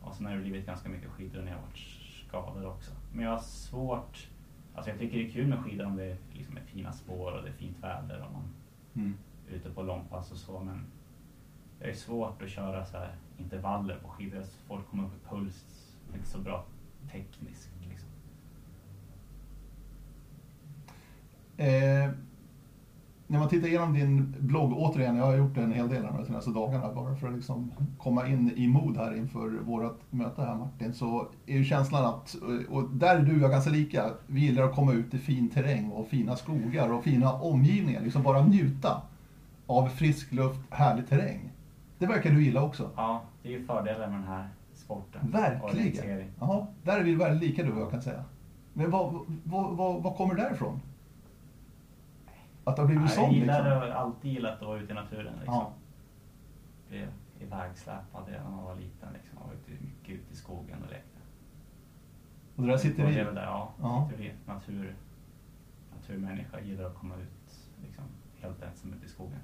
Och 0.00 0.14
sen 0.14 0.26
har 0.26 0.34
det 0.34 0.40
blivit 0.40 0.66
ganska 0.66 0.88
mycket 0.88 1.10
skidor 1.10 1.42
när 1.42 1.52
jag 1.52 1.58
varit 1.58 2.01
skadad 2.32 2.64
också. 2.66 2.90
Men 3.12 3.24
jag 3.24 3.30
har 3.30 3.38
svårt... 3.38 4.28
Alltså 4.74 4.90
jag 4.90 4.98
tycker 4.98 5.18
det 5.18 5.26
är 5.28 5.30
kul 5.30 5.46
med 5.46 5.58
skidor 5.58 5.86
om 5.86 5.96
det 5.96 6.16
liksom 6.32 6.56
är 6.56 6.60
fina 6.60 6.92
spår 6.92 7.32
och 7.32 7.42
det 7.42 7.48
är 7.48 7.52
fint 7.52 7.76
väder 7.82 8.24
och 8.26 8.32
man 8.32 8.42
Mm. 8.94 9.14
är 9.50 9.54
ute 9.54 9.70
på 9.70 9.82
långpass 9.82 10.32
och 10.32 10.36
så. 10.38 10.60
Men 10.60 10.84
det 11.78 11.90
är 11.90 11.94
svårt 11.94 12.42
att 12.42 12.50
köra 12.50 12.84
så 12.86 12.96
här 12.98 13.14
intervaller 13.38 13.98
på 13.98 14.08
skidor. 14.08 14.42
Folk 14.66 14.86
kommer 14.90 15.04
upp 15.04 15.14
i 15.14 15.28
puls. 15.28 15.64
Inte 16.14 16.26
så 16.28 16.38
bra 16.38 16.64
tekniskt. 17.10 17.70
Liksom. 17.88 18.08
Eh, 21.56 22.10
när 23.26 23.38
man 23.38 23.48
tittar 23.48 23.68
igenom 23.68 23.94
din 23.94 24.34
blogg, 24.38 24.72
återigen, 24.72 25.16
jag 25.16 25.24
har 25.24 25.36
gjort 25.36 25.56
en 25.56 25.72
hel 25.72 25.88
del 25.88 26.02
de 26.02 26.26
senaste 26.26 26.50
dagarna 26.50 26.92
bara 26.92 27.14
för 27.14 27.28
att 27.28 27.34
liksom 27.34 27.72
komma 27.98 28.26
in 28.26 28.52
i 28.56 28.68
mod 28.68 28.96
här 28.96 29.16
inför 29.16 29.48
vårt 29.48 30.00
möte 30.10 30.42
här 30.42 30.54
Martin, 30.54 30.92
så 30.92 31.26
är 31.46 31.56
ju 31.56 31.64
känslan 31.64 32.04
att, 32.04 32.36
och 32.68 32.88
där 32.88 33.16
är 33.16 33.22
du 33.22 33.36
och 33.36 33.42
jag 33.42 33.50
ganska 33.50 33.70
lika, 33.70 34.10
vi 34.26 34.40
gillar 34.40 34.62
att 34.62 34.74
komma 34.74 34.92
ut 34.92 35.14
i 35.14 35.18
fin 35.18 35.50
terräng 35.50 35.90
och 35.90 36.06
fina 36.06 36.36
skogar 36.36 36.92
och 36.92 37.04
fina 37.04 37.32
omgivningar, 37.32 38.00
liksom 38.00 38.22
bara 38.22 38.42
njuta 38.42 39.02
av 39.66 39.88
frisk 39.88 40.32
luft, 40.32 40.60
härlig 40.70 41.08
terräng. 41.08 41.52
Det 41.98 42.06
verkar 42.06 42.30
du 42.30 42.44
gilla 42.44 42.62
också. 42.62 42.90
Ja, 42.96 43.22
det 43.42 43.48
är 43.48 43.52
ju 43.52 43.66
fördelar 43.66 44.08
med 44.08 44.18
den 44.18 44.28
här 44.28 44.48
sporten. 44.74 45.30
Verkligen. 45.30 46.24
Jaha, 46.40 46.66
där 46.82 46.98
är 46.98 47.02
vi 47.02 47.14
väldigt 47.14 47.48
lika 47.48 47.62
du 47.62 47.72
och 47.72 47.80
jag 47.80 47.90
kan 47.90 48.02
säga. 48.02 48.24
Men 48.72 48.90
vad, 48.90 49.18
vad, 49.44 49.76
vad, 49.76 50.02
vad 50.02 50.16
kommer 50.16 50.34
det 50.34 50.42
därifrån? 50.42 50.80
Att 52.64 52.76
det 52.76 52.82
har 52.82 52.86
blivit 52.86 53.02
Ja, 53.04 53.08
sån 53.08 53.24
jag 53.24 53.32
gillar 53.32 53.54
liksom? 53.64 53.70
det, 53.70 53.74
har 53.74 53.88
alltid 53.88 54.32
gillat 54.32 54.62
att 54.62 54.68
vara 54.68 54.80
ute 54.80 54.92
i 54.92 54.94
naturen. 54.94 55.34
Liksom. 55.36 55.54
Ja. 55.54 55.72
Blev 56.88 57.08
ivägsläpad 57.40 58.22
när 58.30 58.50
man 58.50 58.64
var 58.64 58.74
liten. 58.74 59.08
Liksom. 59.12 59.38
Jag 59.40 59.46
var 59.46 59.54
ute, 59.54 59.84
mycket 59.84 60.14
ute 60.14 60.32
i 60.32 60.36
skogen 60.36 60.82
och 60.82 60.90
lekte. 60.90 61.18
Och 62.56 62.62
det 62.62 62.68
där 62.68 62.76
sitter 62.78 63.04
Och 63.04 63.10
i... 63.10 63.14
det 63.14 63.20
är 63.20 63.24
väl 63.24 63.34
där, 63.34 63.44
ja. 63.44 63.72
Ja. 63.80 64.08
Sitter 64.10 64.24
i 64.24 64.32
natur, 64.46 64.94
naturmänniska. 65.96 66.60
Gillar 66.60 66.84
att 66.84 66.94
komma 66.94 67.14
ut 67.16 67.70
liksom, 67.86 68.04
helt 68.40 68.62
ensam 68.62 68.92
ute 68.92 69.06
i 69.06 69.08
skogen. 69.08 69.38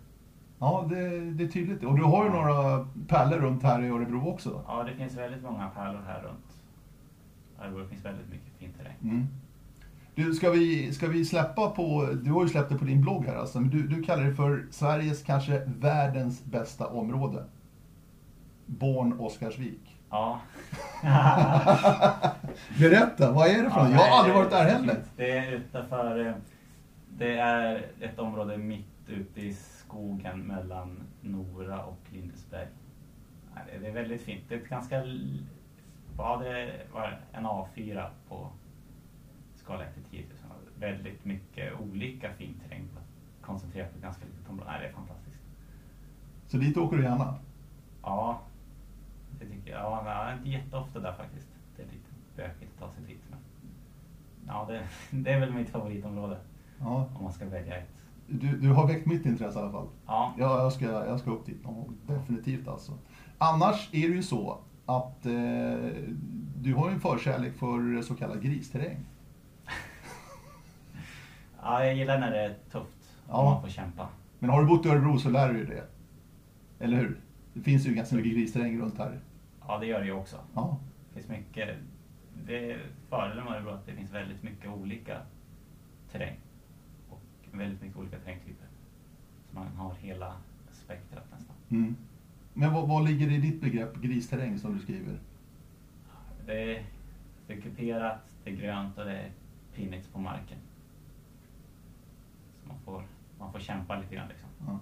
Ja, 0.58 0.86
det, 0.88 1.20
det 1.30 1.44
är 1.44 1.48
tydligt. 1.48 1.84
Och 1.84 1.96
du 1.96 2.02
har 2.02 2.24
ju 2.24 2.30
några 2.30 2.86
pärlor 3.08 3.38
runt 3.38 3.62
här 3.62 3.82
i 3.82 3.88
Örebro 3.88 4.28
också. 4.28 4.62
Ja, 4.66 4.82
det 4.82 4.94
finns 4.94 5.16
väldigt 5.16 5.42
många 5.42 5.70
pärlor 5.70 6.00
här 6.06 6.22
runt. 6.22 6.62
Örebro. 7.60 7.88
Finns 7.88 8.04
väldigt 8.04 8.28
mycket 8.30 8.52
fin 8.58 8.72
terräng. 8.72 8.96
Mm. 9.02 9.26
Du, 10.18 10.34
ska 10.34 10.50
vi, 10.50 10.92
ska 10.92 11.06
vi 11.08 11.24
släppa 11.24 11.70
på, 11.70 12.08
du 12.22 12.30
har 12.32 12.42
ju 12.42 12.48
släppt 12.48 12.68
det 12.68 12.78
på 12.78 12.84
din 12.84 13.00
blogg 13.00 13.24
här 13.26 13.36
alltså, 13.36 13.60
men 13.60 13.70
du, 13.70 13.82
du 13.88 14.02
kallar 14.02 14.24
det 14.24 14.34
för 14.34 14.66
Sveriges, 14.70 15.22
kanske 15.22 15.62
världens 15.66 16.44
bästa 16.44 16.86
område. 16.86 17.44
Born 18.66 19.20
Oscarsvik. 19.20 19.96
Ja. 20.10 20.40
Berätta, 22.78 23.32
vad 23.32 23.48
är 23.48 23.62
det 23.62 23.70
för 23.70 23.80
Ja? 23.80 23.90
Jag 23.90 23.98
har 23.98 24.18
aldrig 24.18 24.34
varit 24.36 24.50
där 24.50 24.64
heller. 24.64 24.96
Det 25.16 25.38
är 25.38 25.52
utanför... 25.52 26.26
eh, 26.26 26.32
Det 27.18 27.38
är 27.38 27.86
ett 28.00 28.18
område 28.18 28.56
mitt 28.58 29.08
ute 29.08 29.40
i 29.40 29.52
skogen 29.54 30.40
mellan 30.40 31.02
Nora 31.20 31.84
och 31.84 32.00
Lindesberg. 32.12 32.66
Det- 33.80 33.86
är 33.88 33.92
väldigt 33.92 34.22
fint. 34.22 34.40
Det 34.48 34.54
är 34.54 34.58
ett 34.58 34.68
ganska... 34.68 35.02
Ja, 36.18 36.40
det 36.44 36.70
var 36.92 37.20
en 37.32 37.46
A4 37.46 38.06
på 38.28 38.50
skala 39.68 39.84
1 39.84 39.94
till 39.94 40.04
10 40.04 40.20
000. 40.20 40.28
Väldigt 40.78 41.24
mycket 41.24 41.80
olika 41.80 42.32
fin 42.32 42.54
terräng 42.64 42.84
koncentrerat 43.40 43.94
på 43.94 44.00
ganska 44.00 44.24
litet 44.24 44.48
område. 44.50 44.70
Nej, 44.70 44.80
det 44.82 44.88
är 44.88 44.92
fantastiskt. 44.92 45.36
Så 46.46 46.56
dit 46.56 46.76
åker 46.76 46.96
du 46.96 47.02
gärna? 47.02 47.34
Ja, 48.02 48.40
det 49.38 49.46
tycker 49.46 49.70
jag. 49.70 49.80
Ja, 49.80 50.02
men 50.04 50.38
inte 50.38 50.50
jätteofta 50.50 51.00
där 51.00 51.12
faktiskt. 51.12 51.48
Det 51.76 51.82
är 51.82 51.86
lite 51.86 52.10
bökigt 52.36 52.72
att 52.74 52.80
ta 52.80 52.90
sig 52.94 53.04
dit. 53.06 53.22
Men 53.30 53.38
ja, 54.46 54.66
det, 54.68 54.82
det 55.22 55.30
är 55.32 55.40
väl 55.40 55.54
mitt 55.54 55.70
favoritområde 55.70 56.38
Ja. 56.80 57.08
om 57.16 57.22
man 57.24 57.32
ska 57.32 57.44
välja 57.44 57.76
ett. 57.76 58.04
Du, 58.26 58.58
du 58.58 58.68
har 58.72 58.86
väckt 58.86 59.06
mitt 59.06 59.26
intresse 59.26 59.58
i 59.58 59.62
alla 59.62 59.72
fall. 59.72 59.88
Ja, 60.06 60.34
Ja, 60.38 60.62
jag 60.62 60.72
ska, 60.72 60.84
jag 60.84 61.20
ska 61.20 61.30
upp 61.30 61.46
dit 61.46 61.64
någon 61.64 61.74
gång. 61.74 61.94
Definitivt 62.06 62.68
alltså. 62.68 62.92
Annars 63.38 63.88
är 63.92 64.08
det 64.08 64.14
ju 64.14 64.22
så 64.22 64.58
att 64.86 65.26
eh, 65.26 65.32
du 66.56 66.74
har 66.74 66.88
ju 66.88 66.94
en 66.94 67.00
förkärlek 67.00 67.54
för 67.54 68.02
så 68.02 68.14
kallad 68.14 68.42
gristerräng. 68.42 68.96
Ja, 71.62 71.84
jag 71.84 71.94
gillar 71.94 72.18
när 72.18 72.30
det 72.30 72.40
är 72.40 72.54
tufft 72.70 73.18
och 73.26 73.34
Ja. 73.34 73.44
man 73.44 73.62
får 73.62 73.68
kämpa. 73.68 74.08
Men 74.38 74.50
har 74.50 74.60
du 74.60 74.66
bott 74.66 74.86
i 74.86 74.88
Örebro 74.88 75.18
så 75.18 75.30
lär 75.30 75.52
du 75.52 75.64
dig 75.64 75.76
det. 75.76 75.84
Eller 76.84 76.96
hur? 76.96 77.20
Det 77.54 77.60
finns 77.60 77.86
ju 77.86 77.94
ganska 77.94 78.16
mycket 78.16 78.32
gristerräng 78.32 78.80
runt 78.80 78.98
här. 78.98 79.20
Ja, 79.66 79.78
det 79.78 79.86
gör 79.86 80.00
det 80.00 80.06
ju 80.06 80.12
också. 80.12 80.36
Ja. 80.54 80.78
Det 81.08 81.14
finns 81.14 81.28
mycket. 81.28 81.76
Det 82.46 82.70
är 82.72 82.78
fördelen 83.08 83.44
med 83.44 83.54
Örebro 83.54 83.70
att 83.70 83.86
det 83.86 83.92
finns 83.92 84.12
väldigt 84.12 84.42
mycket 84.42 84.70
olika 84.70 85.18
terräng 86.12 86.36
och 87.10 87.20
väldigt 87.52 87.82
mycket 87.82 87.96
olika 87.98 88.18
terrängtyper. 88.18 88.66
Så 89.50 89.54
man 89.54 89.66
har 89.76 89.94
hela 89.94 90.32
spektrat 90.72 91.24
nästan. 91.30 91.56
Mm. 91.70 91.96
Men 92.54 92.72
vad, 92.72 92.88
vad 92.88 93.04
ligger 93.04 93.30
i 93.30 93.38
ditt 93.38 93.60
begrepp 93.60 93.96
gristerräng 93.96 94.58
som 94.58 94.74
du 94.74 94.80
skriver? 94.82 95.18
Det 96.46 96.76
är, 96.76 96.82
det 97.46 97.52
är 97.52 97.60
kuperat, 97.60 98.20
det 98.44 98.50
är 98.50 98.54
grönt 98.56 98.98
och 98.98 99.04
det 99.04 99.16
är 99.18 99.30
pinnigt 99.74 100.12
på 100.12 100.18
marken. 100.20 100.58
Man 102.68 102.78
får, 102.84 103.02
man 103.38 103.52
får 103.52 103.58
kämpa 103.58 103.96
lite 103.96 104.14
grann 104.14 104.28
liksom. 104.28 104.48
Ja. 104.66 104.78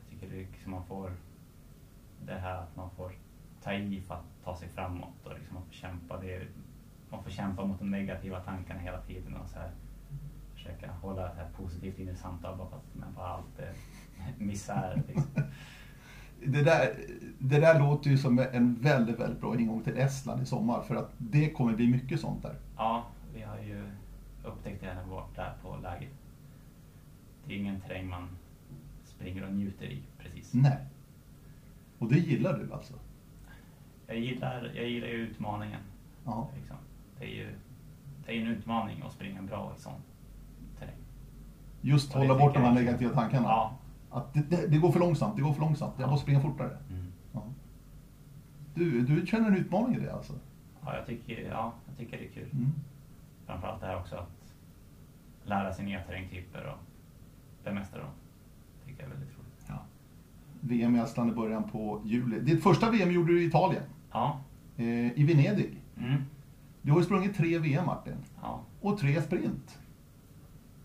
Jag 0.00 0.10
tycker 0.10 0.34
det 0.34 0.42
är 0.42 0.46
liksom 0.46 0.70
man 0.72 0.86
får 0.86 1.12
det 2.26 2.38
här 2.38 2.56
att 2.56 2.76
man 2.76 2.90
får 2.90 3.12
ta 3.62 3.72
i 3.72 4.00
för 4.00 4.14
att 4.14 4.44
ta 4.44 4.56
sig 4.56 4.68
framåt 4.68 5.26
och 5.26 5.34
liksom 5.34 5.56
att 5.56 5.66
få 5.66 5.72
kämpa. 5.72 6.20
Det 6.20 6.46
man 7.10 7.22
får 7.22 7.30
kämpa 7.30 7.64
mot 7.64 7.78
de 7.78 7.90
negativa 7.90 8.40
tankarna 8.40 8.80
hela 8.80 9.00
tiden 9.00 9.34
och 9.34 9.48
så 9.48 9.58
här, 9.58 9.70
försöka 10.54 10.92
hålla 10.92 11.22
det 11.22 11.34
här 11.36 11.48
positivt 11.56 11.98
in 11.98 12.08
i 12.08 12.16
samtal 12.16 12.58
bara 12.58 12.68
för 12.68 12.76
att 12.76 12.94
man 12.94 13.14
bara 13.16 13.28
allt 13.28 13.58
är 13.58 13.72
misär. 14.44 15.02
Liksom. 15.08 15.42
Det 16.44 16.62
där, 16.62 16.96
det 17.38 17.60
där 17.60 17.78
låter 17.78 18.10
ju 18.10 18.18
som 18.18 18.38
en 18.38 18.74
väldigt, 18.74 19.18
väldigt 19.18 19.40
bra 19.40 19.58
ingång 19.58 19.82
till 19.82 19.98
Estland 19.98 20.42
i 20.42 20.46
sommar 20.46 20.82
för 20.82 20.96
att 20.96 21.10
det 21.18 21.50
kommer 21.50 21.72
bli 21.72 21.88
mycket 21.88 22.20
sånt 22.20 22.42
där. 22.42 22.54
Ja, 22.76 23.06
upptäckt 24.44 24.80
det 24.82 24.94
när 24.94 25.04
vi 25.04 25.10
varit 25.10 25.36
där 25.36 25.52
på 25.62 25.76
läger. 25.82 26.08
Det 27.46 27.54
är 27.54 27.58
ingen 27.58 27.80
terräng 27.80 28.08
man 28.08 28.28
springer 29.04 29.44
och 29.44 29.52
njuter 29.52 29.86
i 29.86 30.02
precis. 30.18 30.54
Nej. 30.54 30.78
Och 31.98 32.08
det 32.08 32.18
gillar 32.18 32.58
du 32.58 32.72
alltså? 32.72 32.94
Jag 34.06 34.18
gillar, 34.18 34.70
jag 34.74 34.88
gillar 34.88 35.08
ju 35.08 35.14
utmaningen. 35.14 35.80
Ja. 36.24 36.48
Liksom. 36.58 36.76
Det 37.18 37.24
är 37.24 37.28
ju 37.36 37.48
det 38.26 38.36
är 38.36 38.40
en 38.40 38.46
utmaning 38.46 39.02
att 39.06 39.12
springa 39.12 39.42
bra 39.42 39.72
i 39.78 39.80
sån 39.80 40.00
terräng. 40.78 40.94
Just 41.80 42.14
Och 42.14 42.20
hålla 42.20 42.38
bort 42.38 42.54
de 42.54 42.58
här 42.60 42.66
jag- 42.66 42.74
negativa 42.74 43.14
tankarna? 43.14 43.46
Ja. 43.48 43.76
Att 44.10 44.34
det, 44.34 44.40
det, 44.50 44.66
det 44.66 44.78
går 44.78 44.92
för 44.92 45.00
långsamt, 45.00 45.36
det 45.36 45.42
går 45.42 45.52
för 45.52 45.60
långsamt, 45.60 45.94
jag 45.98 46.06
Ja. 46.06 46.10
måste 46.10 46.22
springa 46.22 46.40
fortare. 46.40 46.78
Mm. 46.90 47.12
Ja. 47.32 47.42
Du, 48.74 49.00
du 49.02 49.26
känner 49.26 49.48
en 49.48 49.56
utmaning 49.56 49.96
i 49.96 50.00
det 50.00 50.12
alltså? 50.12 50.32
Ja, 50.84 50.96
jag 50.96 51.06
tycker, 51.06 51.48
ja, 51.50 51.72
jag 51.88 51.96
tycker 51.98 52.18
det 52.18 52.24
är 52.26 52.32
kul. 52.32 52.48
Mm. 52.52 52.70
Framförallt 53.50 53.80
det 53.80 53.86
här 53.86 53.96
också 53.96 54.16
att 54.16 54.52
lära 55.44 55.72
sig 55.74 55.84
nya 55.84 56.02
terrängtyper 56.02 56.64
och 56.74 56.78
bemästra 57.64 57.98
dem. 58.00 58.10
tycker 58.86 59.02
jag 59.02 59.06
är 59.10 59.14
väldigt 59.14 59.38
roligt. 59.38 59.64
Ja. 59.68 59.78
VM 60.60 60.96
i 60.96 60.98
Estland 61.00 61.30
i 61.30 61.34
början 61.34 61.64
på 61.70 62.00
juli. 62.04 62.40
Ditt 62.40 62.62
första 62.62 62.90
VM 62.90 63.10
gjorde 63.10 63.32
du 63.32 63.42
i 63.42 63.46
Italien, 63.46 63.82
Ja. 64.12 64.40
eh, 64.76 65.18
i 65.20 65.24
Venedig. 65.24 65.78
Mm. 65.98 66.24
Du 66.82 66.92
har 66.92 66.98
ju 66.98 67.04
sprungit 67.04 67.36
tre 67.36 67.58
VM 67.58 67.86
Martin, 67.86 68.16
Ja. 68.42 68.60
och 68.80 68.98
tre 68.98 69.22
sprint. 69.22 69.78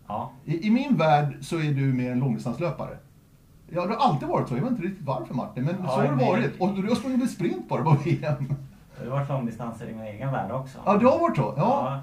Ja. 0.06 0.30
I, 0.44 0.66
I 0.66 0.70
min 0.70 0.96
värld 0.96 1.36
så 1.40 1.56
är 1.58 1.72
du 1.72 1.92
mer 1.92 2.12
en 2.12 2.18
långdistanslöpare. 2.20 2.98
Ja, 3.68 3.86
det 3.86 3.94
har 3.94 4.08
alltid 4.10 4.28
varit 4.28 4.48
så. 4.48 4.56
Jag 4.56 4.62
vet 4.62 4.70
inte 4.70 4.82
riktigt 4.82 5.06
varför 5.06 5.34
Martin, 5.34 5.64
men 5.64 5.74
Ja, 5.82 5.88
så 5.88 5.94
har 6.00 6.02
det 6.16 6.24
varit. 6.26 6.60
Och 6.60 6.74
du 6.82 6.88
har 6.88 6.94
sprungit 6.94 7.30
sprint 7.30 7.68
bara 7.68 7.82
på 7.84 7.90
VM. 8.04 8.54
Det 8.98 9.04
har 9.04 9.16
varit 9.16 9.28
långdistanser 9.28 9.88
i 9.88 9.94
min 9.94 10.04
egen 10.04 10.32
värld 10.32 10.50
också. 10.50 10.78
Ja, 10.84 10.96
det 10.96 11.06
har 11.06 11.18
varit 11.18 11.36
så? 11.36 11.54
Ja. 11.56 12.00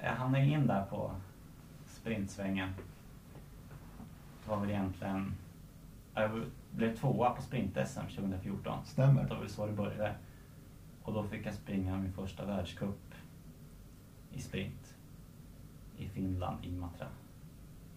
Ja, 0.00 0.06
jag 0.06 0.14
hamnade 0.14 0.44
in 0.44 0.66
där 0.66 0.84
på 0.84 1.14
sprintsvängen. 1.86 2.74
Det 4.44 4.50
var 4.50 4.60
väl 4.60 4.70
egentligen... 4.70 5.34
Jag 6.14 6.44
blev 6.70 6.96
tvåa 6.96 7.30
på 7.30 7.42
sprint-SM 7.42 8.08
2014. 8.16 8.84
Stämmer. 8.84 9.22
Det 9.22 9.28
var 9.28 9.40
väl 9.40 9.48
så 9.48 9.66
det 9.66 9.72
började. 9.72 10.14
Och 11.02 11.12
då 11.12 11.24
fick 11.24 11.46
jag 11.46 11.54
springa 11.54 11.96
min 11.96 12.12
första 12.12 12.46
världscup 12.46 13.14
i 14.32 14.40
sprint. 14.40 14.94
I 15.96 16.08
Finland, 16.08 16.64
Imatra. 16.64 17.06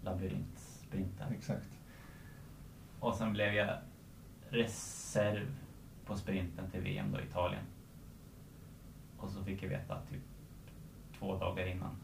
Labyrintsprinten. 0.04 1.34
Exakt. 1.34 1.70
Och 3.00 3.16
sen 3.16 3.34
blev 3.34 3.54
jag 3.54 3.78
reserv 4.50 5.56
på 6.06 6.16
sprinten 6.16 6.72
till 6.72 6.82
VM 6.82 7.12
då 7.12 7.20
i 7.20 7.24
Italien. 7.24 7.64
Och 9.18 9.30
så 9.30 9.44
fick 9.44 9.64
jag 9.64 9.70
veta 9.70 10.02
typ 10.02 10.31
två 11.22 11.38
dagar 11.38 11.66
innan 11.66 11.96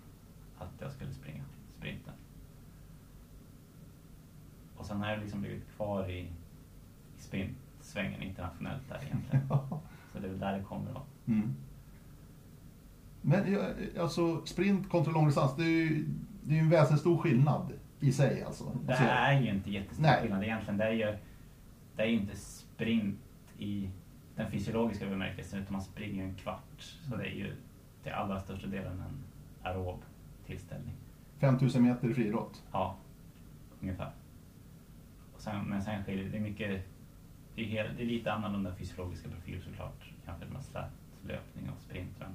att 0.58 0.72
jag 0.80 0.92
skulle 0.92 1.14
springa 1.14 1.44
sprinten. 1.78 2.14
Och 4.76 4.86
sen 4.86 5.02
har 5.02 5.10
jag 5.10 5.20
liksom 5.20 5.42
blivit 5.42 5.70
kvar 5.76 6.10
i, 6.10 6.20
i 7.18 7.20
sprintsvängen 7.20 8.22
internationellt 8.22 8.90
där 8.90 9.04
egentligen. 9.06 9.48
Så 10.14 10.20
det 10.20 10.28
är 10.28 10.30
väl 10.30 10.40
där 10.40 10.58
det 10.58 10.64
kommer 10.64 10.94
då. 10.94 11.02
Mm. 11.26 11.56
Men 13.22 13.60
alltså 14.00 14.46
sprint 14.46 14.90
kontra 14.90 15.14
långdistans, 15.14 15.56
det 15.56 15.64
är 15.64 15.68
ju 15.68 16.06
det 16.44 16.56
är 16.56 16.60
en 16.60 16.70
väsenstor 16.70 17.18
skillnad 17.18 17.74
i 18.00 18.12
sig 18.12 18.44
alltså. 18.44 18.72
Det 18.86 18.94
är 18.94 19.42
ju 19.42 19.50
inte 19.50 19.72
jättestor 19.72 20.04
Nej. 20.04 20.22
skillnad 20.22 20.44
egentligen. 20.44 20.78
Det 20.78 20.84
är 20.84 20.92
ju, 20.92 21.18
det 21.96 22.04
är 22.04 22.08
inte 22.08 22.36
sprint 22.36 23.20
i 23.58 23.90
den 24.36 24.52
fysiologiska 24.52 25.10
bemärkelsen 25.10 25.60
utan 25.60 25.74
man 25.74 25.82
springer 25.82 26.24
en 26.24 26.36
kvart. 26.36 26.98
Så 27.10 27.16
det 27.16 27.24
är 27.24 27.36
ju 27.36 27.56
till 28.04 28.12
allra 28.12 28.40
största 28.40 28.68
delen 28.68 29.00
en 29.00 29.24
aerob 29.64 30.00
tillställning. 30.46 30.94
5000 31.40 31.84
meter 31.84 32.14
friidrott. 32.14 32.64
Ja, 32.72 32.98
ungefär. 33.82 34.12
Och 35.36 35.42
sen, 35.42 35.66
men 35.66 35.82
sen 35.84 36.04
skiljer 36.04 36.30
det 36.30 36.40
mycket, 36.40 36.86
det 37.56 37.62
är, 37.62 37.66
hel, 37.66 37.96
det 37.98 38.04
är 38.04 38.08
lite 38.08 38.34
annorlunda 38.34 38.76
fysiologiska 38.76 39.30
profil 39.30 39.62
såklart 39.62 40.12
jämfört 40.28 40.52
med 40.52 40.64
slätlöpning 40.64 41.70
och 41.70 41.82
sprint. 41.82 42.12
Men 42.20 42.30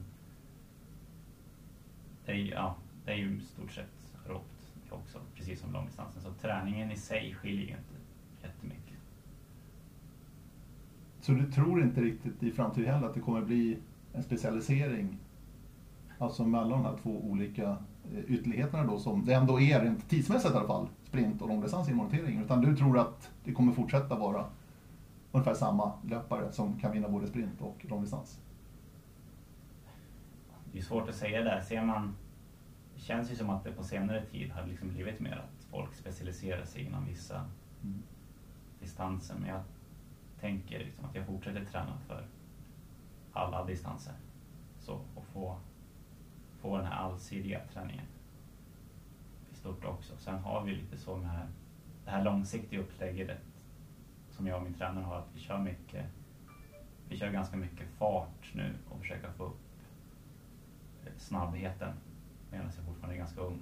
det 2.26 2.32
är, 2.32 2.36
ju- 2.36 2.50
ja, 2.50 2.76
det 3.04 3.12
är 3.12 3.16
ju 3.16 3.40
stort 3.40 3.72
sett 3.72 4.14
aerobt 4.26 4.72
också, 4.90 5.18
precis 5.34 5.60
som 5.60 5.72
långdistansen. 5.72 6.22
Så 6.22 6.32
träningen 6.32 6.90
i 6.90 6.96
sig 6.96 7.34
skiljer 7.34 7.62
ju 7.66 7.68
inte 7.70 7.94
jättemycket. 8.42 8.98
Så 11.20 11.32
du 11.32 11.52
tror 11.52 11.82
inte 11.82 12.00
riktigt 12.00 12.42
i 12.42 12.50
framtiden 12.50 12.94
heller 12.94 13.06
att 13.06 13.14
det 13.14 13.20
kommer 13.20 13.42
bli 13.42 13.78
en 14.12 14.22
specialisering 14.22 15.18
alltså 16.22 16.44
mellan 16.44 16.70
de 16.70 16.84
här 16.84 16.96
två 17.02 17.10
olika 17.10 17.76
eh, 18.12 18.18
ytterligheterna 18.26 18.84
då 18.84 18.98
som 18.98 19.24
det 19.24 19.34
ändå 19.34 19.60
är 19.60 19.80
rent 19.80 20.08
tidsmässigt 20.08 20.54
i 20.54 20.56
alla 20.56 20.66
fall, 20.66 20.88
sprint 21.04 21.42
och 21.42 21.48
långdistans 21.48 21.88
i 21.88 21.94
monteringen. 21.94 22.44
Utan 22.44 22.60
du 22.60 22.76
tror 22.76 22.98
att 22.98 23.30
det 23.44 23.52
kommer 23.52 23.72
fortsätta 23.72 24.18
vara 24.18 24.46
ungefär 25.32 25.54
samma 25.54 25.92
löpare 26.08 26.52
som 26.52 26.78
kan 26.80 26.92
vinna 26.92 27.08
både 27.08 27.26
sprint 27.26 27.60
och 27.60 27.86
långdistans? 27.88 28.40
Det 30.72 30.78
är 30.78 30.82
svårt 30.82 31.08
att 31.08 31.14
säga 31.14 31.42
där. 31.42 31.60
Ser 31.60 31.84
man, 31.84 32.14
det 32.94 33.00
känns 33.00 33.30
ju 33.30 33.36
som 33.36 33.50
att 33.50 33.64
det 33.64 33.72
på 33.72 33.84
senare 33.84 34.24
tid 34.24 34.50
har 34.52 34.66
liksom 34.66 34.88
blivit 34.88 35.20
mer 35.20 35.36
att 35.36 35.64
folk 35.70 35.94
specialiserar 35.94 36.64
sig 36.64 36.82
inom 36.86 37.04
vissa 37.06 37.44
Mm. 37.82 38.02
distanser. 38.80 39.34
Men 39.40 39.48
jag 39.48 39.62
tänker 40.40 40.78
liksom 40.78 41.04
att 41.04 41.14
jag 41.14 41.26
fortsätter 41.26 41.64
träna 41.64 41.98
för 42.06 42.26
alla 43.32 43.64
distanser. 43.64 44.12
Så, 44.80 45.00
och 45.14 45.24
få, 45.32 45.56
få 46.62 46.76
den 46.76 46.86
här 46.86 46.96
allsidiga 46.96 47.60
träningen 47.72 48.04
i 49.52 49.54
stort 49.54 49.84
också. 49.84 50.16
Sen 50.18 50.38
har 50.38 50.64
vi 50.64 50.74
lite 50.74 50.98
så 50.98 51.16
med 51.16 51.46
det 52.04 52.10
här 52.10 52.24
långsiktiga 52.24 52.80
upplägget 52.80 53.40
som 54.30 54.46
jag 54.46 54.56
och 54.56 54.62
min 54.62 54.74
tränare 54.74 55.04
har, 55.04 55.18
att 55.18 55.28
vi 55.34 55.40
kör 55.40 55.58
mycket, 55.58 56.04
vi 57.08 57.16
kör 57.18 57.30
ganska 57.32 57.56
mycket 57.56 57.88
fart 57.98 58.50
nu 58.54 58.74
och 58.90 59.00
försöker 59.00 59.30
få 59.32 59.44
upp 59.44 59.60
eh, 61.04 61.12
snabbheten 61.18 61.92
medan 62.50 62.66
jag 62.76 62.84
fortfarande 62.86 63.14
är 63.16 63.18
ganska 63.18 63.40
ung. 63.40 63.58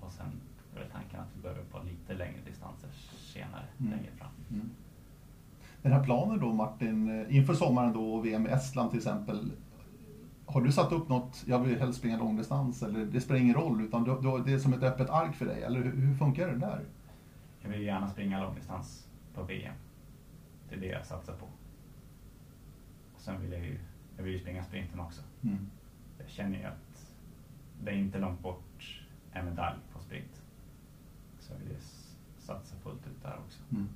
Och 0.00 0.12
sen 0.12 0.26
är 0.74 0.78
väl 0.78 0.90
tanken 0.90 1.20
att 1.20 1.28
vi 1.42 1.48
över 1.48 1.64
på 1.64 1.78
lite 1.82 2.14
längre 2.14 2.40
distanser 2.46 2.90
senare, 3.18 3.64
Mm. 3.80 3.92
längre 3.92 4.10
fram. 4.18 4.30
Mm. 4.50 4.70
Den 5.82 5.92
här 5.92 6.04
planen 6.04 6.40
då 6.40 6.52
Martin, 6.52 7.20
eh, 7.20 7.36
inför 7.36 7.54
sommaren 7.54 7.92
då 7.92 8.14
och 8.14 8.26
VM 8.26 8.46
i 8.46 8.50
Estland 8.50 8.90
till 8.90 8.98
exempel. 8.98 9.50
Har 10.46 10.60
du 10.60 10.72
satt 10.72 10.92
upp 10.92 11.08
något, 11.08 11.44
jag 11.46 11.58
vill 11.58 11.78
helst 11.78 11.98
springa 11.98 12.18
långdistans 12.18 12.82
eller 12.82 13.04
det 13.04 13.20
spelar 13.20 13.40
ingen 13.40 13.54
roll 13.54 13.80
utan 13.80 14.04
du, 14.04 14.20
du, 14.20 14.44
det 14.44 14.52
är 14.52 14.58
som 14.58 14.72
ett 14.72 14.82
öppet 14.82 15.10
ark 15.10 15.34
för 15.34 15.46
dig 15.46 15.62
eller 15.62 15.82
hur, 15.82 15.96
hur 15.96 16.14
funkar 16.14 16.48
det 16.48 16.58
där? 16.58 16.84
Jag 17.60 17.70
vill 17.70 17.82
gärna 17.82 18.08
springa 18.08 18.42
långdistans 18.42 19.08
på 19.34 19.42
VM. 19.42 19.74
Det 20.68 20.74
är 20.74 20.80
det 20.80 20.86
jag 20.86 21.06
satsar 21.06 21.36
på. 21.36 21.46
Och 23.14 23.20
sen 23.20 23.40
vill 23.40 23.52
jag 23.52 23.60
ju, 23.60 23.78
jag 24.16 24.24
vill 24.24 24.32
ju 24.32 24.38
springa 24.38 24.64
sprinten 24.64 25.00
också. 25.00 25.22
Mm. 25.42 25.70
Jag 26.18 26.28
känner 26.28 26.58
ju 26.58 26.64
att 26.64 27.12
det 27.82 27.90
är 27.90 27.94
inte 27.94 28.18
långt 28.18 28.40
bort 28.40 29.02
en 29.32 29.44
medalj 29.44 29.78
på 29.92 29.98
sprint. 30.00 30.42
Så 31.38 31.52
jag 31.52 31.58
vill 31.58 31.68
ju 31.68 31.80
satsa 32.38 32.76
fullt 32.76 33.06
ut 33.06 33.22
där 33.22 33.38
också. 33.46 33.60
Mm. 33.70 33.88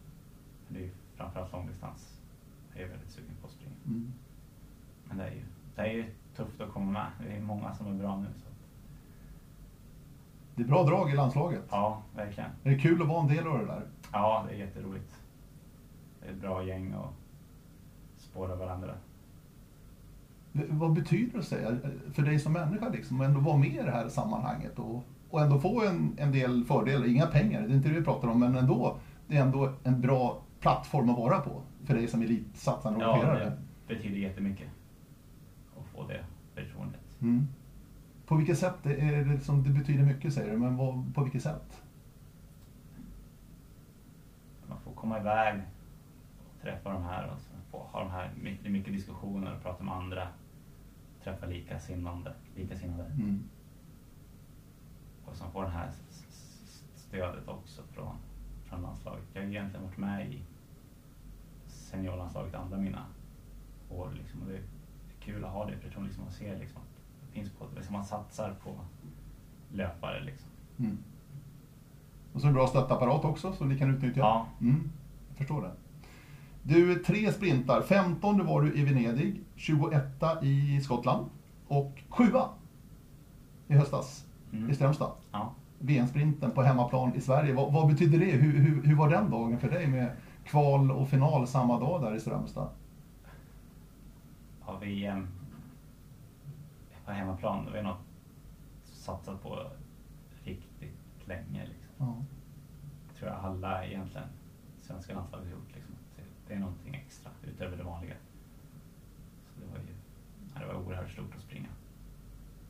Men 0.66 0.74
det 0.74 0.80
är 0.80 0.84
ju 0.84 0.90
framförallt 1.16 1.52
långdistans. 1.52 2.18
Jag 2.74 2.82
är 2.82 2.88
väldigt 2.88 3.10
sugen 3.10 3.36
på 3.40 3.46
att 3.46 3.52
springa. 3.52 3.74
Mm. 3.86 4.12
Men 5.04 5.16
det 5.16 5.24
är 5.24 5.34
ju, 5.34 5.44
det 5.78 5.88
är 5.88 5.92
ju 5.92 6.04
tufft 6.36 6.60
att 6.60 6.72
komma 6.72 6.90
med. 6.92 7.06
Det 7.28 7.36
är 7.36 7.40
många 7.40 7.74
som 7.74 7.86
är 7.86 7.94
bra 7.94 8.16
nu. 8.16 8.26
Så. 8.36 8.48
Det 10.54 10.62
är 10.62 10.66
bra 10.66 10.82
drag 10.84 11.10
i 11.10 11.16
landslaget. 11.16 11.62
Ja, 11.70 12.02
verkligen. 12.16 12.50
Är 12.64 12.70
det 12.70 12.78
kul 12.78 13.02
att 13.02 13.08
vara 13.08 13.20
en 13.20 13.28
del 13.28 13.46
av 13.46 13.58
det 13.58 13.64
där? 13.66 13.82
Ja, 14.12 14.44
det 14.48 14.54
är 14.54 14.58
jätteroligt. 14.58 15.16
Det 16.20 16.28
är 16.28 16.32
ett 16.32 16.40
bra 16.40 16.64
gäng 16.64 16.94
och 16.94 17.12
spåra 18.18 18.54
varandra. 18.56 18.94
Vad 20.52 20.92
betyder 20.92 21.38
det 21.38 21.78
för 22.12 22.22
dig 22.22 22.38
som 22.38 22.52
människa 22.52 22.88
liksom, 22.88 23.20
att 23.20 23.26
ändå 23.26 23.40
vara 23.40 23.56
med 23.56 23.68
i 23.68 23.82
det 23.84 23.90
här 23.90 24.08
sammanhanget 24.08 24.78
och, 24.78 25.04
och 25.30 25.40
ändå 25.40 25.58
få 25.58 25.84
en, 25.84 26.14
en 26.18 26.32
del 26.32 26.64
fördelar, 26.64 27.06
inga 27.06 27.26
pengar, 27.26 27.60
det 27.60 27.72
är 27.72 27.76
inte 27.76 27.88
det 27.88 27.94
vi 27.94 28.04
pratar 28.04 28.28
om, 28.28 28.40
men 28.40 28.56
ändå, 28.56 28.96
det 29.28 29.36
är 29.36 29.42
ändå 29.42 29.72
en 29.84 30.00
bra 30.00 30.40
plattform 30.60 31.10
att 31.10 31.16
vara 31.16 31.40
på 31.40 31.62
för 31.84 31.94
dig 31.94 32.08
som 32.08 32.22
elitsatsande 32.22 32.98
och 32.98 33.02
Ja, 33.04 33.10
orienterare. 33.18 33.58
det 33.86 33.94
betyder 33.94 34.16
jättemycket 34.16 34.68
få 35.98 36.08
det 36.08 36.24
förtroendet. 36.54 37.00
Mm. 37.20 37.48
På 38.26 38.36
vilket 38.36 38.58
sätt 38.58 38.86
är 38.86 39.24
det 39.24 39.40
som 39.40 39.62
det 39.62 39.70
betyder 39.70 40.02
mycket 40.02 40.34
säger 40.34 40.52
du, 40.52 40.58
men 40.58 40.76
vad, 40.76 41.14
på 41.14 41.24
vilket 41.24 41.42
sätt? 41.42 41.82
Man 44.66 44.80
får 44.80 44.92
komma 44.92 45.20
iväg 45.20 45.60
och 46.38 46.62
träffa 46.62 46.92
de 46.92 47.02
här 47.02 47.30
och 47.30 47.40
få 47.70 47.78
ha 47.78 48.00
de 48.00 48.10
här, 48.10 48.30
mycket, 48.42 48.72
mycket 48.72 48.92
diskussioner 48.92 49.54
och 49.56 49.62
prata 49.62 49.84
med 49.84 49.94
andra, 49.94 50.28
träffa 51.24 51.46
likasinnade, 51.46 52.34
likasinnade. 52.56 53.04
Mm. 53.04 53.44
Och 55.24 55.36
som 55.36 55.52
får 55.52 55.62
det 55.62 55.70
här 55.70 55.90
stödet 56.94 57.48
också 57.48 57.82
från, 57.82 58.16
från 58.64 58.82
landslaget. 58.82 59.24
Jag 59.32 59.42
har 59.42 59.48
egentligen 59.48 59.86
varit 59.86 59.98
med 59.98 60.32
i 60.32 60.42
seniorlandslaget 61.66 62.54
alla 62.54 62.76
mina 62.76 63.04
år 63.90 64.12
liksom, 64.16 64.42
och 64.42 64.48
det 64.48 64.60
kul 65.28 65.44
att 65.44 65.52
ha 65.52 65.66
det 65.66 65.76
förtroendet 65.76 66.06
liksom, 66.06 66.24
och 66.26 66.32
se 66.32 66.58
liksom, 66.58 66.80
att 66.80 66.88
det 67.26 67.40
finns 67.40 67.50
på, 67.50 67.64
liksom, 67.76 67.92
man 67.92 68.04
satsar 68.04 68.54
på 68.64 68.70
löpare 69.72 70.24
liksom. 70.24 70.48
Mm. 70.78 70.98
Och 72.32 72.40
så 72.40 72.46
en 72.46 72.54
bra 72.54 72.66
stöttapparat 72.66 73.24
också 73.24 73.52
som 73.52 73.68
ni 73.68 73.78
kan 73.78 73.94
utnyttja. 73.94 74.20
Ja. 74.20 74.46
Mm. 74.60 74.90
Jag 75.28 75.36
förstår 75.36 75.62
det. 75.62 75.72
Du, 76.62 76.94
tre 76.94 77.32
sprintar. 77.32 77.82
15 77.82 78.46
var 78.46 78.62
du 78.62 78.74
i 78.74 78.84
Venedig, 78.84 79.40
21 79.56 80.04
i 80.42 80.80
Skottland 80.80 81.26
och 81.68 82.02
7 82.08 82.24
i 83.68 83.74
höstas 83.74 84.24
Mm. 84.52 84.70
i 84.70 84.74
Strömstad. 84.74 85.10
Ja. 85.32 85.52
VM-sprinten 85.78 86.50
på 86.50 86.62
hemmaplan 86.62 87.14
i 87.14 87.20
Sverige. 87.20 87.54
Vad, 87.54 87.72
vad 87.72 87.88
betyder 87.88 88.18
det? 88.18 88.24
Hur, 88.24 88.52
hur, 88.52 88.82
hur 88.82 88.96
var 88.96 89.10
den 89.10 89.30
dagen 89.30 89.58
för 89.58 89.70
dig 89.70 89.86
med 89.86 90.10
kval 90.44 90.90
och 90.90 91.08
final 91.08 91.46
samma 91.46 91.80
dag 91.80 92.02
där 92.02 92.14
i 92.14 92.20
Strömstad? 92.20 92.68
Har 94.68 94.78
VM 94.80 95.28
på 97.04 97.10
hemmaplan. 97.12 97.64
Det 97.64 97.70
var 97.72 97.82
något 97.82 98.04
satsat 98.84 99.42
på 99.42 99.70
riktigt 100.44 101.28
länge. 101.28 101.66
Liksom. 101.66 101.94
Ja. 101.98 102.14
Tror 103.18 103.30
jag 103.30 103.38
alla 103.44 103.84
egentligen 103.84 104.26
svenska 104.82 105.14
landslaget 105.14 105.46
har 105.46 105.52
gjort. 105.52 105.74
Liksom. 105.74 105.94
Det- 106.46 106.54
är 106.54 106.58
någonting 106.58 106.94
extra 106.94 107.30
utöver 107.42 107.76
det 107.76 107.82
vanliga. 107.82 108.14
Så 109.54 109.60
det 109.60 109.66
var 109.66 109.78
ju 109.78 109.84
det 110.60 110.66
var 110.66 110.74
oerhört 110.86 111.10
stort 111.10 111.34
att 111.36 111.42
springa. 111.42 111.68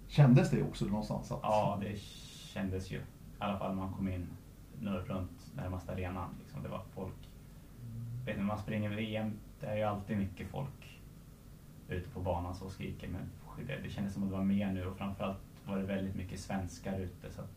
Kändes 0.08 0.50
det 0.50 0.62
också 0.62 0.84
någonstans? 0.84 1.32
Att, 1.32 1.40
Ja, 1.42 1.78
det 1.80 1.98
kändes 1.98 2.90
ju. 2.90 2.96
I 2.96 3.02
alla 3.38 3.58
fall 3.58 3.74
när 3.74 3.82
man 3.82 3.92
kom 3.94 4.08
in 4.08 4.26
nu 4.80 4.90
runt 4.90 5.52
närmaste 5.56 5.92
arenan. 5.92 6.30
Liksom. 6.40 6.62
Det 6.62 6.68
var 6.68 6.82
folk. 6.94 7.28
Vet 8.24 8.36
ni, 8.36 8.42
när 8.42 8.46
man 8.46 8.58
springer 8.58 8.90
VM, 8.90 9.32
det 9.60 9.66
är 9.66 9.76
ju 9.76 9.82
alltid 9.82 10.18
mycket 10.18 10.48
folk 10.50 10.97
ute 11.88 12.10
på 12.10 12.20
banan 12.20 12.54
som 12.54 12.70
skriker. 12.70 13.08
Men 13.08 13.20
det, 13.66 13.76
det 13.82 13.90
kändes 13.90 14.14
som 14.14 14.22
att 14.22 14.28
det 14.28 14.36
var 14.36 14.44
mer 14.44 14.72
nu 14.72 14.86
och 14.86 14.96
framförallt 14.96 15.38
var 15.66 15.76
det 15.76 15.82
väldigt 15.82 16.16
mycket 16.16 16.40
svenskar 16.40 16.98
ute. 16.98 17.32
Så 17.32 17.40
att 17.40 17.50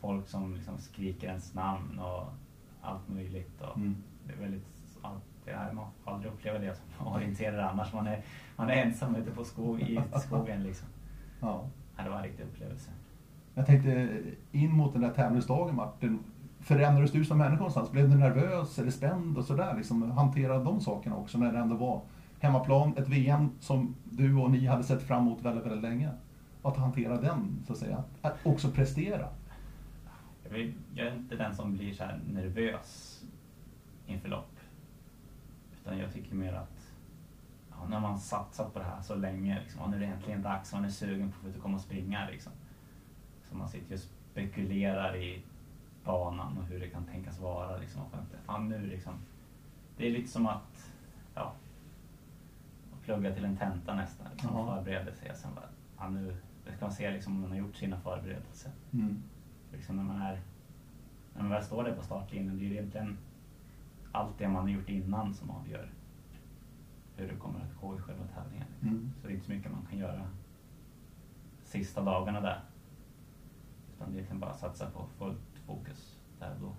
folk 0.00 0.28
som 0.28 0.54
liksom 0.54 0.78
skriker 0.78 1.28
ens 1.28 1.54
namn 1.54 1.98
och 1.98 2.26
allt 2.82 3.08
möjligt. 3.08 3.60
Och 3.60 3.76
Mm. 3.76 3.96
Det 4.26 4.32
är 4.32 4.36
väldigt, 4.36 4.66
allt 5.02 5.24
det 5.44 5.52
här, 5.52 5.72
man 5.72 5.86
får 6.04 6.10
aldrig 6.10 6.32
uppleva 6.32 6.58
det 6.58 6.74
som 6.74 7.06
orienterare 7.06 7.68
annars. 7.68 7.92
Man 7.92 8.06
är, 8.06 8.22
man 8.56 8.70
är 8.70 8.74
ensam 8.74 9.14
ute 9.16 9.30
på 9.30 9.44
skog, 9.44 9.80
i 9.80 10.00
skogen 10.20 10.62
liksom. 10.62 10.88
Ja. 11.40 11.64
Ja, 11.96 12.04
det 12.04 12.10
var 12.10 12.16
en 12.16 12.22
riktig 12.22 12.44
upplevelse. 12.44 12.90
Jag 13.54 13.66
tänkte 13.66 14.22
in 14.52 14.72
mot 14.72 14.92
den 14.92 15.02
där 15.02 15.10
tävlingsdagen 15.10 15.76
Martin. 15.76 16.18
Förändrades 16.60 17.12
du 17.12 17.24
som 17.24 17.38
människa 17.38 17.56
någonstans? 17.56 17.90
Blev 17.90 18.10
du 18.10 18.16
nervös 18.16 18.78
eller 18.78 18.90
spänd 18.90 19.38
och 19.38 19.44
sådär? 19.44 19.76
Liksom, 19.76 20.10
hantera 20.10 20.58
de 20.58 20.80
sakerna 20.80 21.16
också 21.16 21.38
när 21.38 21.52
det 21.52 21.58
ändå 21.58 21.76
var 21.76 22.02
hemmaplan, 22.40 22.96
ett 22.96 23.08
VM 23.08 23.50
som 23.60 23.94
du 24.04 24.36
och 24.36 24.50
ni 24.50 24.66
hade 24.66 24.84
sett 24.84 25.02
fram 25.02 25.22
emot 25.22 25.42
väldigt, 25.42 25.66
väldigt 25.66 25.82
länge. 25.82 26.10
Att 26.62 26.76
hantera 26.76 27.20
den, 27.20 27.62
så 27.66 27.72
att 27.72 27.78
säga. 27.78 28.04
Att 28.22 28.46
också 28.46 28.70
prestera. 28.70 29.28
Jag, 30.44 30.50
vill, 30.50 30.74
jag 30.94 31.06
är 31.06 31.16
inte 31.16 31.36
den 31.36 31.56
som 31.56 31.72
blir 31.72 31.94
så 31.94 32.04
här 32.04 32.20
nervös 32.32 33.22
inför 34.06 34.28
lopp. 34.28 34.56
Utan 35.80 35.98
jag 35.98 36.12
tycker 36.12 36.34
mer 36.34 36.52
att 36.52 36.94
ja, 37.70 37.88
när 37.88 38.00
man 38.00 38.18
satsat 38.18 38.72
på 38.72 38.78
det 38.78 38.84
här 38.84 39.02
så 39.02 39.14
länge, 39.14 39.60
liksom, 39.62 39.82
och 39.82 39.90
nu 39.90 39.96
är 39.96 40.00
det 40.00 40.06
äntligen 40.06 40.42
dags, 40.42 40.72
man 40.72 40.84
är 40.84 40.88
sugen 40.88 41.32
på 41.32 41.48
att 41.48 41.54
få 41.54 41.60
komma 41.60 41.74
och 41.74 41.80
springa. 41.80 42.28
Liksom. 42.30 42.52
Så 43.48 43.56
man 43.56 43.68
sitter 43.68 43.94
och 43.94 44.00
spekulerar 44.00 45.16
i 45.16 45.42
banan 46.04 46.58
och 46.58 46.64
hur 46.64 46.80
det 46.80 46.88
kan 46.88 47.04
tänkas 47.04 47.40
vara. 47.40 47.76
Liksom, 47.76 48.02
och 48.02 48.18
inte, 48.18 48.36
fan, 48.46 48.68
nu, 48.68 48.86
liksom. 48.86 49.14
Det 49.96 50.06
är 50.06 50.10
lite 50.10 50.30
som 50.30 50.46
att 50.46 50.92
ja, 51.34 51.52
plugga 53.10 53.34
till 53.34 53.44
en 53.44 53.56
tenta 53.56 53.94
nästan. 53.94 54.26
Liksom, 54.32 54.50
Jaha. 54.54 54.76
förbereda 54.76 55.12
sig. 55.12 55.30
Och 55.30 55.36
sen 55.36 55.54
bara, 55.54 55.68
ja, 55.98 56.08
nu 56.08 56.36
ska 56.76 56.84
man 56.84 56.92
se 56.92 57.10
liksom, 57.10 57.34
om 57.34 57.40
man 57.40 57.50
har 57.50 57.58
gjort 57.58 57.76
sina 57.76 58.00
förberedelser. 58.00 58.72
Mm. 58.92 59.22
Liksom 59.72 59.96
när, 59.96 60.02
man 60.02 60.22
är, 60.22 60.40
när 61.34 61.42
man 61.42 61.50
väl 61.50 61.64
står 61.64 61.84
där 61.84 61.94
på 61.94 62.02
startlinjen, 62.02 62.58
det 62.58 62.64
är 62.64 62.66
ju 62.66 62.72
egentligen 62.72 63.18
allt 64.12 64.38
det 64.38 64.48
man 64.48 64.62
har 64.62 64.68
gjort 64.68 64.88
innan 64.88 65.34
som 65.34 65.50
avgör 65.50 65.90
hur 67.16 67.28
det 67.28 67.36
kommer 67.36 67.60
att 67.60 67.80
gå 67.80 67.96
i 67.96 67.98
själva 67.98 68.24
tävlingen. 68.34 68.66
Liksom. 68.70 68.88
Mm. 68.88 69.12
Så 69.20 69.26
det 69.26 69.32
är 69.32 69.34
inte 69.34 69.46
så 69.46 69.52
mycket 69.52 69.72
man 69.72 69.86
kan 69.90 69.98
göra 69.98 70.26
sista 71.64 72.02
dagarna 72.02 72.40
där. 72.40 72.60
Utan 73.94 74.08
det 74.08 74.12
är 74.12 74.16
egentligen 74.16 74.40
bara 74.40 74.50
att 74.50 74.60
satsa 74.60 74.90
på 74.90 75.06
fullt 75.18 75.58
fokus 75.66 76.18
där 76.38 76.54
och 76.54 76.60
då. 76.60 76.72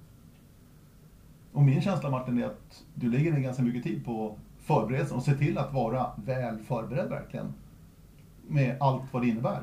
Och 1.52 1.64
min 1.64 1.82
känsla 1.82 2.10
Martin 2.10 2.40
är 2.40 2.46
att 2.46 2.86
du 2.96 3.10
lägger 3.10 3.32
ner 3.32 3.40
ganska 3.40 3.64
mycket 3.64 3.84
tid 3.84 4.06
på 4.06 4.38
förberedelsen 4.62 5.18
och 5.18 5.24
se 5.24 5.34
till 5.34 5.58
att 5.58 5.74
vara 5.74 6.12
väl 6.16 6.58
förberedd 6.60 7.10
verkligen. 7.10 7.54
Med 8.48 8.78
allt 8.82 9.14
vad 9.14 9.22
det 9.22 9.28
innebär. 9.28 9.62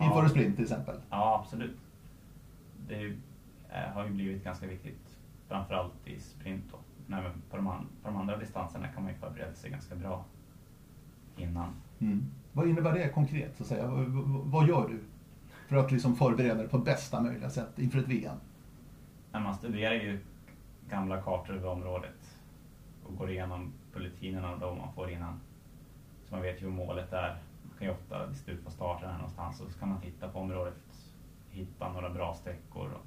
Inför 0.00 0.16
Ja. 0.16 0.22
en 0.22 0.30
sprint 0.30 0.54
till 0.56 0.64
exempel. 0.64 0.96
Ja, 1.10 1.40
absolut. 1.44 1.76
Det 2.88 3.06
eh, 3.70 3.92
har 3.94 4.04
ju 4.04 4.10
blivit 4.10 4.44
ganska 4.44 4.66
viktigt, 4.66 5.16
framförallt 5.48 5.92
i 6.06 6.20
sprint 6.20 6.64
då. 6.72 6.78
Men 7.06 7.18
även 7.18 7.32
på 7.50 7.56
de, 7.56 7.66
an- 7.66 7.86
på 8.02 8.08
de 8.08 8.16
andra 8.16 8.36
distanserna 8.36 8.88
kan 8.88 9.02
man 9.02 9.12
ju 9.12 9.18
förbereda 9.18 9.54
sig 9.54 9.70
ganska 9.70 9.94
bra 9.94 10.24
innan. 11.36 11.68
Mm. 11.98 12.24
Vad 12.52 12.68
innebär 12.68 12.92
det 12.92 13.08
konkret? 13.08 13.56
Så 13.56 13.62
att 13.62 13.68
säga? 13.68 13.86
Vad, 13.86 14.04
vad- 14.44 14.68
gör 14.68 14.88
du 14.88 15.00
för 15.68 15.76
att 15.76 15.92
liksom 15.92 16.16
förbereda 16.16 16.54
dig 16.54 16.68
på 16.68 16.78
bästa 16.78 17.20
möjliga 17.22 17.50
sätt 17.50 17.78
inför 17.78 17.98
ett 17.98 18.08
VM? 18.08 18.36
Man 19.32 19.54
studerar 19.54 19.94
ju 19.94 20.18
gamla 20.90 21.22
kartor 21.22 21.54
över 21.56 21.68
området 21.68 22.38
och 23.06 23.16
går 23.16 23.30
igenom 23.30 23.72
bulletinerna 23.96 24.56
de 24.56 24.78
man 24.78 24.92
får 24.92 25.10
innan. 25.10 25.40
Så 26.28 26.34
man 26.34 26.42
vet 26.42 26.62
ju 26.62 26.66
hur 26.66 26.72
målet 26.72 27.12
är. 27.12 27.38
Man 27.62 27.78
kan 27.78 27.86
ju 27.86 27.92
ofta 27.92 28.26
lista 28.26 28.50
ut 28.50 28.64
på 28.64 28.70
starten 28.70 29.08
här 29.10 29.16
någonstans 29.18 29.60
och 29.60 29.70
så 29.70 29.78
kan 29.78 29.88
man 29.88 30.00
titta 30.00 30.28
på 30.28 30.38
området, 30.38 30.74
hitta 31.50 31.92
några 31.92 32.10
bra 32.10 32.34
sträckor 32.34 32.90
och 32.90 33.06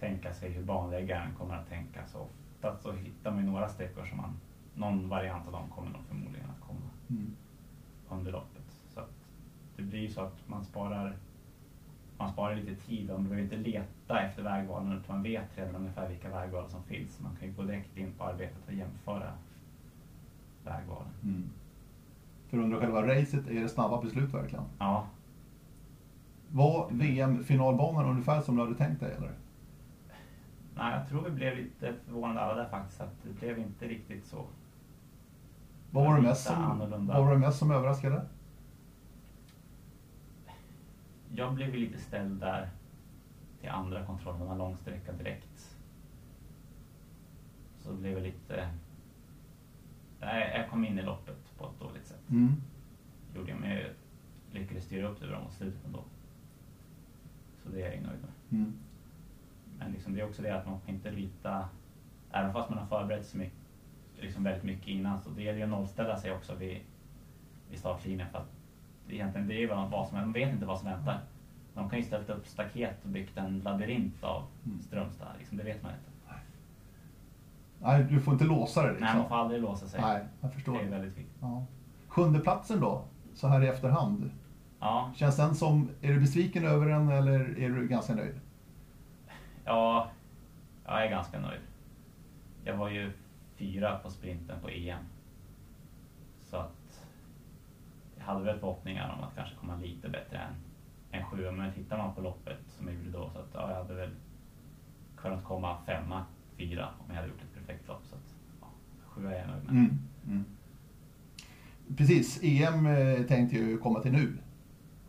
tänka 0.00 0.32
sig 0.32 0.50
hur 0.50 0.62
banläggaren 0.62 1.34
kommer 1.38 1.54
att 1.54 1.68
tänka. 1.68 2.06
Så 2.06 2.18
ofta 2.18 2.76
så 2.76 2.92
hittar 2.92 3.30
man 3.30 3.44
ju 3.44 3.50
några 3.50 3.68
sträckor 3.68 4.04
som 4.04 4.16
man, 4.16 4.36
någon 4.74 5.08
variant 5.08 5.46
av 5.46 5.52
dem 5.52 5.68
kommer 5.74 5.90
nog 5.90 6.02
förmodligen 6.08 6.50
att 6.50 6.66
komma 6.66 6.80
Mm. 7.10 7.36
under 8.08 8.32
loppet. 8.32 8.80
Så 8.88 9.00
det 9.76 9.82
blir 9.82 10.00
ju 10.00 10.08
så 10.08 10.20
att 10.20 10.48
man 10.48 10.64
sparar, 10.64 11.16
man 12.18 12.32
sparar 12.32 12.54
lite 12.54 12.74
tid 12.74 13.10
och 13.10 13.20
man 13.20 13.28
behöver 13.28 13.42
inte 13.54 13.70
leta 13.70 14.20
efter 14.20 14.42
vägvalen 14.42 14.92
utan 14.92 15.16
man 15.16 15.22
vet 15.22 15.58
redan 15.58 15.74
ungefär 15.74 16.08
vilka 16.08 16.28
vägval 16.30 16.68
som 16.68 16.82
finns. 16.82 17.20
Man 17.20 17.36
kan 17.36 17.48
ju 17.48 17.54
gå 17.54 17.62
direkt 17.62 17.96
in 17.96 18.12
på 18.18 18.24
arbetet 18.24 18.66
och 18.66 18.74
jämföra 18.74 19.32
vägvalen. 20.64 21.08
Mm. 21.22 21.50
För 22.48 22.58
under 22.58 22.80
själva 22.80 23.02
racet 23.02 23.46
är 23.48 23.60
det 23.60 23.68
snabba 23.68 24.02
beslut 24.02 24.34
verkligen. 24.34 24.64
Ja, 24.78 25.06
Var 26.48 26.88
VM-finalbanan 26.90 28.10
ungefär 28.10 28.40
som 28.40 28.56
du 28.56 28.62
hade 28.62 28.74
tänkt 28.74 29.00
dig 29.00 29.12
eller? 29.12 29.32
nej, 30.76 30.98
jag 30.98 31.08
tror 31.08 31.22
vi 31.22 31.30
blev 31.30 31.56
lite 31.56 31.94
förvånade 32.06 32.40
alla 32.40 32.54
där 32.54 32.68
faktiskt 32.68 33.00
att 33.00 33.22
det 33.22 33.40
blev 33.40 33.58
inte 33.58 33.88
riktigt 33.88 34.26
så. 34.26 34.46
Vad 35.90 36.04
var 36.04 36.16
Lite 36.16 36.28
mest 36.28 36.44
som, 36.46 36.78
vad 37.06 37.24
var 37.24 37.32
det 37.32 37.38
mest 37.38 37.58
som 37.58 37.70
överraskade? 37.70 38.22
Jag 41.34 41.54
blev 41.54 41.74
ju 41.74 41.80
lite 41.80 41.98
ställd 41.98 42.40
där 42.40 42.68
till 43.60 43.70
andra 43.70 44.06
kontrollen, 44.06 44.40
den 44.40 44.48
var 44.48 44.56
lång 44.56 44.76
sträcka 44.76 45.12
direkt. 45.12 45.76
Så 47.78 47.92
det 47.92 47.98
blev 47.98 48.22
lite... 48.22 48.68
Jag 50.54 50.70
kom 50.70 50.84
in 50.84 50.98
i 50.98 51.02
loppet 51.02 51.58
på 51.58 51.64
ett 51.66 51.80
dåligt 51.80 52.06
sätt. 52.06 52.30
Mm. 52.30 52.52
Gjorde 53.34 53.50
jag, 53.50 53.60
men 53.60 53.70
jag 53.70 53.84
lyckades 54.50 54.84
styra 54.84 55.08
upp 55.08 55.20
det 55.20 55.26
bra 55.26 55.40
mot 55.40 55.52
slutet 55.52 55.84
ändå. 55.86 56.04
Så 57.62 57.68
det 57.68 57.82
är 57.82 57.92
jag 57.92 58.02
nöjd 58.02 58.20
med. 58.20 58.60
Mm. 58.60 58.72
Men 59.78 59.92
liksom 59.92 60.14
det 60.14 60.20
är 60.20 60.24
också 60.28 60.42
det 60.42 60.56
att 60.56 60.66
man 60.66 60.80
får 60.80 60.90
inte 60.94 61.10
lita, 61.10 61.68
även 62.30 62.52
fast 62.52 62.70
man 62.70 62.78
har 62.78 62.86
förberett 62.86 63.26
sig 63.26 63.40
mycket, 63.40 63.58
liksom 64.20 64.44
väldigt 64.44 64.64
mycket 64.64 64.88
innan, 64.88 65.20
så 65.20 65.30
det 65.30 65.42
gäller 65.42 65.58
ju 65.58 65.64
att 65.64 65.70
nollställa 65.70 66.16
sig 66.16 66.32
också 66.32 66.54
vid, 66.54 66.80
vid 67.70 67.78
startlinjen. 67.78 68.28
För 68.30 68.38
att 68.38 68.52
egentligen, 69.08 69.48
det 69.48 69.54
är 69.54 69.58
ju 69.58 69.66
vad, 69.66 69.90
vad 69.90 70.08
som, 70.08 70.18
man 70.18 70.32
vet 70.32 70.52
inte 70.52 70.66
vad 70.66 70.78
som 70.78 70.88
väntar. 70.88 71.20
De 71.74 71.90
kan 71.90 71.98
ju 71.98 72.04
ställt 72.04 72.30
upp 72.30 72.46
staket 72.46 73.04
och 73.04 73.10
byggt 73.10 73.36
en 73.36 73.58
labyrint 73.58 74.24
av 74.24 74.46
Mm. 74.66 74.80
Strömstad, 74.82 75.28
liksom, 75.38 75.56
det 75.56 75.64
vet 75.64 75.82
man 75.82 75.92
inte. 75.92 76.10
Nej, 77.80 78.04
du 78.04 78.20
får 78.20 78.32
inte 78.32 78.44
låsa 78.44 78.82
det 78.82 78.88
liksom. 78.88 79.06
Nej, 79.06 79.16
man 79.16 79.28
får 79.28 79.36
aldrig 79.36 79.62
låsa 79.62 79.88
sig. 79.88 80.00
Nej, 80.00 80.24
jag 80.40 80.52
förstår. 80.52 80.72
det 80.72 80.80
är 80.80 80.90
väldigt 80.90 81.18
viktigt. 81.18 81.36
Ja. 81.40 81.64
Sjunde 82.08 82.38
platsen 82.40 82.80
då, 82.80 83.04
så 83.34 83.48
här 83.48 83.62
i 83.62 83.66
efterhand. 83.68 84.30
Ja, 84.80 85.10
Känns 85.16 85.36
den 85.36 85.54
som, 85.54 85.88
är 86.00 86.12
du 86.12 86.20
besviken 86.20 86.64
över 86.64 86.86
den 86.88 87.08
eller 87.08 87.58
är 87.58 87.68
du 87.68 87.88
ganska 87.88 88.14
nöjd? 88.14 88.40
ja, 89.64 90.08
jag 90.86 91.04
är 91.06 91.10
ganska 91.10 91.40
nöjd. 91.40 91.60
Jag 92.64 92.76
var 92.76 92.88
ju 92.88 93.12
fyra 93.56 93.98
på 93.98 94.10
sprinten 94.10 94.60
på 94.62 94.68
EM. 94.68 94.98
Så 96.40 96.56
att 96.56 97.06
jag 98.18 98.24
hade 98.24 98.44
väl 98.44 98.58
förhoppningar 98.58 99.14
om 99.18 99.24
att 99.24 99.34
kanske 99.36 99.56
komma 99.56 99.76
lite 99.76 100.08
bättre 100.08 100.38
än 100.38 100.54
en 101.10 101.24
sjua. 101.26 101.52
Men 101.52 101.72
tittar 101.72 101.98
man 101.98 102.14
på 102.14 102.20
loppet 102.20 102.58
som 102.68 102.88
jag 102.88 102.96
gjorde 102.96 103.10
då 103.10 103.30
så 103.32 103.38
att 103.38 103.48
ja, 103.54 103.70
jag 103.70 103.76
hade 103.76 103.94
väl 103.94 104.10
kunnat 105.16 105.44
komma 105.44 105.76
femma, 105.86 106.24
fyra 106.58 106.88
om 106.98 107.04
jag 107.08 107.14
hade 107.14 107.28
gjort 107.28 107.42
ett 107.42 107.54
perfekt 107.54 107.88
lopp. 107.88 108.06
Så 108.06 108.14
att 108.14 108.34
ja, 108.60 108.66
sjua 109.06 109.34
är 109.34 109.38
jag 109.38 109.48
nöjd 109.48 109.64
med. 109.64 109.72
Mm. 109.72 109.98
Mm. 110.26 110.44
Precis, 111.96 112.40
EM 112.42 112.86
eh, 112.86 113.22
tänkte 113.22 113.56
jag 113.56 113.68
ju 113.68 113.78
komma 113.78 114.00
till 114.00 114.12
nu. 114.12 114.38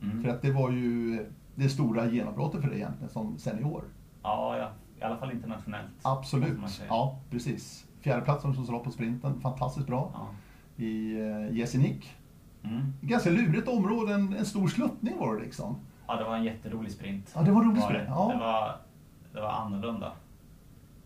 Mm. 0.02 0.24
För 0.24 0.30
att 0.30 0.42
det 0.42 0.52
var 0.52 0.72
ju 0.72 1.26
det 1.56 1.70
stora 1.70 2.06
genombrottet 2.06 2.62
för 2.62 2.70
dig 2.70 2.78
egentligen 2.78 3.10
som 3.10 3.38
senior. 3.38 3.84
Ja, 4.24 4.58
ja, 4.58 4.72
i 5.00 5.04
alla 5.04 5.18
fall 5.18 5.32
internationellt. 5.32 5.92
Absolut, 6.02 6.82
ja 6.90 7.20
precis. 7.32 7.86
Fjärdeplatsen 8.02 8.54
som 8.54 8.66
lopp 8.66 8.84
på 8.84 8.92
sprinten, 8.92 9.42
fantastiskt 9.42 9.88
bra. 9.88 10.12
Ja. 10.14 10.28
I 10.84 11.18
uh, 11.18 11.58
Jesenik. 11.58 12.16
Mm. 12.64 12.94
Ganska 13.02 13.30
lurigt 13.30 13.68
område, 13.68 14.14
en, 14.14 14.34
en 14.34 14.46
stor 14.46 14.68
sluttning 14.68 15.18
var 15.20 15.36
det 15.36 15.42
liksom. 15.42 15.76
ja, 16.08 16.16
det 16.16 16.24
var 16.24 16.36
en 16.36 16.44
jätterolig 16.44 16.92
sprint. 16.92 17.32
Ja, 17.36 17.42
det 17.42 17.52
var 17.52 17.62
en 17.62 17.70
rolig 17.70 17.84
sprint. 17.84 18.08
Ja. 18.08 18.32
Det, 18.34 18.40
var, 18.40 18.78
det 19.34 19.42
var 19.42 19.50
annorlunda. 19.50 20.12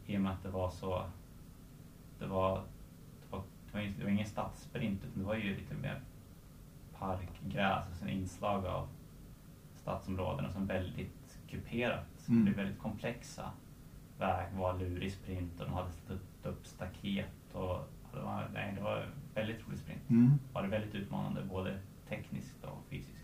I 0.09 0.17
och 0.17 0.21
med 0.21 0.31
att 0.31 0.43
det 0.43 0.49
var 0.49 0.69
så... 0.69 1.03
Det 2.19 2.27
var, 2.27 2.55
det 3.21 3.31
var, 3.31 3.43
det 3.71 3.77
var, 3.77 3.93
det 3.97 4.03
var 4.03 4.11
ingen 4.11 4.27
stadssprint 4.27 5.03
utan 5.03 5.19
det 5.19 5.27
var 5.27 5.35
ju 5.35 5.55
lite 5.55 5.75
mer 5.75 6.01
parkgräs 6.99 7.89
och 7.91 7.95
sen 7.95 8.09
inslag 8.09 8.65
av 8.65 8.87
stadsområden 9.75 10.45
och 10.45 10.51
sen 10.51 10.65
väldigt 10.65 11.39
kuperat. 11.47 12.05
Så 12.17 12.31
Mm. 12.31 12.45
Det 12.45 12.51
blev 12.51 12.65
väldigt 12.65 12.81
komplexa 12.81 13.51
väg, 14.19 14.53
var 14.53 14.79
lurig 14.79 15.11
sprint 15.11 15.59
och 15.59 15.65
de 15.65 15.73
hade 15.73 15.91
ställt 15.91 16.45
upp 16.45 16.67
staket 16.67 17.53
och 17.53 17.79
det 18.13 18.19
var, 18.19 18.49
nej, 18.53 18.73
det 18.75 18.81
var 18.81 18.97
en 18.97 19.11
väldigt 19.33 19.67
rolig 19.67 19.79
sprint. 19.79 20.09
Mm. 20.09 20.31
Var 20.53 20.61
det 20.61 20.67
väldigt 20.67 20.95
utmanande 20.95 21.43
både 21.43 21.79
tekniskt 22.07 22.63
och 22.63 22.83
fysiskt. 22.89 23.18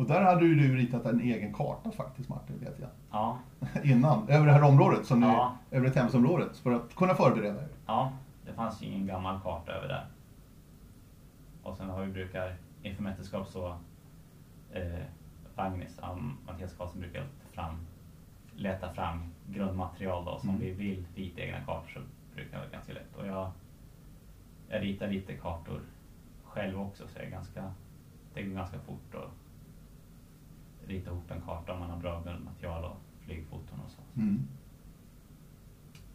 Och 0.00 0.06
där 0.06 0.20
hade 0.22 0.44
ju 0.44 0.54
du 0.54 0.76
ritat 0.76 1.06
en 1.06 1.20
egen 1.20 1.52
karta 1.54 1.90
faktiskt 1.90 2.28
Martin, 2.28 2.58
vet 2.60 2.78
jag. 2.80 2.88
Ja, 3.10 3.38
Innan, 3.84 4.28
över 4.28 4.46
det 4.46 4.52
här 4.52 4.62
området, 4.62 5.06
som 5.06 5.22
Ja. 5.22 5.56
ni, 5.70 5.76
över 5.76 5.90
Thames-området, 5.90 6.56
för 6.56 6.72
att 6.72 6.94
kunna 6.94 7.14
förbereda 7.14 7.60
er. 7.62 7.68
Ja, 7.86 8.12
det 8.46 8.52
fanns 8.52 8.82
ju 8.82 8.86
ingen 8.86 9.06
gammal 9.06 9.40
karta 9.40 9.72
över 9.72 9.88
där. 9.88 10.06
Och 11.62 11.76
sen 11.76 11.88
har 11.90 12.02
vi 12.04 12.12
brukar 12.12 12.56
inför 12.82 13.02
mästerskap 13.02 13.48
så 13.48 13.68
eh, 14.72 14.84
um, 16.12 16.36
Mattias 16.46 16.74
Karlsson 16.78 17.00
brukar 17.00 17.24
fram, 17.52 17.78
leta 18.56 18.92
fram 18.92 19.24
grundmaterial 19.48 20.24
då, 20.24 20.38
som 20.38 20.48
Mm. 20.48 20.60
vi 20.60 20.70
vill 20.70 21.04
rita 21.14 21.40
egna 21.40 21.60
kartor 21.60 21.88
så 21.94 22.00
brukar 22.34 22.52
det 22.52 22.58
vara 22.58 22.70
ganska 22.70 22.92
lätt. 22.92 23.16
Och 23.16 23.26
jag, 23.26 23.50
jag 24.68 24.82
ritar 24.82 25.08
lite 25.08 25.34
kartor 25.34 25.80
själv 26.44 26.80
också 26.80 27.06
så 27.06 27.18
jag 27.18 27.26
är 27.26 27.30
ganska, 27.30 27.72
det 28.34 28.42
går 28.42 28.54
ganska 28.54 28.78
fort 28.78 29.14
att 29.14 29.30
rita 30.90 31.10
ihop 31.10 31.30
en 31.30 31.40
karta 31.40 31.72
om 31.72 31.80
man 31.80 31.90
har 31.90 31.98
bra 31.98 32.22
grundmaterial 32.22 32.84
och 32.84 32.96
flygfoton 33.24 33.80
och 33.84 33.90
så. 33.90 34.20
Mm. 34.20 34.48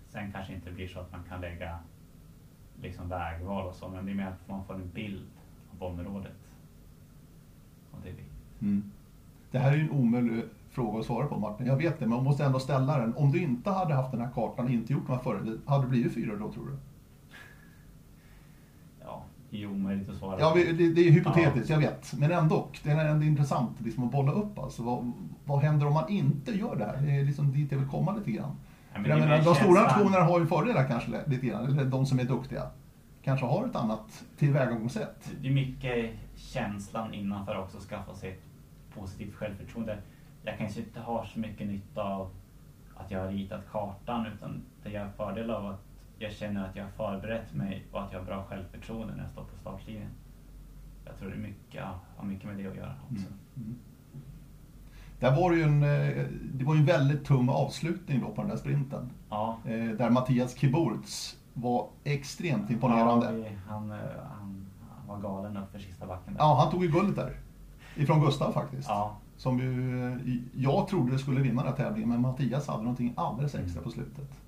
Sen 0.10 0.32
kanske 0.32 0.54
inte 0.54 0.72
blir 0.72 0.88
så 0.88 1.00
att 1.00 1.12
man 1.12 1.24
kan 1.24 1.42
lägga 1.42 1.80
liksom 2.82 3.10
vägval 3.10 3.68
och 3.68 3.76
så, 3.76 3.90
men 3.90 4.06
det 4.06 4.12
är 4.12 4.16
mer 4.16 4.28
att 4.28 4.48
man 4.48 4.66
får 4.66 4.74
en 4.74 4.90
bild 4.90 5.30
av 5.72 5.84
området. 5.84 6.38
Och 7.92 8.00
det 8.04 8.10
är 8.10 8.14
viktigt. 8.14 8.62
Mm. 8.62 8.92
Det 9.52 9.60
här 9.60 9.72
är 9.72 9.76
ju 9.76 9.82
en 9.82 9.92
omöjlig 9.92 10.44
fråga 10.70 11.00
att 11.00 11.06
svara 11.06 11.28
på 11.28 11.40
Martin, 11.40 11.68
jag 11.68 11.78
vet 11.78 12.00
det, 12.00 12.06
men 12.06 12.16
jag 12.18 12.24
måste 12.24 12.46
ändå 12.46 12.60
ställa 12.60 12.98
den. 12.98 13.16
Om 13.16 13.32
du 13.32 13.44
inte 13.44 13.70
hade 13.70 13.94
haft 13.94 14.12
den 14.12 14.22
här 14.22 14.32
kartan, 14.32 14.70
inte 14.70 14.94
gjort 14.94 15.08
de 15.08 15.14
här 15.14 15.20
förberedelserna, 15.20 15.72
hade 15.72 15.84
det 15.84 15.90
blivit 15.90 16.14
fyra 16.14 16.36
då 16.36 16.52
tror 16.52 16.66
du? 16.66 16.78
Ja, 19.56 19.60
det 19.60 19.66
är 19.66 19.70
ju 19.70 19.76
omöjligt 19.76 20.10
att 20.10 20.16
svara 20.16 20.40
Ja, 20.40 20.50
på. 20.50 20.56
vi- 20.58 20.72
det, 20.74 20.94
det 20.94 21.08
är 21.08 21.12
hypotetiskt, 21.12 21.70
jag 21.70 21.78
vet. 21.78 22.14
Men 22.14 22.32
ändå, 22.32 22.68
det 22.84 22.90
är 22.92 23.06
ändå 23.06 23.26
intressant 23.26 23.82
liksom, 23.82 24.04
att 24.04 24.12
bolla 24.12 24.32
upp. 24.32 24.60
Alltså, 24.60 24.84
vad, 24.84 25.12
vad 25.46 25.60
händer 25.60 25.88
om 25.88 25.94
man 25.94 26.10
inte 26.10 26.52
gör 26.52 26.76
det 26.76 26.86
här? 26.86 26.98
Det 27.02 27.12
är 27.12 27.24
liksom 27.24 27.52
dit 27.52 27.72
jag 27.72 27.80
vill 27.80 27.88
komma 27.90 28.16
lite 28.16 28.32
grann. 28.32 28.52
Ja, 28.94 29.00
men 29.00 29.10
jag 29.10 29.20
menar, 29.20 29.42
de 29.44 29.56
stora 29.56 29.82
nationerna 29.82 30.24
har 30.26 30.40
ju 30.40 30.46
fördelar 30.46 30.88
kanske 30.88 31.12
lite 31.28 31.46
grann, 31.46 31.66
eller 31.66 31.86
de 31.86 32.06
som 32.06 32.20
är 32.20 32.24
duktiga. 32.24 32.64
Kanske 33.24 33.46
har 33.46 33.66
ett 33.66 33.76
annat 33.76 34.24
tillvägagångssätt. 34.38 35.32
Det 35.42 35.48
är 35.48 35.52
mycket 35.54 36.12
känslan 36.36 37.14
innanför 37.14 37.58
också, 37.60 37.78
att 37.78 37.84
skaffa 37.84 38.16
sig 38.16 38.30
ett 38.32 38.44
positivt 38.96 39.36
självförtroende. 39.36 39.98
Jag 40.44 40.58
kanske 40.58 40.80
inte 40.80 41.00
har 41.00 41.26
så 41.26 41.40
mycket 41.40 41.68
nytta 41.68 42.04
av 42.04 42.30
att 42.96 43.12
jag 43.12 43.20
har 43.20 43.28
ritat 43.28 43.62
kartan, 43.72 44.26
utan 44.26 44.62
det 44.84 44.90
jag 44.90 45.02
har 45.02 45.10
fördel 45.12 45.52
av 45.52 45.66
att 45.66 45.82
jag 46.20 46.32
känner 46.32 46.66
att 46.70 46.76
jag 46.76 46.84
har 46.84 46.92
förberett 46.92 47.54
mig 47.54 47.86
och 47.92 48.02
att 48.04 48.12
jag 48.14 48.20
har 48.20 48.26
bra 48.26 48.44
självförtroende 48.50 49.14
när 49.16 49.24
jag 49.24 49.32
står 49.32 49.44
på 49.44 49.58
startlinjen. 49.62 50.10
Jag 51.06 51.18
tror 51.20 51.30
det 51.30 51.36
är 51.36 51.40
mycket, 51.40 51.84
har 52.18 52.26
mycket 52.26 52.46
med 52.46 52.58
det 52.58 52.68
att 52.68 52.76
göra 52.76 52.94
också. 53.12 53.26
Mm. 53.58 53.76
Där 55.20 55.36
var 55.36 55.52
det 55.52 55.58
ju 55.58 55.64
en, 55.64 55.84
eh, 55.84 56.26
det 56.54 56.66
var 56.66 56.74
ju 56.76 56.80
en 56.80 56.86
väldigt 56.86 57.26
tung 57.26 57.50
avslutning 57.50 58.22
då 58.22 58.30
på 58.32 58.42
den 58.42 58.50
där 58.50 58.58
sprinten. 58.58 59.10
Ja, 59.30 59.58
Eh, 59.66 59.90
Där 59.90 60.10
Mattias 60.10 60.56
Kiburz 60.58 61.38
var 61.54 61.88
extremt 62.04 62.70
imponerande. 62.70 63.26
Ja, 63.26 63.32
vi- 63.32 63.58
han, 63.68 63.92
eh, 63.92 63.98
han, 64.40 64.66
han 64.98 65.08
var 65.08 65.18
galen 65.18 65.58
upp 65.58 65.72
för 65.72 65.80
sista 65.80 66.06
backen 66.08 66.34
där. 66.34 66.40
Ja, 66.40 66.60
han 66.62 66.72
tog 66.72 66.84
ju 66.86 66.92
guldet 66.92 67.16
där. 67.16 67.36
Ifrån 67.96 68.22
Gustav 68.22 68.52
faktiskt. 68.52 68.88
Ja, 68.90 69.18
Som 69.38 69.60
ju, 69.60 70.42
jag 70.56 70.88
trodde 70.88 71.20
skulle 71.20 71.42
vinna 71.42 71.64
den 71.64 71.72
här 71.72 71.78
tävlingen, 71.78 72.10
men 72.10 72.22
Mattias 72.22 72.68
hade 72.68 72.84
någonting 72.84 73.14
alldeles 73.18 73.56
extra 73.56 73.82
på 73.82 73.90
slutet. 73.90 74.40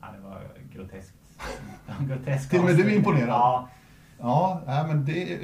Ja, 0.00 0.08
det 0.16 0.20
var 0.28 0.42
groteskt. 0.72 1.14
groteskt 2.00 2.50
Till 2.50 2.58
och 2.58 2.64
med 2.64 2.76
du 2.76 2.92
är 2.92 2.96
imponerad? 2.96 3.28
Ja, 3.28 3.68
Ja, 4.20 4.84
men 4.86 5.04
det 5.04 5.38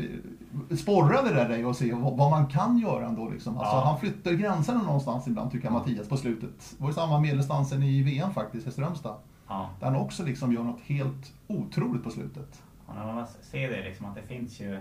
sporrade 0.76 1.34
det 1.34 1.44
dig 1.44 1.64
att 1.64 1.76
se 1.76 1.92
vad, 1.92 2.30
man 2.30 2.46
kan 2.46 2.78
göra 2.78 3.06
ändå. 3.06 3.28
Liksom. 3.28 3.58
Alltså, 3.58 3.76
Ja. 3.76 3.84
Han 3.84 4.00
flyttar 4.00 4.32
gränserna 4.32 4.82
någonstans 4.82 5.26
ibland, 5.26 5.50
tycker 5.50 5.66
jag, 5.66 5.72
Mattias, 5.72 6.08
på 6.08 6.16
slutet. 6.16 6.74
Det 6.76 6.82
var 6.82 6.88
ju 6.88 6.94
samma 6.94 7.20
medeldistansen 7.20 7.82
i 7.82 8.02
VM 8.02 8.30
faktiskt, 8.30 8.66
i 8.66 8.70
Strömstad. 8.70 9.16
ja. 9.48 9.70
Där 9.80 9.86
han 9.86 9.96
också 9.96 10.24
liksom 10.24 10.52
gör 10.52 10.62
något 10.62 10.80
helt 10.80 11.32
otroligt 11.46 12.04
på 12.04 12.10
slutet. 12.10 12.62
Och 12.86 12.94
när 12.94 13.12
man 13.14 13.26
ser 13.26 13.70
det 13.70 13.84
liksom 13.84 14.06
att 14.06 14.14
det 14.14 14.22
finns 14.22 14.60
ju, 14.60 14.80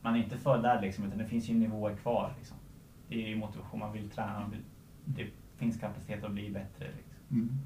man 0.00 0.14
är 0.14 0.18
inte 0.18 0.36
för 0.36 0.62
där 0.62 0.80
liksom, 0.80 1.04
utan 1.04 1.18
det 1.18 1.26
finns 1.26 1.48
ju 1.48 1.54
nivåer 1.54 1.96
kvar 1.96 2.32
liksom. 2.38 2.56
Det 3.08 3.14
är 3.24 3.28
ju 3.28 3.36
motivation, 3.36 3.80
man 3.80 3.92
vill 3.92 4.10
träna, 4.10 4.40
man 4.40 4.50
vill, 4.50 4.62
det 5.04 5.26
finns 5.56 5.80
kapacitet 5.80 6.24
att 6.24 6.30
bli 6.30 6.50
bättre 6.50 6.86
liksom. 6.96 7.14
Mm. 7.30 7.58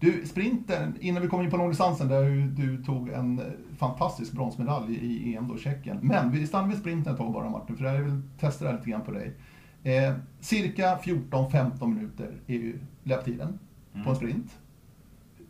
Du, 0.00 0.26
sprinten, 0.26 0.96
innan 1.00 1.22
vi 1.22 1.28
kommer 1.28 1.44
in 1.44 1.50
på 1.50 1.56
långdistansen 1.56 2.08
där 2.08 2.22
ju 2.22 2.42
du 2.46 2.82
tog 2.84 3.08
en 3.08 3.40
fantastisk 3.78 4.32
bronsmedalj 4.32 4.94
i 4.94 5.36
EM 5.36 5.48
då, 5.48 5.58
Tjeckien. 5.58 5.98
Men 6.02 6.30
vi 6.30 6.46
stannar 6.46 6.68
vid 6.68 6.78
sprinten 6.78 7.12
ett 7.12 7.18
tag 7.18 7.32
bara 7.32 7.50
Martin, 7.50 7.76
för 7.76 7.84
jag 7.84 8.02
vill 8.02 8.22
testa 8.40 8.64
det 8.64 8.70
här 8.70 8.78
lite 8.78 8.90
grann 8.90 9.02
på 9.04 9.10
dig. 9.10 9.34
Eh, 9.82 10.14
cirka 10.40 10.96
14-15 11.02 11.86
minuter 11.94 12.32
är 12.46 12.54
ju 12.54 12.78
löptiden 13.02 13.58
på 13.92 13.98
en 13.98 14.02
Mm. 14.04 14.14
sprint. 14.16 14.58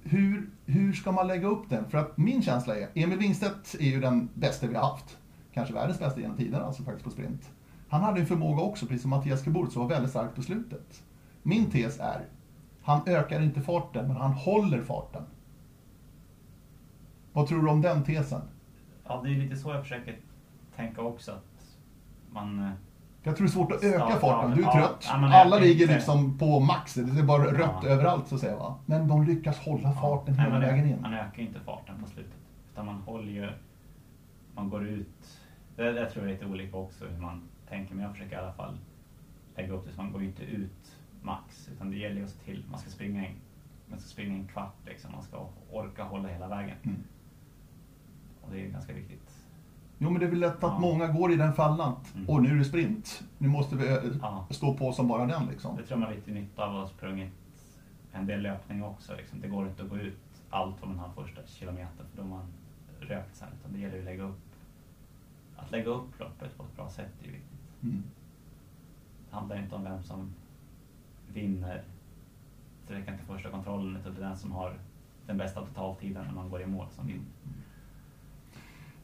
Hur, 0.03 0.51
hur 0.67 0.93
ska 0.93 1.13
man 1.13 1.27
lägga 1.27 1.49
upp 1.49 1.69
den? 1.71 1.85
För 1.91 1.99
att 1.99 2.17
min 2.19 2.43
känsla 2.43 2.77
är, 2.77 2.89
Emil 2.95 3.19
Wingstedt 3.19 3.75
är 3.81 3.85
ju 3.91 4.01
den 4.01 4.29
bästa 4.35 4.67
vi 4.67 4.75
har 4.75 4.83
haft. 4.91 5.19
Kanske 5.55 5.75
världens 5.75 5.99
bästa 5.99 6.21
genom 6.21 6.37
tiden 6.37 6.63
alltså 6.63 6.83
faktiskt 6.83 7.05
på 7.05 7.11
sprint. 7.11 7.51
Han 7.89 8.03
hade 8.03 8.21
en 8.21 8.27
förmåga 8.27 8.63
också, 8.63 8.87
precis 8.87 9.03
som 9.03 9.11
Mattias 9.11 9.45
Keburz, 9.45 9.73
som 9.73 9.83
var 9.83 9.89
väldigt 9.89 10.11
stark 10.11 10.35
på 10.35 10.43
slutet. 10.43 11.03
Min 11.43 11.71
tes 11.71 11.99
är, 12.01 12.25
han 12.87 13.01
ökar 13.07 13.41
inte 13.43 13.61
farten, 13.61 14.09
men 14.09 14.17
han 14.17 14.33
håller 14.33 14.83
farten. 14.83 15.23
Vad 17.33 17.47
tror 17.49 17.63
du 17.63 17.69
om 17.71 17.81
den 17.83 18.05
tesen? 18.05 18.41
Ja, 19.09 19.21
det 19.25 19.31
är 19.31 19.35
lite 19.35 19.57
så 19.57 19.71
jag 19.71 19.83
försöker 19.83 20.19
tänka 20.77 21.01
också 21.03 21.33
att 21.33 21.77
man... 22.31 22.59
eh, 22.65 22.71
jag 23.23 23.37
tror 23.37 23.47
det 23.47 23.51
är 23.51 23.53
svårt 23.53 23.73
att 23.73 23.85
öka 23.85 24.07
Ja, 24.11 24.17
farten. 24.21 24.51
Du 24.57 24.63
är 24.63 24.67
ja, 24.67 24.73
trött. 24.73 25.05
ja, 25.09 25.35
Alla 25.35 25.59
ligger 25.59 25.87
liksom 25.87 26.39
på 26.39 26.61
max. 26.61 26.95
Det 26.95 27.21
är 27.21 27.25
bara 27.25 27.45
rött 27.53 27.71
Ja. 27.83 27.89
överallt 27.89 28.29
så 28.29 28.35
att 28.35 28.41
säga. 28.41 28.57
Va? 28.57 28.75
Men 28.87 29.09
de 29.09 29.25
lyckas 29.25 29.59
hålla 29.59 29.93
farten 29.93 30.35
Nej, 30.35 30.45
hela 30.45 30.59
man, 30.59 30.61
vägen 30.69 30.87
in. 30.91 31.01
Man 31.03 31.15
ökar 31.15 31.43
inte 31.43 31.61
farten 31.61 31.95
på 32.03 32.09
slutet. 32.09 32.33
Utan 32.73 32.87
man 32.87 32.95
håller 32.95 33.33
ju, 33.33 33.51
man 34.55 34.71
går 34.71 34.87
ut. 34.87 35.41
Det, 35.77 35.93
det 35.93 36.11
tror 36.11 36.25
jag 36.25 36.31
är 36.31 36.35
lite 36.35 36.47
olika 36.53 36.77
också 36.77 37.05
hur 37.05 37.19
man 37.21 37.43
tänker. 37.69 37.95
Men 37.95 38.05
jag 38.05 38.13
försöker 38.13 38.37
i 38.37 38.39
alla 38.39 38.53
fall 38.53 38.79
lägga 39.57 39.73
upp 39.73 39.87
det 39.87 39.93
så 39.93 40.03
man 40.03 40.13
går 40.13 40.23
inte 40.23 40.43
ut 40.43 40.96
max. 41.27 41.69
Utan 41.75 41.91
det 41.91 41.97
gäller 41.97 42.17
ju 42.17 42.25
att 42.25 42.31
se 42.31 42.39
till, 42.45 42.65
man 42.71 42.79
ska 42.81 42.91
springa 42.91 43.27
en, 43.27 43.35
man 43.87 43.99
ska 44.01 44.09
springa 44.09 44.35
en 44.35 44.47
kvart 44.49 44.77
liksom. 44.87 45.13
Man 45.13 45.23
ska 45.23 45.49
orka 45.71 46.05
hålla 46.05 46.29
hela 46.29 46.49
vägen. 46.49 46.77
Mm. 46.83 47.03
Och 48.43 48.51
det 48.53 48.61
är 48.67 48.69
ganska 48.71 48.93
viktigt. 48.93 49.33
Jo, 49.99 50.11
men 50.11 50.21
det 50.21 50.27
är 50.27 50.31
väl 50.31 50.39
lätt 50.41 50.55
att 50.55 50.63
Ja. 50.63 50.79
många 50.79 51.07
går 51.09 51.33
i 51.33 51.37
den 51.37 51.53
fällan. 51.53 51.95
Mm. 52.15 52.29
Och 52.29 52.43
nu 52.43 52.51
är 52.51 52.55
det 52.55 52.65
sprint. 52.65 53.23
Nu 53.39 53.49
måste 53.49 53.77
vi 53.77 53.89
eh, 53.89 53.99
Ja. 54.23 54.47
stå 54.51 54.75
på 54.75 54.93
som 54.93 55.09
bara 55.09 55.27
den 55.27 55.47
liksom. 55.47 55.77
Det 55.77 55.83
tror 55.83 55.99
man 55.99 56.09
har 56.09 56.15
lite 56.15 56.31
nytta 56.31 56.65
av 56.67 56.77
att 56.77 56.83
ha 56.83 56.97
sprungit 56.97 57.33
en 58.13 58.27
del 58.27 58.43
löpning 58.43 58.85
också. 58.85 59.15
Liksom. 59.17 59.41
Det 59.41 59.49
går 59.49 59.69
inte 59.69 59.83
att 59.83 59.89
gå 59.89 59.97
ut 59.97 60.19
allt 60.51 60.77
från 60.79 60.89
den 60.91 60.99
här 60.99 61.11
första 61.17 61.47
kilometern 61.47 62.07
för 62.11 62.17
då 62.17 62.23
har 62.23 62.29
man 62.29 62.47
rökt 63.01 63.37
sen. 63.37 63.49
Utan 63.61 63.73
det 63.73 63.79
gäller 63.79 63.99
att 63.99 64.05
lägga 64.05 64.23
upp, 64.23 64.41
att 65.57 65.71
lägga 65.71 65.91
upp 65.91 66.21
loppet 66.21 66.57
på 66.57 66.63
ett 66.63 66.77
bra 66.77 66.91
sätt 66.91 67.13
är 67.23 67.27
viktigt. 67.29 67.83
Mm. 67.83 68.03
Det 69.31 69.37
handlar 69.37 69.59
inte 69.63 69.75
om 69.75 69.85
vem 69.85 70.03
som 70.03 70.35
vinner 71.33 71.83
sträckan 72.85 73.17
till 73.17 73.27
första 73.27 73.51
kontrollen 73.51 73.97
utan 73.97 74.15
det 74.15 74.21
är 74.21 74.29
den 74.29 74.37
som 74.37 74.53
har 74.53 74.79
den 75.27 75.39
bästa 75.39 75.61
totaltiden 75.61 76.25
när 76.27 76.35
man 76.35 76.51
går 76.51 76.63
i 76.63 76.67
mål 76.67 76.87
som 76.91 77.07
vinner. 77.07 77.25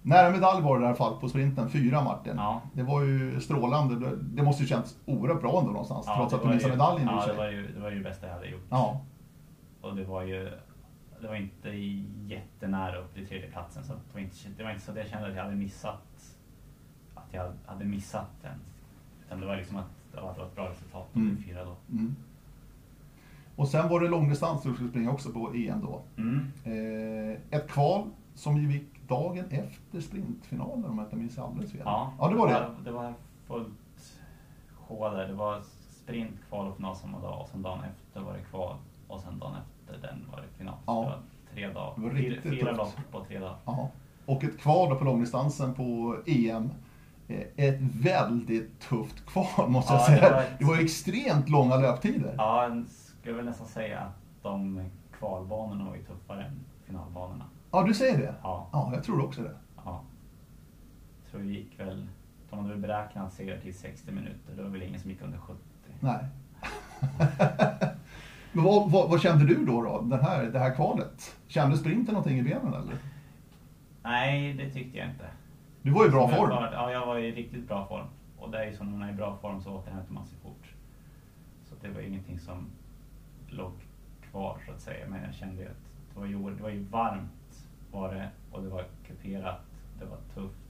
Nära 0.02 0.30
medalj 0.30 0.62
var 0.62 0.78
det 0.78 0.84
i 0.84 0.86
alla 0.86 0.96
fall 0.96 1.20
på 1.20 1.28
sprinten, 1.28 1.70
fyra 1.70 2.02
Martin. 2.04 2.32
Ja. 2.36 2.62
Det 2.72 2.82
var 2.82 3.02
ju 3.02 3.40
strålande. 3.40 4.16
Det 4.16 4.42
måste 4.42 4.62
ju 4.62 4.68
känts 4.68 4.98
oerhört 5.06 5.40
bra 5.40 5.58
ändå 5.58 5.70
någonstans, 5.70 6.06
Ja, 6.06 6.16
trots 6.16 6.34
att 6.34 6.42
du 6.42 6.48
missade 6.48 6.72
medaljen 6.72 7.08
i 7.08 7.12
Ja, 7.12 7.20
för 7.20 7.32
det 7.32 7.38
var, 7.38 7.50
ju, 7.50 7.72
det 7.72 7.80
var 7.80 7.90
ju 7.90 7.98
det 7.98 8.04
bästa 8.04 8.26
jag 8.26 8.34
hade 8.34 8.48
gjort. 8.48 8.66
Ja, 8.70 9.00
Och 9.80 9.96
det 9.96 10.04
var 10.04 10.22
ju 10.22 10.50
det 11.20 11.28
var 11.28 11.34
inte 11.34 11.70
jättenära 12.26 12.98
upp 12.98 13.14
till 13.14 13.26
tredje 13.26 13.50
platsen 13.50 13.84
så 13.84 13.92
det 13.92 14.14
var 14.14 14.20
inte, 14.20 14.36
det 14.56 14.62
var 14.62 14.70
inte 14.70 14.84
så 14.84 14.90
att 14.90 14.96
jag 14.96 15.06
kände 15.06 15.28
att 15.28 15.34
jag 15.34 15.42
hade 15.42 15.56
missat 15.56 16.36
att 17.14 17.28
jag 17.30 17.52
hade 17.66 17.84
missat 17.84 18.30
den. 18.42 18.58
Utan 19.26 19.40
det 19.40 19.46
var 19.46 19.56
liksom 19.56 19.76
att 19.76 20.01
det 20.14 20.20
var, 20.20 20.34
var 20.34 20.44
ett 20.46 20.54
bra 20.54 20.68
resultat 20.70 21.12
på 21.12 21.18
Mm. 21.18 21.42
fyra 21.46 21.64
då. 21.64 21.76
mm. 21.92 22.16
Och 23.56 23.68
sen 23.68 23.88
var 23.88 24.00
det 24.00 24.08
långdistans 24.08 24.62
du 24.62 24.74
skulle 24.74 24.88
springa 24.88 25.10
också 25.10 25.30
på 25.32 25.52
EM 25.54 25.80
då. 25.80 26.02
Mm. 26.16 26.52
Eh, 26.64 27.58
ett 27.58 27.68
kval 27.68 28.04
som 28.34 28.56
ju 28.56 28.72
gick 28.72 29.08
dagen 29.08 29.44
efter 29.50 30.00
sprintfinalen 30.00 30.84
om 30.84 30.98
jag 30.98 31.06
inte 31.06 31.16
minns 31.16 31.38
alldeles 31.38 31.72
fel. 31.72 31.80
Ja, 31.84 32.12
ja, 32.18 32.28
det 32.28 32.34
var 32.34 32.48
det. 32.48 32.70
Det 32.84 32.90
var 32.90 33.14
fullt 33.46 33.68
sjå 34.88 35.10
där. 35.10 35.28
Det 35.28 35.34
var 35.34 35.62
sprint, 35.90 36.30
kval 36.48 36.66
och 36.68 36.76
final 36.76 36.96
samma 36.96 37.20
dag 37.20 37.40
och 37.40 37.48
sen 37.48 37.62
dagen 37.62 37.78
efter 37.84 38.20
var 38.20 38.32
det 38.32 38.42
kval 38.50 38.76
och 39.08 39.20
sen 39.20 39.38
dagen 39.38 39.54
efter 39.56 40.08
den 40.08 40.26
var 40.32 40.40
det 40.40 40.58
final. 40.58 40.74
Ja. 40.86 40.92
Det 41.00 41.06
var 41.06 41.18
tre 41.54 41.66
dagar. 41.72 41.92
Det 41.96 42.02
var 42.02 42.10
Fyra, 42.10 42.18
riktigt 42.34 42.50
fyra 42.60 42.72
lopp 42.72 42.94
på 43.12 43.24
tre 43.24 43.38
dagar. 43.38 43.56
Ja. 43.64 43.88
Och 44.26 44.44
ett 44.44 44.58
kval 44.58 44.90
då 44.90 44.96
på 44.96 45.04
långdistansen 45.04 45.74
på 45.74 46.16
EM. 46.26 46.70
Eh, 47.57 47.64
Ett 47.68 47.78
väldigt 48.03 48.80
tufft 48.80 49.26
kval 49.26 49.70
måste 49.70 49.93
Ja, 49.93 49.99
jag 49.99 50.07
säga. 50.07 50.28
det 50.28 50.35
var 50.35 50.45
Det 50.59 50.64
var, 50.64 50.74
ett- 50.74 50.80
extremt 50.83 51.49
långa 51.49 51.76
löptider. 51.76 52.35
Ja, 52.39 52.62
jag 52.68 52.85
skulle 52.89 53.37
väl 53.37 53.45
nästan 53.45 53.66
säga 53.66 54.01
att 54.01 54.43
de 54.43 54.91
kvalbanorna 55.18 55.85
var 55.85 55.97
ju 55.97 56.03
tuffare 56.05 56.45
än 56.45 56.61
finalbanorna. 56.87 57.45
Ja, 57.70 57.83
du 57.83 57.95
säger 57.95 58.18
det? 58.18 58.35
Ja, 58.43 58.68
Ja, 58.72 58.91
jag 58.95 59.05
tror 59.05 59.24
också 59.24 59.43
det. 59.43 59.55
ja. 59.85 60.03
Jag 61.22 61.30
tror 61.30 61.41
det 61.41 61.47
gick 61.49 61.80
väl, 61.80 62.07
de 62.51 62.59
hade 62.59 62.70
väl 62.70 62.78
beräknat 62.80 63.33
segertid 63.33 63.74
60 63.76 64.12
minuter. 64.12 64.53
Det 64.57 64.62
var 64.62 64.70
väl 64.70 64.83
ingen 64.83 65.01
som 65.01 65.11
gick 65.11 65.22
under 65.22 65.39
70. 65.39 65.59
Nej. 66.01 66.18
Men 68.53 68.64
vad, 68.64 68.91
vad, 68.91 69.11
vad 69.11 69.20
kände 69.20 69.45
du 69.47 69.64
då, 69.64 69.83
då 69.83 70.01
den 70.01 70.20
här, 70.20 70.45
det 70.45 70.59
här 70.59 70.74
kvalet? 70.74 71.37
Kände 71.47 71.76
sprinten 71.76 72.14
någonting 72.14 72.39
i 72.39 72.43
benen 72.43 72.74
eller? 72.74 72.95
Nej, 74.03 74.53
det 74.55 74.70
tyckte 74.70 74.99
jag 74.99 75.09
inte. 75.09 75.24
Du 75.83 75.91
var 75.91 76.07
i 76.07 76.09
bra 76.09 76.28
form. 76.28 76.51
sa, 76.51 76.68
Ja, 76.72 76.93
jag 76.93 77.07
var 77.07 77.18
i 77.18 77.33
riktigt 77.33 77.68
bra 77.68 77.87
form. 77.87 78.07
Och 78.39 78.51
det 78.51 78.59
är 78.59 78.64
ju 78.70 78.76
som 78.76 78.91
när 78.91 78.99
man 78.99 79.09
är 79.09 79.12
i 79.12 79.16
bra 79.16 79.37
form 79.37 79.61
så 79.61 79.70
återhämtar 79.70 80.14
man 80.14 80.26
sig 80.26 80.39
fort. 80.39 80.74
Så 81.64 81.74
det 81.80 81.89
var 81.89 82.01
ingenting 82.01 82.39
som 82.39 82.70
låg 83.49 83.72
kvar 84.30 84.59
så 84.66 84.72
att 84.72 84.80
säga. 84.80 85.07
Men 85.09 85.22
jag 85.22 85.35
kände 85.35 85.62
att 85.62 85.76
det 86.14 86.20
var 86.20 86.26
ju, 86.26 86.55
det 86.57 86.62
var 86.62 86.70
ju 86.70 86.83
varmt 86.83 87.68
var 87.93 88.14
det 88.14 88.28
och 88.51 88.62
det 88.62 88.68
var 88.68 88.85
kuperat, 89.07 89.61
det 89.99 90.05
var 90.05 90.18
tufft. 90.35 90.62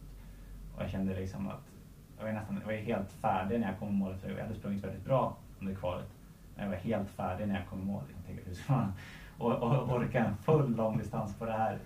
Och 0.76 0.82
jag 0.82 0.90
kände 0.90 1.14
liksom 1.14 1.48
att 1.48 1.70
jag 2.18 2.24
var, 2.24 2.32
nästan, 2.32 2.56
jag 2.60 2.66
var 2.66 2.72
helt 2.72 3.12
färdig 3.12 3.60
när 3.60 3.66
jag 3.66 3.78
kom 3.78 3.88
i 3.88 3.92
mål. 3.92 4.14
För 4.14 4.30
jag 4.30 4.42
hade 4.42 4.54
sprungit 4.54 4.84
väldigt 4.84 5.04
bra 5.04 5.36
under 5.60 5.74
kvalet. 5.74 6.08
Men 6.54 6.64
jag 6.64 6.70
var 6.70 6.78
helt 6.78 7.10
färdig 7.10 7.48
när 7.48 7.54
jag 7.54 7.68
kom 7.68 7.80
i 7.80 7.84
mål. 7.84 8.02
Jag 8.16 8.26
tänkte, 8.26 8.48
hur 8.48 8.54
ska 8.54 8.72
man 8.72 8.92
och, 9.38 9.52
och, 9.52 9.92
orka 9.92 10.24
en 10.24 10.36
full 10.36 10.76
långdistans 10.76 11.34
på 11.38 11.44
det 11.44 11.52
här 11.52 11.78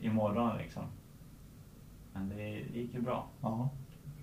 imorgon 0.00 0.56
liksom. 0.56 0.82
Men 2.14 2.28
det 2.28 2.48
gick 2.50 2.94
ju 2.94 3.00
bra. 3.00 3.26
Ja. 3.40 3.68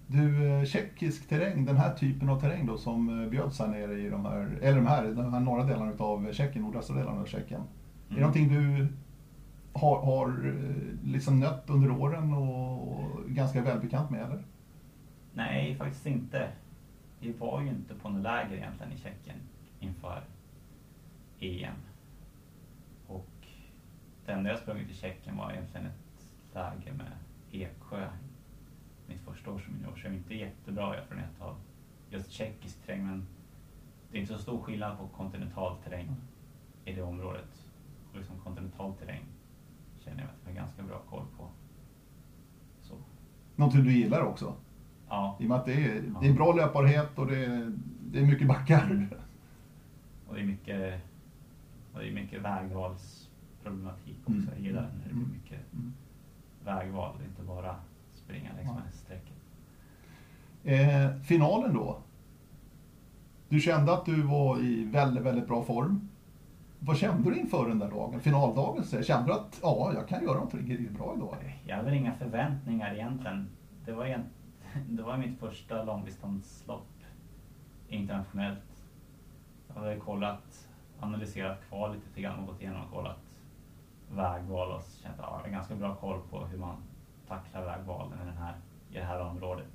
Du, 0.08 0.48
eh, 0.48 0.66
tjeckisk 0.66 1.30
terräng, 1.30 1.66
den 1.66 1.78
här 1.78 1.94
typen 1.94 2.30
av 2.30 2.40
terräng 2.40 2.66
då 2.66 2.78
som 2.78 3.24
eh, 3.24 3.30
bjöds 3.30 3.60
här 3.60 3.68
nere 3.68 4.00
i 4.00 4.10
de 4.10 4.26
här, 4.26 4.58
eller 4.62 4.76
de 4.78 4.88
här, 4.88 5.04
de 5.08 5.34
här 5.34 5.40
norra 5.40 5.64
delarna 5.64 5.94
av 5.98 6.34
Tjeckien, 6.34 6.64
nordöstra 6.66 6.96
delarna 6.96 7.22
av 7.22 7.26
Tjeckien. 7.26 7.62
Är 7.62 7.66
det 8.10 8.16
Mm. 8.16 8.22
någonting 8.22 8.48
du 8.50 8.88
har, 9.74 10.02
har 10.06 10.28
eh, 10.28 11.10
liksom 11.12 11.40
nött 11.40 11.70
under 11.70 11.92
åren 11.92 12.34
och, 12.34 12.92
och 12.92 13.10
ganska 13.28 13.62
välbekant 13.62 14.10
med 14.10 14.22
eller? 14.22 14.44
Nej, 15.34 15.76
faktiskt 15.76 16.06
inte. 16.06 16.50
Vi 17.20 17.32
var 17.32 17.62
ju 17.62 17.70
inte 17.70 17.94
på 17.96 18.10
något 18.10 18.24
läger 18.24 18.56
egentligen 18.58 18.92
i 18.94 18.98
Tjeckien 18.98 19.38
inför 19.80 20.24
EM. 21.40 21.74
Och 23.08 23.48
det 24.26 24.32
enda 24.32 24.50
jag 24.50 24.60
sprungit 24.60 24.90
i 24.92 24.94
Tjeckien 24.94 25.38
var 25.38 25.52
egentligen 25.52 25.86
ett 25.86 26.26
läger 26.54 26.94
med 26.94 27.12
Eksjö. 27.52 28.10
Mitt 29.08 29.20
första 29.22 29.52
år 29.52 29.60
som 29.60 29.74
junior, 29.74 29.96
så 29.96 30.02
jag 30.08 30.10
har 30.12 30.18
inte 30.18 30.36
jättebra 30.36 30.96
erfarenhet 30.96 31.42
av 31.42 31.56
just 32.10 32.32
tjeckisk 32.32 32.86
terräng. 32.86 33.06
Men 33.06 33.26
det 34.12 34.18
är 34.18 34.22
inte 34.22 34.34
så 34.34 34.40
stor 34.40 34.62
skillnad 34.62 34.98
på 34.98 35.08
kontinental 35.08 35.76
terräng 35.84 36.08
i 36.86 36.94
det 36.94 37.02
området. 37.02 37.66
Och 38.12 38.18
liksom 38.18 38.36
kontinental 38.44 38.94
terräng 38.94 39.24
känner 40.00 40.20
jag 40.22 40.28
att 40.30 40.36
jag 40.44 40.52
har 40.52 40.56
ganska 40.56 40.84
bra 40.84 41.00
koll 41.10 41.24
på. 41.38 41.48
Så, 42.82 42.96
Någonting 43.56 43.84
du 43.84 43.94
gillar 43.94 44.22
också? 44.22 44.54
ja. 45.10 45.38
I 45.40 45.44
och 45.46 45.50
med 45.50 45.58
att 45.58 45.66
det 45.66 45.74
är, 45.74 46.04
det 46.22 46.28
är 46.28 46.34
bra 46.34 46.54
löparhet 46.54 47.20
och 47.20 47.28
det 47.28 47.46
är, 47.46 47.72
det 48.12 48.20
är 48.20 48.26
mycket 48.26 48.48
backar. 48.48 49.08
Och 50.28 50.36
det 50.36 50.42
är 50.42 50.46
mycket, 50.46 51.02
och 51.94 52.00
det 52.00 52.08
är 52.10 52.14
mycket 52.14 52.42
vägvalsproblematik 52.42 54.16
också. 54.26 54.32
Mm. 54.32 54.50
Jag 54.56 54.60
gillar 54.66 54.82
när 54.82 55.04
det 55.04 55.10
Mm. 55.12 55.24
blir 55.24 55.34
mycket 55.40 55.74
Mm. 55.74 55.94
Vägval, 56.66 57.16
inte 57.30 57.42
bara 57.44 57.76
springa 58.14 58.50
längs 58.56 58.68
Ja. 58.68 58.74
med 58.74 58.94
strecket. 58.94 59.34
Eh, 60.64 61.22
finalen 61.22 61.74
då? 61.74 61.98
Du 63.50 63.60
kände 63.60 63.94
att 63.94 64.06
du 64.06 64.22
var 64.22 64.60
i 64.60 64.84
väldigt, 64.86 65.24
väldigt 65.24 65.48
bra 65.48 65.64
form. 65.64 66.08
Vad 66.80 66.98
kände 66.98 67.30
du 67.32 67.40
inför 67.40 67.68
den 67.68 67.80
där 67.80 67.90
dagen, 67.92 68.20
finaldagen? 68.20 68.84
Så 68.84 69.02
Kände 69.04 69.28
du 69.28 69.34
att 69.34 69.60
ja, 69.64 69.92
jag 69.96 70.08
kan 70.08 70.24
göra 70.24 70.40
något 70.40 70.54
riktigt 70.54 70.92
bra 70.92 71.14
idag? 71.18 71.60
Jag 71.66 71.76
hade 71.76 71.90
väl 71.90 71.98
inga 72.00 72.14
förväntningar 72.14 72.94
egentligen. 72.94 73.50
Det 73.86 73.92
var, 73.92 74.06
en, 74.06 74.24
det 74.90 75.04
var 75.04 75.18
mitt 75.18 75.40
första 75.40 75.84
långdistanslopp 75.84 76.88
internationellt. 77.90 78.84
Jag 79.68 79.82
hade 79.82 79.96
kollat, 79.96 80.68
analyserat 81.00 81.58
kval 81.70 81.94
lite 81.94 82.22
grann 82.22 82.40
och 82.40 82.48
gått 82.48 82.62
igenom 82.62 82.82
och 82.82 82.92
kollat 82.92 83.31
vägval 84.16 84.72
och 84.72 84.82
känt 85.02 85.20
att 85.20 85.26
ja, 85.26 85.38
jag 85.38 85.44
har 85.44 85.50
ganska 85.50 85.76
bra 85.76 85.96
koll 85.96 86.22
på 86.30 86.46
hur 86.46 86.58
man 86.58 86.78
tacklar 87.28 87.66
vägvalen 87.66 88.22
i, 88.22 88.26
den 88.26 88.38
här, 88.38 88.56
i 88.90 88.94
det 88.94 89.04
här 89.04 89.20
området. 89.20 89.68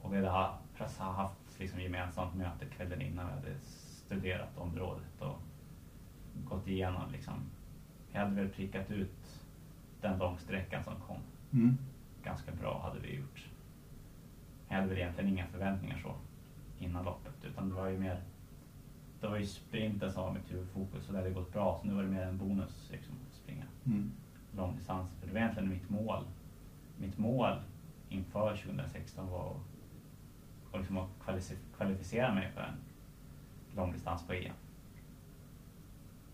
Och 0.00 0.12
vi 0.12 0.16
hade 0.16 0.52
haft 0.98 1.58
liksom 1.58 1.80
gemensamt 1.80 2.34
möte 2.34 2.66
kvällen 2.66 3.02
innan 3.02 3.26
vi 3.26 3.32
hade 3.32 3.58
studerat 3.60 4.58
området 4.58 5.20
och 5.20 5.38
gått 6.44 6.68
igenom 6.68 7.10
liksom. 7.12 7.34
Jag 8.12 8.20
hade 8.20 8.34
väl 8.34 8.48
prickat 8.48 8.90
ut 8.90 9.44
den 10.00 10.18
långsträckan 10.18 10.84
som 10.84 10.94
kom. 10.94 11.20
Mm. 11.52 11.78
Ganska 12.24 12.52
bra 12.52 12.80
hade 12.82 13.00
vi 13.00 13.16
gjort. 13.16 13.48
Jag 14.68 14.76
hade 14.76 14.88
väl 14.88 14.98
egentligen 14.98 15.30
inga 15.30 15.46
förväntningar 15.46 15.98
så 15.98 16.14
innan 16.78 17.04
loppet 17.04 17.44
utan 17.44 17.68
det 17.68 17.74
var 17.74 17.88
ju 17.88 17.98
mer 17.98 18.22
det 19.20 19.28
var 19.28 19.36
ju 19.36 19.46
sprinten 19.46 20.12
som 20.12 20.22
var 20.22 20.32
mitt 20.32 20.52
huvudfokus 20.52 21.06
och 21.06 21.12
det 21.12 21.18
hade 21.18 21.30
gått 21.30 21.52
bra 21.52 21.78
så 21.80 21.86
nu 21.86 21.94
var 21.94 22.02
det 22.02 22.08
mer 22.08 22.22
en 22.22 22.38
bonus 22.38 22.88
liksom, 22.90 23.11
Mm. 23.86 24.10
långdistans. 24.56 25.10
För 25.20 25.26
det 25.26 25.32
var 25.32 25.40
egentligen 25.40 25.68
mitt 25.68 25.90
mål. 25.90 26.24
Mitt 26.98 27.18
mål 27.18 27.56
inför 28.08 28.56
2016 28.56 29.30
var 29.30 29.54
att, 30.72 30.78
liksom 30.80 30.98
att 30.98 31.08
kvalifi- 31.26 31.76
kvalificera 31.76 32.34
mig 32.34 32.50
för 32.54 32.60
en 32.60 32.74
långdistans 33.76 34.26
på 34.26 34.32
EM. 34.32 34.52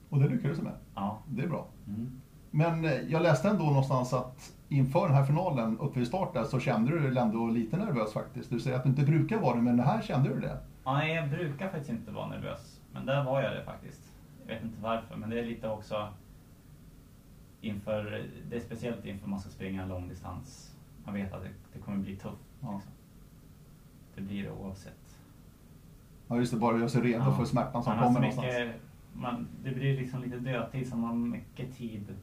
Och 0.08 0.18
det 0.20 0.28
lyckades 0.28 0.58
du 0.58 0.64
med. 0.64 0.72
Ja. 0.94 1.18
Det 1.28 1.42
är 1.42 1.48
bra. 1.48 1.66
Mm. 1.88 2.20
Men 2.50 2.84
eh, 2.84 2.92
jag 2.92 3.22
läste 3.22 3.48
ändå 3.48 3.64
någonstans 3.64 4.12
att 4.12 4.52
inför 4.68 5.06
den 5.06 5.16
här 5.16 5.24
finalen, 5.24 5.78
uppe 5.78 5.98
vid 5.98 6.08
start 6.08 6.34
där, 6.34 6.44
så 6.44 6.60
kände 6.60 6.90
du 6.90 7.10
dig 7.10 7.22
ändå 7.22 7.46
lite 7.46 7.76
nervös 7.76 8.12
faktiskt. 8.12 8.50
Du 8.50 8.60
säger 8.60 8.76
att 8.76 8.82
du 8.82 8.88
inte 8.88 9.02
brukar 9.02 9.38
vara 9.40 9.56
det, 9.56 9.62
men 9.62 9.80
här 9.80 10.02
kände 10.02 10.28
du 10.28 10.40
det. 10.40 10.58
Nej, 10.84 11.14
jag 11.14 11.28
brukar 11.30 11.68
faktiskt 11.68 11.90
inte 11.90 12.10
vara 12.10 12.26
nervös. 12.28 12.80
Men 12.92 13.06
där 13.06 13.24
var 13.24 13.42
jag 13.42 13.52
det 13.56 13.64
faktiskt. 13.64 14.12
Jag 14.46 14.54
vet 14.54 14.64
inte 14.64 14.82
varför, 14.82 15.16
men 15.16 15.30
det 15.30 15.40
är 15.40 15.44
lite 15.44 15.68
också 15.68 16.08
inför, 17.60 18.24
det 18.50 18.56
är 18.56 18.60
speciellt 18.60 19.04
inför 19.04 19.28
man 19.28 19.40
ska 19.40 19.50
springa 19.50 19.82
en 19.82 19.88
lång 19.88 20.08
distans. 20.08 20.74
Man 21.04 21.14
vet 21.14 21.32
att 21.32 21.42
det, 21.42 21.50
det 21.72 21.78
kommer 21.78 21.98
bli 21.98 22.16
tufft. 22.16 22.42
Ja. 22.60 22.72
Liksom. 22.74 22.92
Det 24.14 24.20
blir 24.20 24.42
det 24.42 24.50
oavsett. 24.50 25.16
Ja, 26.28 26.36
just 26.36 26.52
det, 26.52 26.58
bara 26.58 26.78
göra 26.78 26.88
sig 26.88 27.02
redo 27.02 27.24
Ja. 27.24 27.36
för 27.36 27.44
smärtan 27.44 27.82
som 27.82 27.96
Man 27.96 28.04
kommer 28.04 28.14
så 28.14 28.20
någonstans. 28.20 28.46
mycket, 28.46 28.80
man, 29.12 29.48
det 29.64 29.70
blir 29.70 29.96
liksom 29.96 30.22
lite 30.22 30.38
dödtid, 30.38 30.88
så 30.88 30.96
man 30.96 31.10
har 31.10 31.16
mycket 31.16 31.76
tid 31.76 32.16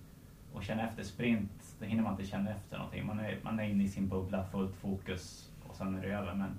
att 0.55 0.63
känna 0.63 0.87
efter 0.87 1.03
sprint. 1.03 1.75
Då 1.79 1.85
hinner 1.85 2.03
man 2.03 2.11
inte 2.11 2.25
känna 2.25 2.49
efter 2.51 2.77
någonting. 2.77 3.05
Man 3.05 3.19
är, 3.19 3.39
man 3.43 3.59
är 3.59 3.63
inne 3.63 3.83
i 3.83 3.89
sin 3.89 4.07
bubbla, 4.07 4.45
fullt 4.45 4.75
fokus 4.75 5.51
och 5.67 5.75
sen 5.75 5.95
är 5.95 6.01
det 6.01 6.13
över. 6.13 6.33
Men 6.35 6.49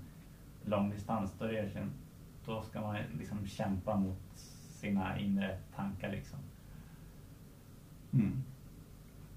långdistans, 0.64 1.32
då, 1.38 1.44
är 1.44 1.52
det, 1.52 1.86
då 2.46 2.62
ska 2.62 2.80
man 2.80 2.96
liksom 3.18 3.46
kämpa 3.46 3.96
mot 3.96 4.18
sina 4.68 5.18
inre 5.18 5.58
tankar. 5.76 6.10
Liksom. 6.10 6.38
Mm. 8.12 8.42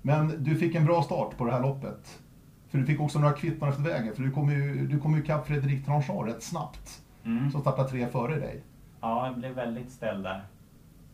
Men 0.02 0.44
du 0.44 0.56
fick 0.56 0.76
en 0.76 0.86
bra 0.86 1.02
start 1.02 1.38
på 1.38 1.46
det 1.46 1.52
här 1.52 1.62
loppet. 1.62 2.22
För 2.68 2.78
du 2.78 2.86
fick 2.86 3.00
också 3.00 3.20
några 3.20 3.34
kvitton 3.34 3.70
efter 3.70 3.84
vägen, 3.84 4.16
för 4.16 4.24
du 4.24 4.32
kom 4.32 4.50
ju, 4.50 4.88
du 4.88 5.00
kom 5.00 5.14
ju 5.14 5.24
ikapp 5.24 5.48
Fredrik 5.48 5.86
Tranchard 5.86 6.28
rätt 6.28 6.44
snabbt. 6.44 7.04
Mm. 7.24 7.52
Som 7.52 7.62
startade 7.62 7.90
tre 7.90 8.08
före 8.08 8.40
dig. 8.40 8.64
Ja, 9.02 9.26
jag 9.26 9.38
blev 9.38 9.52
väldigt 9.52 9.92
ställd 9.92 10.24
där. 10.24 10.44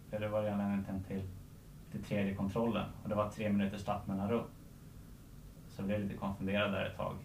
För 0.10 0.20
det 0.20 0.28
var 0.28 0.44
redan 0.44 0.60
en 0.60 0.86
en 0.90 1.04
till 1.04 1.22
till 1.96 2.04
tredje 2.04 2.36
kontrollen 2.36 2.86
och 3.04 3.10
det 3.10 3.16
var 3.16 3.30
tre 3.30 3.50
minuters 3.50 3.82
startmellanrum. 3.82 4.46
Så 5.70 5.82
jag 5.82 5.88
blev 5.88 6.00
lite 6.00 6.18
konfunderad 6.18 6.72
där 6.72 6.86
ett 6.86 6.98
tag. 6.98 7.16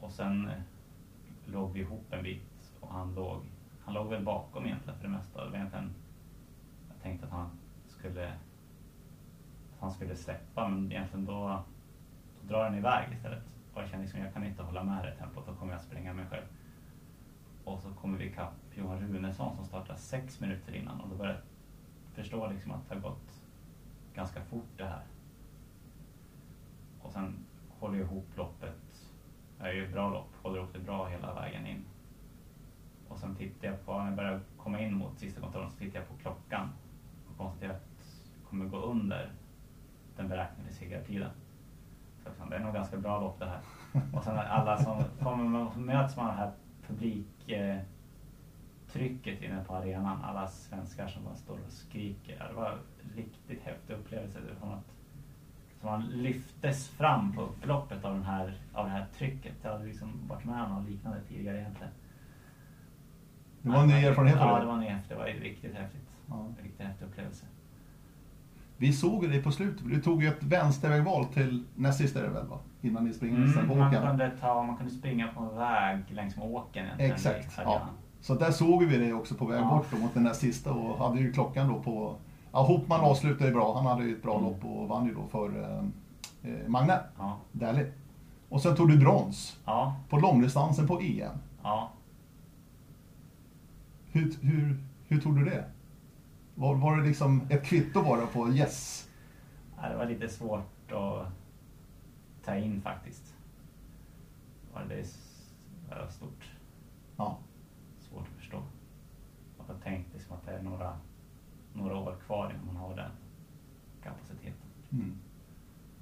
Och 0.00 0.12
sen 0.12 0.48
eh, 0.48 0.62
låg 1.44 1.72
vi 1.72 1.80
ihop 1.80 2.12
en 2.12 2.22
bit 2.22 2.72
och 2.80 2.92
han 2.92 3.14
låg, 3.14 3.42
han 3.84 3.94
låg 3.94 4.08
väl 4.08 4.24
bakom 4.24 4.66
egentligen 4.66 4.98
för 4.98 5.08
det 5.08 5.14
mesta. 5.14 5.44
Det 5.44 5.50
var 5.50 5.56
egentligen, 5.56 5.94
jag 6.88 7.02
tänkte 7.02 7.26
att 7.26 7.32
han 7.32 7.50
skulle, 7.86 8.32
han 9.82 9.92
skulle 9.92 10.16
släppa 10.16 10.68
men 10.68 10.92
egentligen 10.92 11.26
då, 11.26 11.62
då 12.40 12.48
drar 12.48 12.64
han 12.64 12.78
iväg 12.78 13.12
istället. 13.12 13.42
Och 13.74 13.82
jag 13.82 13.88
kände 13.88 14.02
liksom, 14.02 14.20
jag 14.20 14.34
kan 14.34 14.44
inte 14.44 14.62
hålla 14.62 14.84
med 14.84 15.04
det 15.04 15.14
tempot, 15.14 15.46
då 15.46 15.54
kommer 15.54 15.72
jag 15.72 15.82
springa 15.82 16.12
mig 16.12 16.26
själv. 16.26 16.46
Och 17.64 17.80
så 17.80 17.88
kommer 17.92 18.18
vi 18.18 18.24
ikapp 18.24 18.54
Johan 18.74 19.00
Runesson 19.00 19.56
som 19.56 19.64
startar 19.64 19.94
sex 19.94 20.40
minuter 20.40 20.74
innan 20.74 21.00
och 21.00 21.08
då 21.08 21.16
börjar 21.16 21.32
jag 21.32 21.42
förstå 22.14 22.46
liksom 22.46 22.72
att 22.72 22.88
det 22.88 22.94
har 22.94 23.02
gått 23.02 23.42
ganska 24.14 24.44
fort 24.44 24.70
det 24.76 24.84
här. 24.84 25.02
Och 27.00 27.12
sen 27.12 27.46
håller 27.78 27.98
jag 27.98 28.06
ihop 28.06 28.36
loppet. 28.36 29.10
Jag 29.58 29.68
är 29.68 29.72
ju 29.72 29.84
ett 29.84 29.92
bra 29.92 30.10
lopp, 30.10 30.30
håller 30.42 30.58
ihop 30.58 30.72
det 30.72 30.78
bra 30.78 31.08
hela 31.08 31.34
vägen 31.34 31.66
in. 31.66 31.84
Och 33.08 33.18
sen 33.18 33.36
tittar 33.36 33.68
jag 33.68 33.86
på, 33.86 33.98
när 33.98 34.06
jag 34.06 34.16
börjar 34.16 34.40
komma 34.56 34.80
in 34.80 34.94
mot 34.94 35.18
sista 35.18 35.40
kontrollen, 35.40 35.70
så 35.70 35.78
tittar 35.78 35.98
jag 35.98 36.08
på 36.08 36.14
klockan 36.14 36.68
och 37.30 37.36
konstaterar 37.38 37.74
att 37.74 37.82
jag 38.34 38.50
kommer 38.50 38.64
gå 38.64 38.76
under 38.76 39.32
den 40.22 40.30
beräknade 40.30 40.72
segertiden. 40.72 41.30
Så 42.22 42.28
liksom, 42.28 42.50
det 42.50 42.56
är 42.56 42.60
nog 42.60 42.74
ganska 42.74 42.96
bra 42.96 43.20
lopp 43.20 43.38
det 43.38 43.46
här. 43.46 43.60
Och 44.12 44.24
sen 44.24 44.38
alla 44.38 44.78
som 44.78 45.04
kommer, 45.22 45.70
möts 45.76 46.16
med 46.16 46.26
det 46.26 46.32
här 46.32 46.52
publiktrycket 46.86 49.42
inne 49.42 49.64
på 49.64 49.74
arenan, 49.74 50.24
alla 50.24 50.48
svenskar 50.48 51.08
som 51.08 51.24
bara 51.24 51.34
står 51.34 51.54
och 51.54 51.72
skriker. 51.72 52.46
Det 52.48 52.54
var 52.54 52.70
en 52.70 52.78
riktigt 53.16 53.62
häftig 53.62 53.94
upplevelse. 53.94 54.38
Det 54.40 54.66
var 54.66 54.74
något 54.74 54.84
som 55.80 55.90
man 55.90 56.02
lyftes 56.02 56.88
fram 56.88 57.32
på 57.32 57.42
upploppet 57.42 58.04
av, 58.04 58.14
den 58.14 58.24
här, 58.24 58.54
av 58.72 58.86
det 58.86 58.92
här 58.92 59.06
trycket. 59.18 59.54
Jag 59.62 59.72
hade 59.72 59.84
liksom 59.84 60.28
varit 60.28 60.44
med 60.44 60.64
om 60.64 60.70
något 60.70 60.90
liknande 60.90 61.20
tidigare 61.28 61.58
egentligen. 61.58 61.92
Det 63.62 63.68
var 63.68 63.82
en 63.82 63.88
ny 63.88 63.94
erfarenhet 63.94 64.36
Ja, 64.40 64.60
det 64.60 64.66
var 64.66 64.74
en 64.74 64.80
ny 64.80 64.86
häftig. 64.86 65.16
Det 65.16 65.20
var 65.20 65.26
riktigt 65.26 65.74
häftigt. 65.74 66.08
Ja. 66.28 66.46
Riktigt 66.62 66.86
häftig 66.86 67.06
upplevelse. 67.06 67.46
Vi 68.82 68.92
såg 68.92 69.28
dig 69.30 69.42
på 69.42 69.52
slutet, 69.52 69.84
du 69.88 70.02
tog 70.02 70.22
ju 70.22 70.28
ett 70.28 70.42
vänstervägval 70.42 71.24
till 71.24 71.64
näst 71.74 71.98
sista 71.98 72.18
är 72.18 72.22
det 72.22 72.30
väl 72.30 72.46
va? 72.46 72.58
Innan 72.80 73.04
ni 73.04 73.12
springer 73.12 73.46
sen 73.46 73.54
på 73.68 73.74
Mm, 73.74 73.78
man, 73.78 73.88
åkern. 73.88 74.08
kunde 74.08 74.30
ta, 74.40 74.62
man 74.62 74.76
kunde 74.76 74.92
springa 74.92 75.28
på 75.28 75.40
en 75.40 75.56
väg 75.56 75.98
längs 76.08 76.36
med 76.36 76.46
åkern. 76.46 76.86
Exakt, 76.98 77.44
i 77.46 77.48
ja. 77.64 77.80
Så 78.20 78.34
där 78.34 78.50
såg 78.50 78.82
vi 78.84 78.96
dig 78.98 79.12
också 79.14 79.34
på 79.34 79.44
väg 79.46 79.60
Ja. 79.60 79.68
bort 79.68 79.86
då, 79.90 79.96
mot 79.98 80.14
den 80.14 80.22
näst 80.22 80.40
sista 80.40 80.72
och 80.72 80.98
hade 81.08 81.20
ju 81.20 81.32
klockan 81.32 81.68
då 81.68 81.80
på... 81.82 82.14
Ja, 82.52 82.62
Hopman 82.62 83.00
avslutade 83.00 83.46
ju 83.46 83.54
bra, 83.54 83.74
han 83.74 83.86
hade 83.86 84.04
ju 84.04 84.12
ett 84.16 84.22
bra 84.22 84.38
Mm. 84.38 84.44
lopp 84.44 84.64
och 84.64 84.88
vann 84.88 85.06
ju 85.06 85.14
då 85.14 85.26
för 85.30 85.62
eh, 85.62 86.50
eh, 86.52 86.68
Magne 86.68 86.98
Ja. 87.18 87.36
Dali. 87.52 87.86
Och 88.48 88.60
sen 88.60 88.76
tog 88.76 88.88
du 88.88 88.98
brons 88.98 89.58
Ja, 89.64 89.96
på 90.08 90.18
långdistansen 90.18 90.86
på 90.86 91.00
EM. 91.00 91.32
ja. 91.62 91.90
Hur, 94.12 94.32
hur, 94.42 94.76
hur 95.08 95.20
tog 95.20 95.38
du 95.38 95.44
det? 95.44 95.64
Var, 96.54 96.74
var 96.74 96.96
det 96.96 97.02
liksom 97.02 97.46
ett 97.50 97.64
kvitto 97.64 98.02
bara 98.02 98.26
på 98.26 98.48
yes? 98.48 99.08
Ja, 99.76 99.88
Det 99.88 99.96
var 99.96 100.06
lite 100.06 100.28
svårt 100.28 100.92
att 100.92 101.26
ta 102.44 102.56
in 102.56 102.82
faktiskt. 102.82 103.34
Det 104.88 104.94
är 105.90 106.08
stort. 106.10 106.50
Ja. 107.16 107.38
Svårt 108.00 108.22
att 108.28 108.40
förstå. 108.40 108.62
Jag 109.58 109.74
har 109.74 109.80
tänkt 109.80 110.14
liksom 110.14 110.36
att 110.36 110.46
det 110.46 110.52
är 110.52 110.62
några, 110.62 110.98
några 111.72 111.96
år 111.96 112.16
kvar 112.26 112.50
innan 112.54 112.66
man 112.66 112.76
har 112.76 112.96
den 112.96 113.10
kapaciteten. 114.02 114.68
Mm. 114.92 115.18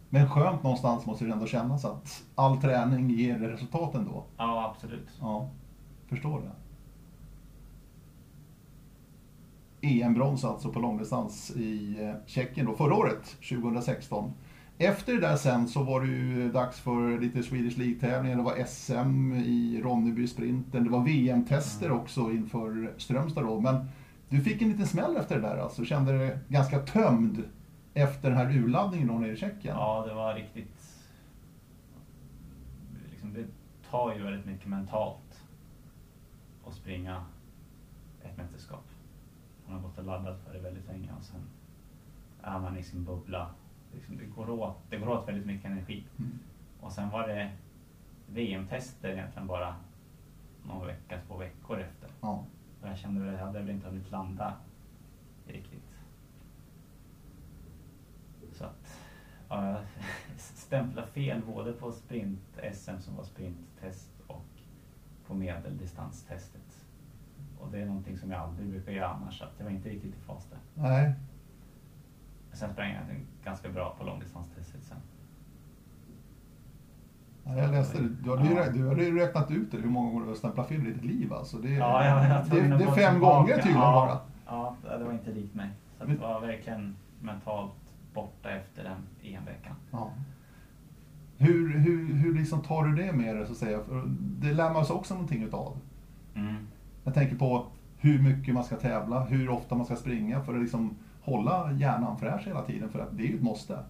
Men 0.08 0.30
skönt 0.30 0.62
någonstans 0.62 1.06
måste 1.06 1.24
det 1.24 1.32
ändå 1.32 1.46
kännas 1.46 1.84
att 1.84 2.24
all 2.34 2.56
träning 2.56 3.10
ger 3.10 3.38
resultat 3.38 3.94
ändå. 3.94 4.24
Ja, 4.36 4.70
absolut. 4.70 5.08
Ja, 5.20 5.50
förstår 6.08 6.40
det. 6.40 6.52
EM-brons 9.82 10.44
alltså 10.44 10.72
på 10.72 10.80
långdistans 10.80 11.50
i 11.50 11.96
eh, 12.00 12.26
Tjeckien 12.26 12.66
då, 12.66 12.74
förra 12.74 12.94
året, 12.94 13.36
2016. 13.48 14.32
Efter 14.78 15.14
det 15.14 15.20
där 15.20 15.36
sen 15.36 15.68
så 15.68 15.82
var 15.82 16.00
det 16.00 16.06
ju 16.06 16.52
dags 16.52 16.80
för 16.80 17.18
lite 17.18 17.42
Swedish 17.42 17.78
League-tävlingar. 17.78 18.36
Det 18.36 18.42
var 18.42 18.64
SM 18.64 19.32
i 19.32 19.80
Ronneby 19.84 20.26
sprinten. 20.26 20.84
Det 20.84 20.90
var 20.90 21.04
VM-tester 21.04 21.90
också 21.90 22.20
inför 22.20 22.94
Strömstad 22.96 23.44
då. 23.44 23.60
Men 23.60 23.88
du 24.28 24.40
fick 24.40 24.62
en 24.62 24.68
liten 24.68 24.86
smäll 24.86 25.16
efter 25.16 25.34
det 25.36 25.42
där 25.42 25.56
alltså. 25.56 25.84
Kände 25.84 26.18
dig 26.18 26.38
ganska 26.48 26.78
tömd 26.78 27.44
efter 27.94 28.28
den 28.28 28.38
här 28.38 28.56
urladdningen 28.56 29.08
då 29.08 29.14
nere 29.14 29.32
i 29.32 29.36
Tjeckien. 29.36 29.76
Ja, 29.76 30.04
det 30.08 30.14
var 30.14 30.34
riktigt... 30.34 30.96
Liksom, 33.10 33.32
det 33.32 33.44
tar 33.90 34.14
ju 34.14 34.22
väldigt 34.22 34.46
mycket 34.46 34.66
mentalt 34.66 35.44
att 36.66 36.74
springa 36.74 37.24
ett 38.22 38.36
mästerskap. 38.36 38.89
Man 39.70 39.80
har 39.80 39.88
gått 39.88 39.98
och 39.98 40.04
laddat 40.04 40.40
för 40.40 40.52
det 40.52 40.58
väldigt 40.58 40.86
länge 40.86 41.12
och 41.18 41.24
sen 41.24 41.40
är 42.42 42.58
man 42.58 42.78
i 42.78 42.82
sin 42.82 43.04
bubbla. 43.04 43.50
Liksom, 43.94 44.16
det, 44.16 44.24
går 44.24 44.50
åt, 44.50 44.76
det 44.90 44.98
går 44.98 45.08
åt 45.08 45.28
väldigt 45.28 45.46
mycket 45.46 45.64
energi. 45.64 46.04
Mm. 46.18 46.38
Och 46.80 46.92
sen 46.92 47.10
var 47.10 47.28
det 47.28 47.52
VM-tester 48.26 49.08
egentligen 49.08 49.46
bara 49.46 49.76
någon 50.66 50.86
vecka, 50.86 51.20
två 51.26 51.36
veckor 51.36 51.80
efter. 51.80 52.10
Ja. 52.20 52.44
Och 52.82 52.88
jag 52.88 52.98
kände 52.98 53.26
att 53.26 53.32
jag 53.32 53.46
hade 53.46 53.58
väl 53.58 53.70
inte 53.70 53.86
hunnit 53.86 54.10
landa 54.10 54.56
riktigt. 55.46 55.98
Så 58.52 58.64
att 58.64 58.98
ja, 59.48 59.70
jag 59.70 59.80
stämplade 60.36 61.06
fel 61.06 61.42
både 61.46 61.72
på 61.72 61.92
sprint-SM 61.92 62.98
som 62.98 63.16
var 63.16 63.24
sprinttest 63.24 64.10
och 64.26 64.46
på 65.26 65.34
medeldistanstestet. 65.34 66.79
Och 67.62 67.68
det 67.72 67.80
är 67.82 67.86
någonting 67.86 68.18
som 68.18 68.30
jag 68.30 68.40
aldrig 68.40 68.68
brukar 68.70 68.92
göra 68.92 69.08
annars, 69.08 69.38
så 69.38 69.44
jag 69.58 69.64
var 69.64 69.70
inte 69.72 69.88
riktigt 69.88 70.14
i 70.14 70.18
fas 70.26 70.46
där. 70.50 70.58
Nej, 70.74 71.12
Sen 72.52 72.72
sprang 72.72 72.90
jag 72.90 73.02
ganska 73.44 73.68
bra 73.68 73.94
på 73.98 74.04
långdistanstestet 74.04 74.82
sen. 74.84 74.96
Ja, 77.44 77.56
Jag 77.58 77.70
läste 77.70 78.02
det. 78.02 78.08
Du 78.08 78.30
hade, 78.30 78.50
Ja. 78.50 78.64
rä- 78.66 78.72
du 78.72 78.88
hade 78.88 79.04
ju 79.04 79.18
räknat 79.18 79.50
ut 79.50 79.70
det, 79.72 79.78
hur 79.78 79.90
många 79.90 80.10
gånger 80.10 80.22
du 80.24 80.28
har 80.30 80.36
stämplat 80.36 80.68
fel 80.68 80.86
i 80.86 80.92
ditt 80.92 81.04
liv. 81.04 81.32
Alltså. 81.32 81.56
Det, 81.58 81.68
Ja, 81.70 82.04
jag, 82.04 82.44
det, 82.50 82.76
det 82.76 82.84
är 82.84 82.94
fem 82.94 83.20
gånger 83.20 83.54
tydligen 83.54 83.80
bara. 83.80 84.18
Ja, 84.46 84.74
det 84.98 85.04
var 85.04 85.12
inte 85.12 85.30
likt 85.32 85.54
mig. 85.54 85.68
Så 85.98 86.04
det 86.04 86.16
var 86.16 86.40
verkligen 86.40 86.96
mentalt 87.22 87.72
borta 88.14 88.50
efter 88.50 88.84
den 88.84 88.96
EM-veckan. 89.22 89.74
Ja. 89.90 90.10
Hur, 91.38 91.78
hur, 91.78 92.14
hur 92.14 92.34
liksom 92.34 92.62
tar 92.62 92.84
du 92.84 92.94
det 93.04 93.12
med 93.12 93.36
dig, 93.36 93.46
så 93.46 93.52
att 93.52 93.58
säga? 93.58 93.80
För 93.88 94.02
det 94.18 94.52
lär 94.52 94.72
man 94.72 94.84
sig 94.84 94.96
också 94.96 95.14
någonting 95.14 95.42
utav. 95.42 95.76
Mm. 96.34 96.66
Jag 97.04 97.14
tänker 97.14 97.36
på 97.36 97.66
hur 97.98 98.22
mycket 98.22 98.54
man 98.54 98.64
ska 98.64 98.76
tävla, 98.76 99.24
hur 99.24 99.50
ofta 99.50 99.74
man 99.76 99.86
ska 99.86 99.96
springa 99.96 100.40
för 100.40 100.54
att 100.54 100.60
liksom 100.60 100.96
hålla 101.22 101.72
hjärnan 101.72 102.18
fräsch 102.18 102.46
hela 102.46 102.64
tiden, 102.64 102.90
för 102.90 102.98
att 103.00 103.16
det 103.16 103.22
är 103.22 103.26
ju 103.26 103.34
ett 103.34 103.42
måste. 103.42 103.84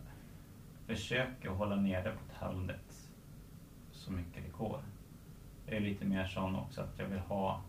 försöker 0.86 1.48
hålla 1.48 1.76
nere 1.76 2.12
på 2.12 2.32
tävlandet 2.38 3.08
så 3.92 4.12
mycket 4.12 4.44
det 4.44 4.58
går. 4.58 4.80
Jag 5.66 5.76
är 5.76 5.80
lite 5.80 6.04
mer 6.04 6.24
sån 6.24 6.56
också 6.56 6.80
att 6.80 6.98
jag 6.98 7.06
vill 7.06 7.18
ha 7.18 7.60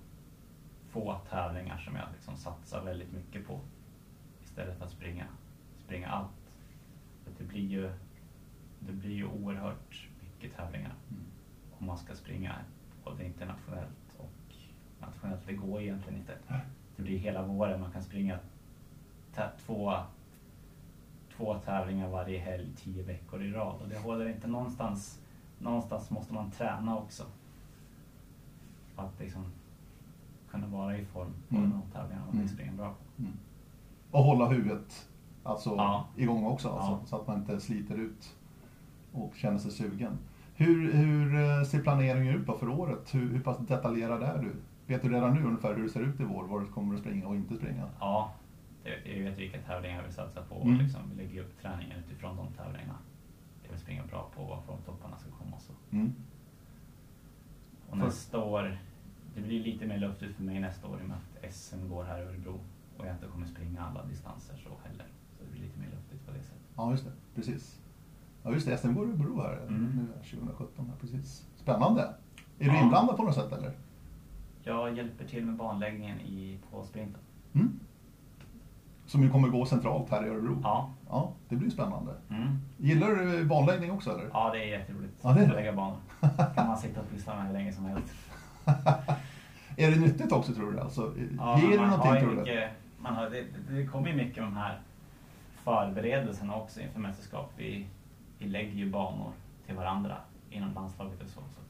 få 0.90 1.16
tävlingar 1.30 1.78
som 1.78 1.96
jag 1.96 2.06
liksom 2.14 2.36
satsar 2.36 2.84
väldigt 2.84 3.12
mycket 3.12 3.48
på 3.48 3.60
istället 4.44 4.78
för 4.78 4.86
att 4.86 4.92
springa, 4.92 5.26
springa 5.86 6.08
allt. 6.08 6.52
För 7.24 7.32
det 7.38 7.44
blir 7.44 7.68
ju 7.68 7.92
det 8.80 8.92
blir 8.94 9.12
ju 9.16 9.26
oerhört 9.26 10.08
mycket 10.22 10.58
tävlingar 10.58 10.94
Mm. 11.10 11.24
om 11.80 11.86
man 11.86 11.98
ska 11.98 12.16
springa 12.16 12.56
både 13.04 13.26
internationellt 13.26 14.01
nationellt. 15.02 15.42
Det 15.48 15.54
går 15.54 15.82
egentligen 15.82 16.20
inte. 16.20 16.34
Det 16.96 17.04
blir 17.04 17.18
hela 17.18 17.44
våren, 17.44 17.82
man 17.82 17.92
kan 17.92 18.04
springa 18.04 18.40
två 19.66 19.94
två 21.38 21.56
tävlingar 21.60 22.10
varje 22.10 22.40
helg, 22.40 22.68
tio 22.76 23.04
veckor 23.04 23.44
i 23.44 23.52
rad. 23.52 23.82
Och 23.82 23.90
det 23.90 23.98
håller 24.00 24.30
inte 24.30 24.48
någonstans. 24.48 25.20
Någonstans 25.60 26.10
måste 26.10 26.34
man 26.34 26.52
träna 26.52 26.98
också. 26.98 27.24
För 28.96 29.04
att 29.04 29.20
liksom 29.20 29.46
kunna 30.52 30.68
vara 30.68 30.98
i 30.98 31.06
form 31.06 31.34
på 31.50 31.56
Mm. 31.56 31.70
de 31.72 31.82
tävlingarna 31.92 32.26
man 32.26 32.36
Mm. 32.36 32.48
springa 32.48 32.72
bra 32.72 32.90
på. 32.94 33.22
Mm. 33.22 33.34
Och 34.12 34.24
hålla 34.24 34.48
huvudet 34.48 35.10
alltså, 35.44 35.70
Ja. 35.70 36.06
igång 36.18 36.46
också, 36.46 36.70
alltså, 36.70 36.92
Ja. 36.92 37.00
så 37.06 37.16
att 37.16 37.28
man 37.28 37.38
inte 37.40 37.60
sliter 37.60 37.96
ut 37.96 38.36
och 39.14 39.36
känner 39.36 39.58
sig 39.58 39.72
sugen. 39.72 40.18
Hur, 40.56 40.94
hur 40.94 41.36
eh, 41.36 41.64
ser 41.64 41.82
planeringen 41.84 42.36
ut 42.36 42.48
då 42.48 42.58
för 42.58 42.70
året? 42.70 43.14
Hur, 43.16 43.30
hur 43.30 43.40
pass 43.40 43.58
detaljerad 43.58 44.24
är 44.24 44.38
du? 44.38 44.56
Vet 44.92 45.02
du 45.02 45.10
redan 45.10 45.34
nu 45.34 45.44
ungefär 45.44 45.76
hur 45.76 45.84
det 45.84 45.90
ser 45.90 46.00
ut 46.02 46.20
i 46.20 46.24
vår? 46.24 46.44
Vad 46.44 46.62
du 46.62 46.68
kommer 46.68 46.94
att 46.96 47.00
springa 47.02 47.28
och 47.28 47.36
inte 47.36 47.56
springa? 47.56 47.88
Ja, 48.00 48.34
jag 48.84 49.24
vet 49.24 49.38
vilka 49.40 49.62
tävlingar 49.62 49.96
jag 49.98 50.04
vill 50.04 50.14
satsa 50.14 50.42
på 50.42 50.56
och 50.56 50.66
Mm. 50.66 50.80
liksom 50.80 51.02
lägga 51.18 51.42
upp 51.42 51.62
träningen 51.62 52.00
utifrån 52.00 52.38
de 52.38 52.48
tävlingarna. 52.54 52.98
Jag 53.64 53.70
vill 53.72 53.80
springa 53.80 54.04
bra 54.06 54.30
på 54.36 54.44
var 54.44 54.62
formtopparna 54.62 55.18
ska 55.18 55.30
komma 55.32 55.56
och 55.56 55.62
så. 55.62 55.74
Mm. 55.92 56.14
Och 57.90 57.98
För- 57.98 58.06
nästa 58.06 58.40
år, 58.44 58.78
det 59.36 59.42
blir 59.42 59.64
lite 59.64 59.86
mer 59.86 59.98
luftigt 59.98 60.36
för 60.36 60.44
mig 60.44 60.60
nästa 60.60 60.88
år 60.88 61.00
i 61.02 61.04
och 61.04 61.08
med 61.08 61.18
att 61.18 61.54
SM 61.54 61.90
går 61.90 62.04
här 62.04 62.20
i 62.20 62.26
Örebro 62.26 62.60
och 62.98 63.06
jag 63.08 63.16
inte 63.16 63.26
kommer 63.28 63.46
springa 63.48 63.82
alla 63.82 64.06
distanser 64.06 64.56
så 64.64 64.70
heller. 64.88 65.06
Så 65.38 65.44
det 65.46 65.52
blir 65.52 65.62
lite 65.62 65.80
mer 65.80 65.90
luftigt 65.96 66.26
på 66.26 66.32
det 66.32 66.44
sättet. 66.44 66.62
Ja, 66.76 66.92
just 66.92 67.06
det. 67.06 67.12
Precis. 67.36 67.80
Ja, 68.44 68.52
just 68.52 68.66
det. 68.68 68.78
SM 68.78 68.94
går 68.94 69.06
Örebro 69.06 69.42
här 69.42 69.58
Mm. 69.68 69.86
nu 69.96 70.08
2017. 70.24 70.86
Här, 70.86 70.96
precis. 71.02 71.48
Spännande. 71.56 72.02
Är 72.60 72.66
du 72.66 72.76
Ja. 72.76 72.84
inblandad 72.84 73.18
på 73.18 73.24
något 73.24 73.36
sätt 73.36 73.52
eller? 73.52 73.72
Jag 74.64 74.98
hjälper 74.98 75.26
till 75.26 75.46
med 75.46 75.56
banläggningen 75.56 76.20
i, 76.20 76.60
på 76.72 76.84
sprinten. 76.84 77.22
Mm. 77.54 77.80
Som 79.06 79.24
ju 79.24 79.30
kommer 79.30 79.48
gå 79.48 79.66
centralt 79.66 80.10
här 80.12 80.26
i 80.26 80.30
Örebro. 80.30 80.60
Ja. 80.64 80.90
Ja, 81.10 81.34
det 81.50 81.56
blir 81.56 81.70
spännande. 81.70 82.16
Mm. 82.30 82.60
Gillar 82.78 83.08
du 83.10 83.46
banläggning 83.46 83.92
också 83.92 84.12
eller? 84.12 84.30
ja, 84.34 84.50
det 84.54 84.60
är 84.60 84.68
jätteroligt 84.80 85.14
Ja, 85.22 85.30
det 85.34 85.40
är 85.40 85.44
det. 85.46 85.50
att 85.50 85.56
lägga 85.56 85.74
banor. 85.74 85.98
kan 86.56 86.68
man 86.68 86.78
sitta 86.78 87.02
och 87.02 87.10
pyssla 87.10 87.36
med 87.36 87.46
hur 87.46 87.54
länge 87.54 87.74
som 87.74 87.86
helst. 87.86 88.14
Är 89.78 89.92
det 89.92 90.00
nyttigt 90.00 90.32
också 90.32 90.54
tror 90.54 90.72
du? 90.72 90.80
Alltså, 90.80 91.14
Ja, 91.38 91.60
ger 91.60 91.78
det 91.80 91.86
någonting 91.88 92.20
tror 92.22 92.30
du? 92.32 92.36
mycket, 92.36 92.70
man 93.00 93.16
har, 93.16 93.30
det, 93.30 93.46
det 93.70 93.86
kommer 93.86 94.08
ju 94.08 94.16
mycket 94.16 94.36
de 94.44 94.56
här 94.58 94.80
förberedelserna 95.64 96.56
också 96.56 96.82
inför 96.82 97.00
mästerskap. 97.00 97.52
Vi, 97.58 97.88
vi 98.38 98.48
lägger 98.48 98.72
ju 98.74 98.90
banor 98.90 99.32
till 99.66 99.76
varandra 99.76 100.18
inom 100.50 100.74
landslaget 100.74 101.22
och 101.24 101.30
så. 101.30 101.40
så. 101.40 101.62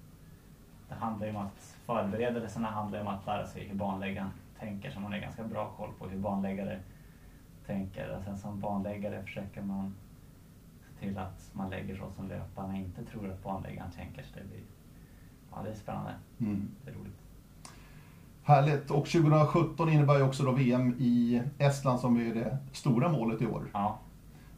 Det 0.89 0.95
handlar 0.95 1.27
ju 1.27 1.35
om 1.35 1.41
att 1.41 1.77
förberedelserna 1.95 2.67
handlar 2.67 2.99
ju 2.99 3.07
om 3.07 3.13
att 3.13 3.25
lära 3.25 3.47
sig 3.47 3.63
hur 3.67 3.75
banläggaren 3.75 4.29
tänker 4.59 4.91
så 4.91 4.99
man 4.99 5.11
har 5.11 5.19
ganska 5.19 5.43
bra 5.43 5.71
koll 5.77 5.89
på 5.99 6.07
hur 6.07 6.19
banläggare 6.19 6.79
tänker. 7.65 8.17
Och 8.17 8.23
sen 8.23 8.37
som 8.37 8.59
banläggare 8.59 9.23
försöker 9.23 9.61
man 9.61 9.95
se 10.81 11.05
till 11.05 11.17
att 11.17 11.49
man 11.53 11.69
lägger 11.69 11.95
så 11.95 12.11
som 12.15 12.27
löparna 12.27 12.77
inte 12.77 13.05
tror 13.05 13.31
att 13.31 13.43
banläggaren 13.43 13.91
tänker. 13.91 14.23
Så 14.23 14.39
det 14.39 14.45
blir, 14.47 14.63
ja 15.51 15.57
det 15.63 15.69
är 15.69 15.75
spännande. 15.75 16.13
Mm. 16.39 16.67
Det 16.85 16.91
är 16.91 16.95
roligt. 16.95 17.17
Härligt. 18.43 18.91
Och 18.91 19.05
2017 19.05 19.89
innebär 19.89 20.17
ju 20.17 20.23
också 20.23 20.43
då 20.43 20.51
VM 20.51 20.95
i 20.99 21.41
Estland 21.57 21.99
som 21.99 22.17
är 22.17 22.35
det 22.35 22.57
stora 22.71 23.09
målet 23.09 23.41
i 23.41 23.47
år. 23.47 23.63
Ja, 23.73 23.99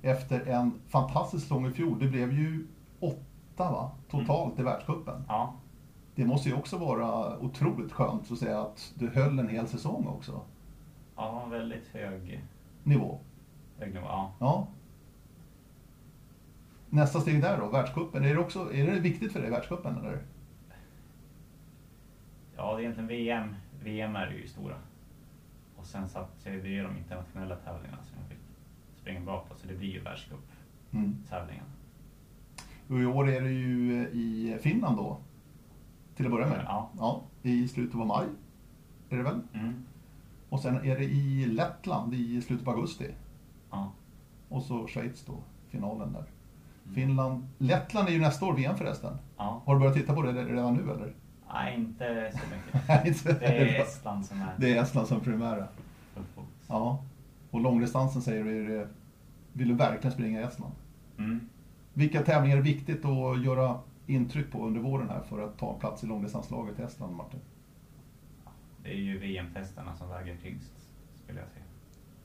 Efter 0.01 0.45
en 0.45 0.79
fantastisk 0.88 1.43
säsong 1.43 1.65
i 1.67 1.71
fjol. 1.71 1.99
Det 1.99 2.07
blev 2.07 2.34
ju 2.34 2.67
åtta 2.99 3.71
va? 3.71 3.91
totalt 4.09 4.59
i 4.59 4.63
världscupen. 4.63 5.25
ja, 5.27 5.53
Det 6.16 6.26
måste 6.26 6.49
ju 6.49 6.55
också 6.55 6.78
vara 6.78 7.39
otroligt 7.39 7.91
skönt 7.91 8.32
att 8.32 8.38
säga 8.38 8.61
att 8.61 8.93
du 8.95 9.07
höll 9.09 9.39
en 9.39 9.47
hel 9.49 9.68
säsong 9.68 10.07
också. 10.07 10.41
ja 11.16 11.45
väldigt 11.45 11.88
hög, 11.88 12.43
Nivå. 12.84 13.20
hög 13.80 13.93
nivå. 13.93 14.05
Ja. 14.07 14.34
Ja. 14.39 14.68
Nästa 16.89 17.20
steg 17.22 17.41
där 17.41 17.57
då, 17.57 17.68
världscupen. 17.70 18.24
Är 18.26 18.34
det, 18.34 18.39
också, 18.41 18.74
är 18.74 18.86
det 18.91 18.99
viktigt 18.99 19.32
för 19.34 19.41
dig, 19.41 19.49
världscupen 19.49 19.97
eller? 19.97 20.22
Ja, 22.55 22.72
det 22.76 22.78
är 22.78 22.80
egentligen 22.80 23.07
VM. 23.07 23.55
VM 23.84 24.16
är 24.16 24.32
ju 24.32 24.47
stora. 24.47 24.76
Och 25.78 25.86
sen 25.86 26.09
så 26.09 26.20
att 26.20 26.43
det 26.43 26.49
är 26.49 26.84
de 26.84 26.97
internationella 26.97 27.55
tävlingarna 27.55 28.03
som 28.03 28.18
jag 28.20 28.30
fick 28.30 28.38
springa 29.01 29.20
bak 29.20 29.49
på, 29.49 29.55
så 29.55 29.68
det 29.68 29.74
blir 29.74 29.89
ju 29.89 29.99
världscuptävlingarna. 29.99 31.70
Mm. 32.89 32.97
Och 32.97 32.99
i 32.99 33.05
år 33.05 33.30
är 33.30 33.41
det 33.41 33.51
ju 33.51 34.07
i 34.07 34.57
Finland 34.61 34.97
då, 34.97 35.18
till 36.16 36.26
att 36.26 36.32
börja 36.32 36.47
med. 36.47 36.61
Ja. 36.68 36.89
ja. 36.97 37.22
I 37.41 37.68
slutet 37.68 37.99
av 37.99 38.07
maj, 38.07 38.26
är 39.09 39.18
det 39.18 39.24
väl? 39.24 39.39
Mm. 39.53 39.74
Och 40.49 40.59
sen 40.59 40.76
är 40.76 40.97
det 40.97 41.03
i 41.03 41.45
Lettland 41.45 42.14
i 42.14 42.41
slutet 42.41 42.68
av 42.68 42.74
augusti. 42.74 43.07
Ja. 43.72 43.91
Och 44.49 44.64
så 44.64 44.88
Schweiz 44.88 45.26
då, 45.26 45.34
finalen 45.70 46.14
där. 46.14 46.26
Mm. 46.84 46.95
Finland. 46.95 47.47
Lettland 47.57 48.07
är 48.07 48.11
ju 48.11 48.20
nästa 48.22 48.45
år 48.45 48.53
VM 48.53 48.78
förresten. 48.78 49.18
ja. 49.38 49.61
Har 49.66 49.74
du 49.74 49.80
börjat 49.80 49.95
titta 49.95 50.14
på 50.16 50.22
det 50.22 50.32
redan 50.45 50.74
nu 50.74 50.91
eller? 50.91 51.14
Nej, 51.53 51.76
inte 51.76 52.32
så 52.34 52.39
mycket. 52.55 53.05
Inte- 53.07 53.39
Det 53.39 53.45
är 53.78 53.82
Estland 53.82 54.26
som 54.26 54.41
är 54.41 54.53
Det 54.57 54.78
är 54.78 54.82
Estland 54.84 55.07
som 55.07 55.20
primära. 55.20 55.68
Ja. 56.68 57.03
Och 57.51 57.61
långdistansen 57.61 58.22
säger 58.22 58.43
du, 58.43 58.88
vill 59.53 59.68
du 59.68 59.74
verkligen 59.74 60.11
springa 60.14 60.39
i 60.41 60.43
Estland? 60.43 60.74
Mm. 61.18 61.49
Vilka 61.93 62.22
tävlingar 62.22 62.57
är 62.57 62.61
viktigt 62.61 63.05
att 63.05 63.43
göra 63.43 63.80
intryck 64.08 64.51
på 64.51 64.66
under 64.68 64.82
våren 64.82 65.10
här 65.10 65.22
för 65.22 65.41
att 65.41 65.58
ta 65.58 65.74
plats 65.80 66.04
i 66.04 66.08
långdistanslaget 66.08 66.80
i 66.80 66.82
Estland, 66.82 67.16
Martin? 67.16 67.39
Det 68.84 68.89
är 68.89 68.97
ju 68.97 69.18
VM-testerna 69.20 69.95
som 69.95 70.10
väger 70.10 70.38
tyngst, 70.43 70.74
skulle 71.24 71.39
jag 71.39 71.49
säga. 71.49 71.66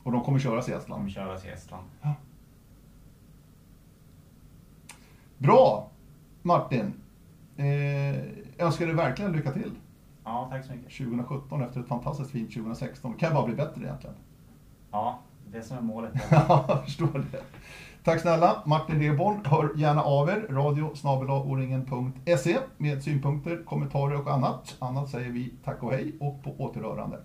Och 0.02 0.12
de 0.12 0.24
kommer 0.24 0.38
köras 0.38 0.68
i 0.68 0.70
De 0.70 0.76
Estland. 0.78 1.10
köras 1.10 1.44
i 1.44 1.48
Estland. 1.48 1.86
Bra! 5.38 5.90
Martin! 6.42 6.92
Eh, 7.56 8.64
önskar 8.66 8.86
dig 8.86 8.94
verkligen 8.94 9.32
lycka 9.32 9.52
till 9.52 9.70
Ja, 10.24 10.48
tack 10.50 10.64
så 10.64 10.72
mycket. 10.72 10.96
2017 10.96 11.62
efter 11.62 11.80
ett 11.80 11.88
fantastiskt 11.88 12.30
fint 12.30 12.54
2016. 12.54 13.12
Det 13.12 13.18
kan 13.18 13.34
bara 13.34 13.46
bli 13.46 13.54
bättre 13.54 13.82
egentligen. 13.84 14.16
Ja, 14.90 15.18
det 15.52 15.62
som 15.62 15.76
är 15.76 15.82
målet. 15.82 16.12
Ja, 16.30 16.64
jag 16.68 16.84
förstår 16.84 17.24
det. 17.32 17.42
Tack 18.08 18.20
snälla 18.20 18.62
Martin 18.66 19.00
Reborn. 19.00 19.44
Hör 19.44 19.70
gärna 19.76 20.02
av 20.02 20.28
er. 20.28 20.46
Radio 20.50 20.94
med 22.76 23.02
synpunkter, 23.02 23.64
kommentarer 23.64 24.20
och 24.20 24.32
annat. 24.32 24.76
Annat 24.78 25.10
säger 25.10 25.30
vi 25.30 25.54
tack 25.64 25.82
och 25.82 25.92
hej 25.92 26.16
och 26.20 26.44
på 26.44 26.50
återhörande. 26.58 27.18